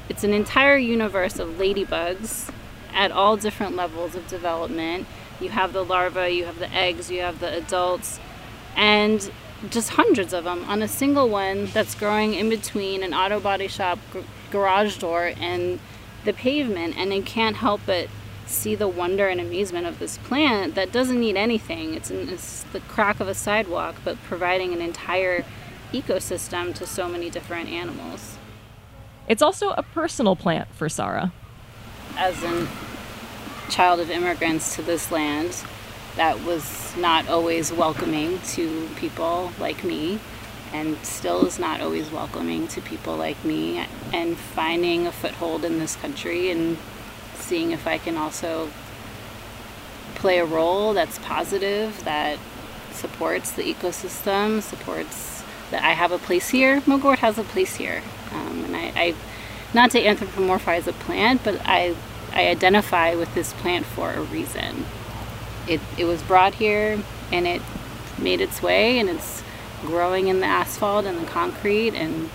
it's 0.08 0.24
an 0.24 0.32
entire 0.32 0.76
universe 0.76 1.38
of 1.38 1.50
ladybugs 1.50 2.52
at 2.92 3.10
all 3.10 3.36
different 3.36 3.76
levels 3.76 4.14
of 4.14 4.26
development. 4.28 5.06
You 5.40 5.50
have 5.50 5.72
the 5.72 5.84
larvae, 5.84 6.30
you 6.30 6.44
have 6.44 6.58
the 6.58 6.72
eggs, 6.72 7.10
you 7.10 7.20
have 7.20 7.40
the 7.40 7.56
adults, 7.56 8.20
and 8.76 9.30
just 9.68 9.90
hundreds 9.90 10.32
of 10.32 10.44
them 10.44 10.64
on 10.64 10.82
a 10.82 10.88
single 10.88 11.28
one 11.28 11.66
that's 11.66 11.94
growing 11.94 12.34
in 12.34 12.48
between 12.48 13.02
an 13.02 13.14
auto 13.14 13.40
body 13.40 13.68
shop 13.68 13.98
garage 14.50 14.98
door 14.98 15.32
and 15.40 15.80
the 16.24 16.32
pavement. 16.32 16.96
And 16.96 17.12
you 17.12 17.22
can't 17.22 17.56
help 17.56 17.80
but 17.84 18.08
see 18.50 18.74
the 18.74 18.88
wonder 18.88 19.28
and 19.28 19.40
amazement 19.40 19.86
of 19.86 19.98
this 19.98 20.18
plant 20.18 20.74
that 20.74 20.92
doesn't 20.92 21.18
need 21.18 21.36
anything. 21.36 21.94
It's, 21.94 22.10
in, 22.10 22.28
it's 22.28 22.64
the 22.72 22.80
crack 22.80 23.20
of 23.20 23.28
a 23.28 23.34
sidewalk, 23.34 23.96
but 24.04 24.16
providing 24.24 24.72
an 24.72 24.80
entire 24.80 25.44
ecosystem 25.92 26.74
to 26.74 26.86
so 26.86 27.08
many 27.08 27.30
different 27.30 27.68
animals. 27.68 28.36
It's 29.28 29.42
also 29.42 29.70
a 29.70 29.82
personal 29.82 30.36
plant 30.36 30.68
for 30.74 30.88
Saara. 30.88 31.32
As 32.16 32.42
a 32.42 32.68
child 33.70 34.00
of 34.00 34.10
immigrants 34.10 34.74
to 34.76 34.82
this 34.82 35.10
land, 35.12 35.64
that 36.16 36.42
was 36.44 36.94
not 36.96 37.28
always 37.28 37.72
welcoming 37.72 38.40
to 38.40 38.88
people 38.96 39.52
like 39.60 39.84
me, 39.84 40.18
and 40.72 40.96
still 41.04 41.46
is 41.46 41.58
not 41.58 41.80
always 41.80 42.10
welcoming 42.10 42.66
to 42.68 42.80
people 42.80 43.16
like 43.16 43.42
me. 43.44 43.86
And 44.12 44.36
finding 44.36 45.06
a 45.06 45.12
foothold 45.12 45.64
in 45.64 45.78
this 45.78 45.96
country 45.96 46.50
and 46.50 46.76
seeing 47.50 47.72
if 47.72 47.86
I 47.86 47.98
can 47.98 48.16
also 48.16 48.70
play 50.16 50.38
a 50.40 50.46
role 50.46 50.94
that's 50.94 51.18
positive, 51.20 52.04
that 52.04 52.38
supports 52.92 53.52
the 53.52 53.64
ecosystem, 53.64 54.62
supports 54.62 55.44
that 55.72 55.82
I 55.84 55.92
have 56.02 56.12
a 56.12 56.18
place 56.18 56.50
here. 56.50 56.82
Mugwort 56.86 57.20
has 57.20 57.38
a 57.38 57.44
place 57.44 57.76
here. 57.76 58.02
Um, 58.32 58.64
and 58.66 58.76
I, 58.76 58.92
I, 58.96 59.14
not 59.74 59.90
to 59.92 60.00
anthropomorphize 60.02 60.86
a 60.88 60.92
plant, 60.94 61.42
but 61.44 61.60
I, 61.66 61.96
I 62.32 62.48
identify 62.48 63.14
with 63.16 63.34
this 63.34 63.52
plant 63.54 63.86
for 63.86 64.12
a 64.12 64.22
reason. 64.22 64.86
it, 65.68 65.80
it 65.98 66.06
was 66.06 66.22
brought 66.22 66.54
here 66.56 67.02
and 67.32 67.46
it 67.46 67.62
made 68.18 68.40
its 68.42 68.62
way 68.62 68.98
and 69.00 69.10
it's 69.10 69.42
growing 69.82 70.28
in 70.28 70.40
the 70.40 70.46
asphalt 70.46 71.06
and 71.06 71.18
the 71.18 71.26
concrete 71.26 71.94
and 71.94 72.30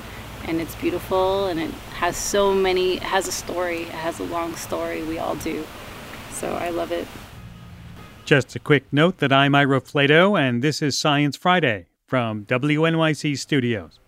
and 0.46 0.62
it's 0.62 0.76
beautiful 0.76 1.48
and 1.48 1.60
it 1.60 1.72
has 1.96 2.16
so 2.18 2.54
many 2.54 2.98
has 2.98 3.28
a 3.28 3.32
story 3.32 3.84
it 3.84 3.90
has 3.90 4.20
a 4.20 4.24
long 4.24 4.56
story 4.56 5.02
we 5.04 5.18
all 5.18 5.36
do 5.38 5.64
so 6.32 6.54
i 6.56 6.70
love 6.70 6.92
it 6.92 7.08
Just 8.26 8.56
a 8.56 8.60
quick 8.60 8.86
note 8.92 9.20
that 9.20 9.32
I'm 9.32 9.54
Ira 9.54 9.80
Flatow, 9.82 10.36
and 10.36 10.64
this 10.64 10.82
is 10.82 10.98
Science 10.98 11.38
Friday 11.38 11.86
from 12.08 12.44
WNYC 12.46 13.38
Studios. 13.38 14.00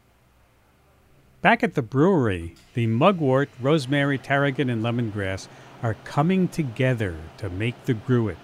Back 1.43 1.61
at 1.63 1.75
the 1.75 1.83
brewery, 1.83 2.55
the 2.73 2.87
mugwort, 2.87 3.49
rosemary, 3.61 4.17
tarragon, 4.17 4.71
and 4.71 4.81
lemongrass 4.81 5.47
are 5.83 5.95
coming 6.03 6.47
together 6.47 7.15
to 7.37 7.47
make 7.51 7.85
the 7.85 7.93
gruit. 7.93 8.37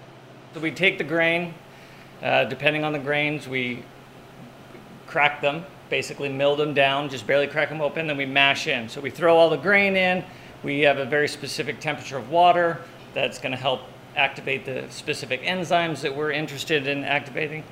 So 0.54 0.60
we 0.60 0.70
take 0.70 0.96
the 0.96 1.04
grain, 1.04 1.54
uh, 2.22 2.44
depending 2.44 2.84
on 2.84 2.92
the 2.92 3.00
grains, 3.00 3.48
we 3.48 3.82
crack 5.08 5.42
them, 5.42 5.64
basically 5.90 6.28
mill 6.28 6.56
them 6.56 6.74
down, 6.74 7.08
just 7.08 7.26
barely 7.26 7.46
crack 7.46 7.68
them 7.68 7.80
open, 7.80 8.06
then 8.06 8.16
we 8.16 8.26
mash 8.26 8.66
in. 8.66 8.88
So 8.88 9.00
we 9.00 9.10
throw 9.10 9.36
all 9.36 9.50
the 9.50 9.56
grain 9.56 9.96
in, 9.96 10.24
we 10.62 10.80
have 10.80 10.98
a 10.98 11.04
very 11.04 11.28
specific 11.28 11.80
temperature 11.80 12.16
of 12.16 12.30
water 12.30 12.80
that's 13.12 13.38
going 13.38 13.52
to 13.52 13.58
help 13.58 13.82
activate 14.16 14.64
the 14.64 14.86
specific 14.90 15.42
enzymes 15.42 16.00
that 16.00 16.14
we're 16.14 16.30
interested 16.30 16.86
in 16.86 17.04
activating. 17.04 17.64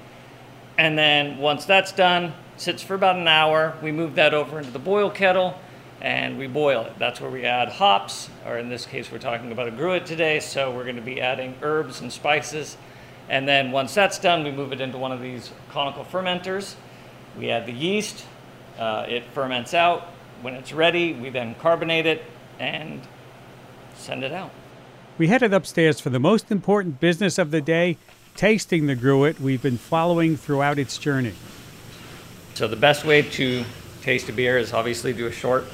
And 0.78 0.98
then 0.98 1.38
once 1.38 1.64
that's 1.64 1.92
done, 1.92 2.34
sits 2.56 2.82
for 2.82 2.94
about 2.94 3.16
an 3.16 3.28
hour, 3.28 3.76
we 3.82 3.92
move 3.92 4.14
that 4.16 4.34
over 4.34 4.58
into 4.58 4.70
the 4.70 4.78
boil 4.78 5.10
kettle 5.10 5.58
and 6.00 6.36
we 6.36 6.48
boil 6.48 6.82
it. 6.82 6.98
That's 6.98 7.20
where 7.20 7.30
we 7.30 7.44
add 7.44 7.68
hops, 7.68 8.28
or 8.44 8.58
in 8.58 8.68
this 8.68 8.86
case, 8.86 9.12
we're 9.12 9.18
talking 9.18 9.52
about 9.52 9.68
a 9.68 9.70
gruit 9.70 10.04
today, 10.04 10.40
so 10.40 10.70
we're 10.74 10.82
going 10.82 10.96
to 10.96 11.02
be 11.02 11.20
adding 11.20 11.54
herbs 11.62 12.00
and 12.00 12.12
spices. 12.12 12.76
And 13.28 13.46
then 13.46 13.70
once 13.70 13.94
that's 13.94 14.18
done, 14.18 14.42
we 14.42 14.50
move 14.50 14.72
it 14.72 14.80
into 14.80 14.98
one 14.98 15.12
of 15.12 15.20
these 15.20 15.52
conical 15.70 16.04
fermenters. 16.04 16.74
We 17.38 17.50
add 17.50 17.66
the 17.66 17.72
yeast, 17.72 18.24
uh, 18.78 19.06
it 19.08 19.24
ferments 19.32 19.74
out. 19.74 20.08
When 20.42 20.54
it's 20.54 20.72
ready, 20.72 21.12
we 21.12 21.30
then 21.30 21.54
carbonate 21.54 22.06
it 22.06 22.22
and 22.58 23.00
send 23.94 24.24
it 24.24 24.32
out. 24.32 24.50
We 25.18 25.28
headed 25.28 25.52
upstairs 25.52 26.00
for 26.00 26.10
the 26.10 26.18
most 26.18 26.50
important 26.50 27.00
business 27.00 27.38
of 27.38 27.50
the 27.50 27.60
day 27.60 27.98
tasting 28.34 28.86
the 28.86 28.94
gruit 28.94 29.40
we've 29.40 29.62
been 29.62 29.78
following 29.78 30.36
throughout 30.36 30.78
its 30.78 30.98
journey. 30.98 31.34
So 32.54 32.66
the 32.66 32.76
best 32.76 33.04
way 33.04 33.22
to 33.22 33.64
taste 34.02 34.28
a 34.28 34.32
beer 34.32 34.58
is 34.58 34.72
obviously 34.72 35.12
do 35.12 35.26
a 35.26 35.32
short 35.32 35.64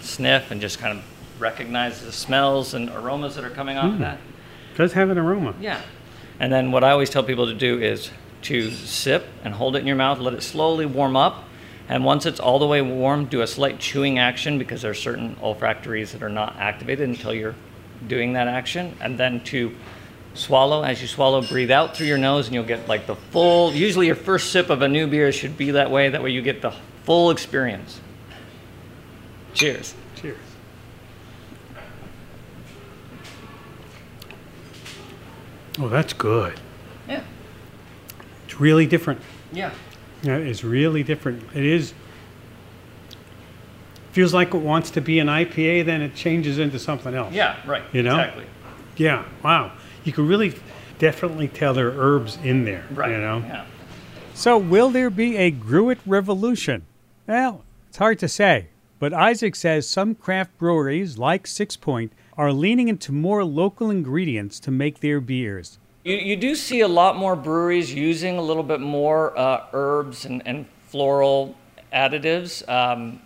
sniff 0.00 0.50
and 0.50 0.60
just 0.60 0.78
kind 0.78 0.98
of 0.98 1.04
recognize 1.40 2.02
the 2.02 2.12
smells 2.12 2.74
and 2.74 2.90
aromas 2.90 3.36
that 3.36 3.44
are 3.44 3.50
coming 3.50 3.76
off 3.76 3.92
of 3.92 3.98
that. 4.00 4.18
does 4.76 4.92
have 4.92 5.10
an 5.10 5.18
aroma. 5.18 5.54
Yeah. 5.60 5.80
And 6.38 6.52
then 6.52 6.72
what 6.72 6.84
I 6.84 6.90
always 6.90 7.10
tell 7.10 7.22
people 7.22 7.46
to 7.46 7.54
do 7.54 7.80
is 7.80 8.10
to 8.42 8.70
sip 8.70 9.26
and 9.44 9.54
hold 9.54 9.76
it 9.76 9.80
in 9.80 9.86
your 9.86 9.96
mouth, 9.96 10.18
let 10.18 10.34
it 10.34 10.42
slowly 10.42 10.86
warm 10.86 11.16
up. 11.16 11.44
And 11.88 12.04
once 12.04 12.24
it's 12.24 12.38
all 12.38 12.58
the 12.58 12.66
way 12.66 12.80
warm, 12.82 13.26
do 13.26 13.40
a 13.40 13.46
slight 13.46 13.80
chewing 13.80 14.18
action 14.18 14.58
because 14.58 14.82
there 14.82 14.92
are 14.92 14.94
certain 14.94 15.36
olfactories 15.42 16.12
that 16.12 16.22
are 16.22 16.28
not 16.28 16.56
activated 16.56 17.08
until 17.08 17.34
you're 17.34 17.56
doing 18.06 18.34
that 18.34 18.46
action. 18.46 18.96
And 19.00 19.18
then 19.18 19.42
to 19.44 19.74
swallow. 20.34 20.82
As 20.82 21.02
you 21.02 21.08
swallow, 21.08 21.42
breathe 21.42 21.70
out 21.70 21.96
through 21.96 22.06
your 22.06 22.18
nose 22.18 22.46
and 22.46 22.54
you'll 22.54 22.64
get 22.64 22.88
like 22.88 23.06
the 23.06 23.16
full, 23.16 23.72
usually 23.72 24.06
your 24.06 24.16
first 24.16 24.52
sip 24.52 24.70
of 24.70 24.82
a 24.82 24.88
new 24.88 25.06
beer 25.06 25.32
should 25.32 25.56
be 25.56 25.72
that 25.72 25.90
way. 25.90 26.08
That 26.08 26.22
way 26.22 26.30
you 26.30 26.42
get 26.42 26.62
the 26.62 26.72
full 27.04 27.30
experience. 27.30 28.00
Cheers. 29.54 29.94
Cheers. 30.16 30.38
Oh, 35.78 35.88
that's 35.88 36.12
good. 36.12 36.60
Yeah. 38.60 38.62
It's 38.62 38.62
really 38.62 38.86
different. 38.86 39.20
Yeah. 39.52 39.72
Yeah, 40.22 40.36
it's 40.36 40.64
really 40.64 41.02
different. 41.02 41.42
It 41.54 41.64
is. 41.64 41.94
Feels 44.12 44.34
like 44.34 44.54
it 44.54 44.58
wants 44.58 44.90
to 44.92 45.00
be 45.00 45.18
an 45.20 45.28
IPA, 45.28 45.86
then 45.86 46.02
it 46.02 46.14
changes 46.14 46.58
into 46.58 46.78
something 46.78 47.14
else. 47.14 47.32
Yeah, 47.32 47.56
right. 47.66 47.82
You 47.92 48.02
know? 48.02 48.18
Exactly. 48.18 48.46
Yeah. 48.96 49.24
Wow. 49.42 49.72
You 50.04 50.12
can 50.12 50.26
really 50.26 50.54
definitely 50.98 51.48
tell 51.48 51.72
there 51.74 51.88
are 51.88 51.96
herbs 51.96 52.38
in 52.42 52.64
there. 52.64 52.84
Right. 52.90 53.12
You 53.12 53.18
know. 53.18 53.38
Yeah. 53.38 53.66
So, 54.34 54.58
will 54.58 54.90
there 54.90 55.10
be 55.10 55.36
a 55.36 55.50
Gruit 55.50 55.98
revolution? 56.06 56.86
Well, 57.26 57.64
it's 57.88 57.98
hard 57.98 58.18
to 58.20 58.28
say, 58.28 58.68
but 58.98 59.12
Isaac 59.12 59.54
says 59.54 59.88
some 59.88 60.14
craft 60.14 60.56
breweries, 60.58 61.18
like 61.18 61.46
Six 61.46 61.76
Point, 61.76 62.12
are 62.36 62.52
leaning 62.52 62.88
into 62.88 63.12
more 63.12 63.44
local 63.44 63.90
ingredients 63.90 64.58
to 64.60 64.70
make 64.70 65.00
their 65.00 65.20
beers. 65.20 65.78
You, 66.02 66.16
you 66.16 66.36
do 66.36 66.54
see 66.54 66.80
a 66.80 66.88
lot 66.88 67.16
more 67.16 67.36
breweries 67.36 67.92
using 67.92 68.38
a 68.38 68.42
little 68.42 68.62
bit 68.62 68.80
more 68.80 69.36
uh, 69.38 69.66
herbs 69.72 70.24
and, 70.24 70.42
and 70.46 70.66
floral 70.88 71.54
additives. 71.92 72.66
Um, 72.68 73.20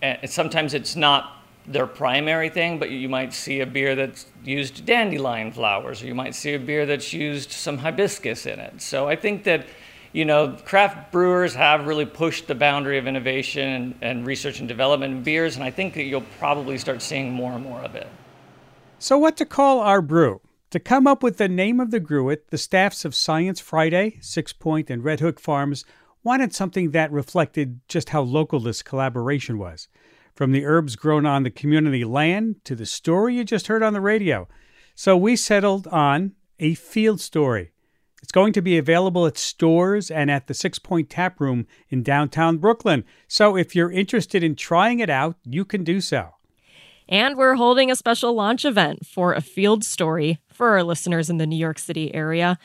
and 0.00 0.30
sometimes 0.30 0.74
it's 0.74 0.94
not 0.94 1.42
their 1.66 1.86
primary 1.86 2.48
thing, 2.48 2.78
but 2.78 2.90
you 2.90 3.08
might 3.08 3.34
see 3.34 3.60
a 3.60 3.66
beer 3.66 3.96
that's 3.96 4.26
used 4.44 4.86
dandelion 4.86 5.52
flowers, 5.52 6.02
or 6.02 6.06
you 6.06 6.14
might 6.14 6.34
see 6.34 6.54
a 6.54 6.58
beer 6.58 6.86
that's 6.86 7.12
used 7.12 7.50
some 7.50 7.76
hibiscus 7.78 8.46
in 8.46 8.58
it. 8.60 8.80
So 8.80 9.08
I 9.08 9.16
think 9.16 9.44
that, 9.44 9.66
you 10.12 10.24
know, 10.24 10.56
craft 10.64 11.12
brewers 11.12 11.54
have 11.54 11.86
really 11.86 12.06
pushed 12.06 12.46
the 12.46 12.54
boundary 12.54 12.96
of 12.96 13.06
innovation 13.06 13.68
and, 13.68 13.94
and 14.00 14.26
research 14.26 14.60
and 14.60 14.68
development 14.68 15.14
in 15.14 15.22
beers, 15.22 15.56
and 15.56 15.64
I 15.64 15.70
think 15.70 15.94
that 15.94 16.04
you'll 16.04 16.24
probably 16.38 16.78
start 16.78 17.02
seeing 17.02 17.32
more 17.32 17.52
and 17.52 17.64
more 17.64 17.80
of 17.80 17.96
it. 17.96 18.06
So, 19.00 19.18
what 19.18 19.36
to 19.36 19.44
call 19.44 19.80
our 19.80 20.00
brew? 20.00 20.40
To 20.72 20.78
come 20.78 21.06
up 21.06 21.22
with 21.22 21.38
the 21.38 21.48
name 21.48 21.80
of 21.80 21.90
the 21.90 22.00
gruit, 22.00 22.50
the 22.50 22.58
staffs 22.58 23.06
of 23.06 23.14
Science 23.14 23.58
Friday, 23.58 24.18
Six 24.20 24.52
Point, 24.52 24.90
and 24.90 25.02
Red 25.02 25.20
Hook 25.20 25.40
Farms 25.40 25.86
wanted 26.22 26.54
something 26.54 26.90
that 26.90 27.10
reflected 27.10 27.80
just 27.88 28.10
how 28.10 28.20
local 28.20 28.60
this 28.60 28.82
collaboration 28.82 29.56
was. 29.56 29.88
From 30.34 30.52
the 30.52 30.66
herbs 30.66 30.94
grown 30.94 31.24
on 31.24 31.42
the 31.42 31.50
community 31.50 32.04
land 32.04 32.56
to 32.64 32.74
the 32.74 32.84
story 32.84 33.36
you 33.36 33.44
just 33.44 33.68
heard 33.68 33.82
on 33.82 33.94
the 33.94 34.00
radio. 34.02 34.46
So 34.94 35.16
we 35.16 35.36
settled 35.36 35.86
on 35.86 36.32
a 36.58 36.74
field 36.74 37.22
story. 37.22 37.72
It's 38.22 38.32
going 38.32 38.52
to 38.52 38.60
be 38.60 38.76
available 38.76 39.24
at 39.24 39.38
stores 39.38 40.10
and 40.10 40.30
at 40.30 40.48
the 40.48 40.54
Six 40.54 40.78
Point 40.78 41.08
Tap 41.08 41.40
Room 41.40 41.66
in 41.88 42.02
downtown 42.02 42.58
Brooklyn. 42.58 43.04
So 43.26 43.56
if 43.56 43.74
you're 43.74 43.90
interested 43.90 44.44
in 44.44 44.54
trying 44.54 45.00
it 45.00 45.08
out, 45.08 45.36
you 45.44 45.64
can 45.64 45.82
do 45.82 46.02
so. 46.02 46.34
And 47.08 47.36
we're 47.36 47.54
holding 47.54 47.90
a 47.90 47.96
special 47.96 48.34
launch 48.34 48.64
event 48.64 49.06
for 49.06 49.32
a 49.32 49.40
field 49.40 49.82
story 49.82 50.38
for 50.52 50.70
our 50.70 50.82
listeners 50.82 51.30
in 51.30 51.38
the 51.38 51.46
New 51.46 51.56
York 51.56 51.78
City 51.78 52.14
area. 52.14 52.58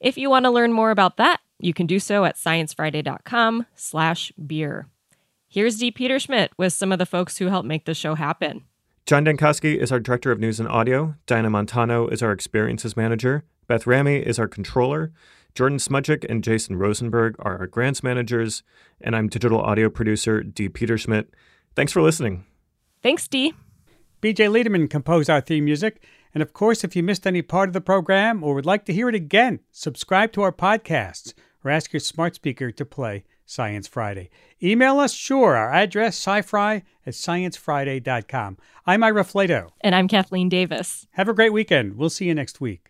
If 0.00 0.16
you 0.16 0.30
want 0.30 0.44
to 0.46 0.50
learn 0.50 0.72
more 0.72 0.90
about 0.90 1.18
that, 1.18 1.40
you 1.58 1.74
can 1.74 1.86
do 1.86 1.98
so 1.98 2.24
at 2.24 2.36
sciencefriday.com 2.36 3.66
slash 3.74 4.32
beer. 4.46 4.86
Here's 5.48 5.76
Dee 5.76 5.92
Peterschmidt 5.92 6.50
with 6.56 6.72
some 6.72 6.92
of 6.92 6.98
the 6.98 7.06
folks 7.06 7.36
who 7.36 7.48
helped 7.48 7.68
make 7.68 7.84
the 7.84 7.92
show 7.92 8.14
happen. 8.14 8.62
John 9.04 9.24
Dankowski 9.24 9.76
is 9.76 9.90
our 9.90 10.00
Director 10.00 10.30
of 10.30 10.38
News 10.38 10.60
and 10.60 10.68
Audio. 10.68 11.16
Dinah 11.26 11.50
Montano 11.50 12.06
is 12.08 12.22
our 12.22 12.32
Experiences 12.32 12.96
Manager. 12.96 13.44
Beth 13.66 13.86
Ramy 13.86 14.18
is 14.18 14.38
our 14.38 14.48
Controller. 14.48 15.12
Jordan 15.54 15.78
Smudgick 15.78 16.24
and 16.28 16.44
Jason 16.44 16.76
Rosenberg 16.76 17.34
are 17.40 17.58
our 17.58 17.66
Grants 17.66 18.02
Managers. 18.02 18.62
And 19.00 19.16
I'm 19.16 19.28
Digital 19.28 19.60
Audio 19.60 19.90
Producer 19.90 20.42
Dee 20.42 20.68
Peterschmidt. 20.68 21.26
Thanks 21.74 21.92
for 21.92 22.00
listening. 22.00 22.46
Thanks, 23.02 23.26
Dee. 23.26 23.54
BJ 24.20 24.50
Liederman 24.50 24.88
composed 24.88 25.30
our 25.30 25.40
theme 25.40 25.64
music. 25.64 26.02
And 26.34 26.42
of 26.42 26.52
course, 26.52 26.84
if 26.84 26.94
you 26.94 27.02
missed 27.02 27.26
any 27.26 27.42
part 27.42 27.68
of 27.68 27.72
the 27.72 27.80
program 27.80 28.44
or 28.44 28.54
would 28.54 28.66
like 28.66 28.84
to 28.84 28.92
hear 28.92 29.08
it 29.08 29.14
again, 29.14 29.60
subscribe 29.72 30.32
to 30.32 30.42
our 30.42 30.52
podcasts 30.52 31.32
or 31.64 31.70
ask 31.70 31.92
your 31.92 32.00
smart 32.00 32.34
speaker 32.34 32.70
to 32.70 32.84
play 32.84 33.24
Science 33.46 33.88
Friday. 33.88 34.30
Email 34.62 35.00
us, 35.00 35.12
sure. 35.12 35.56
Our 35.56 35.72
address, 35.72 36.22
scifry 36.22 36.82
at 37.06 37.14
sciencefriday.com. 37.14 38.58
I'm 38.86 39.02
Ira 39.02 39.24
Flatow. 39.24 39.70
And 39.80 39.94
I'm 39.94 40.06
Kathleen 40.06 40.48
Davis. 40.48 41.06
Have 41.12 41.28
a 41.28 41.34
great 41.34 41.52
weekend. 41.52 41.96
We'll 41.96 42.10
see 42.10 42.26
you 42.26 42.34
next 42.34 42.60
week. 42.60 42.89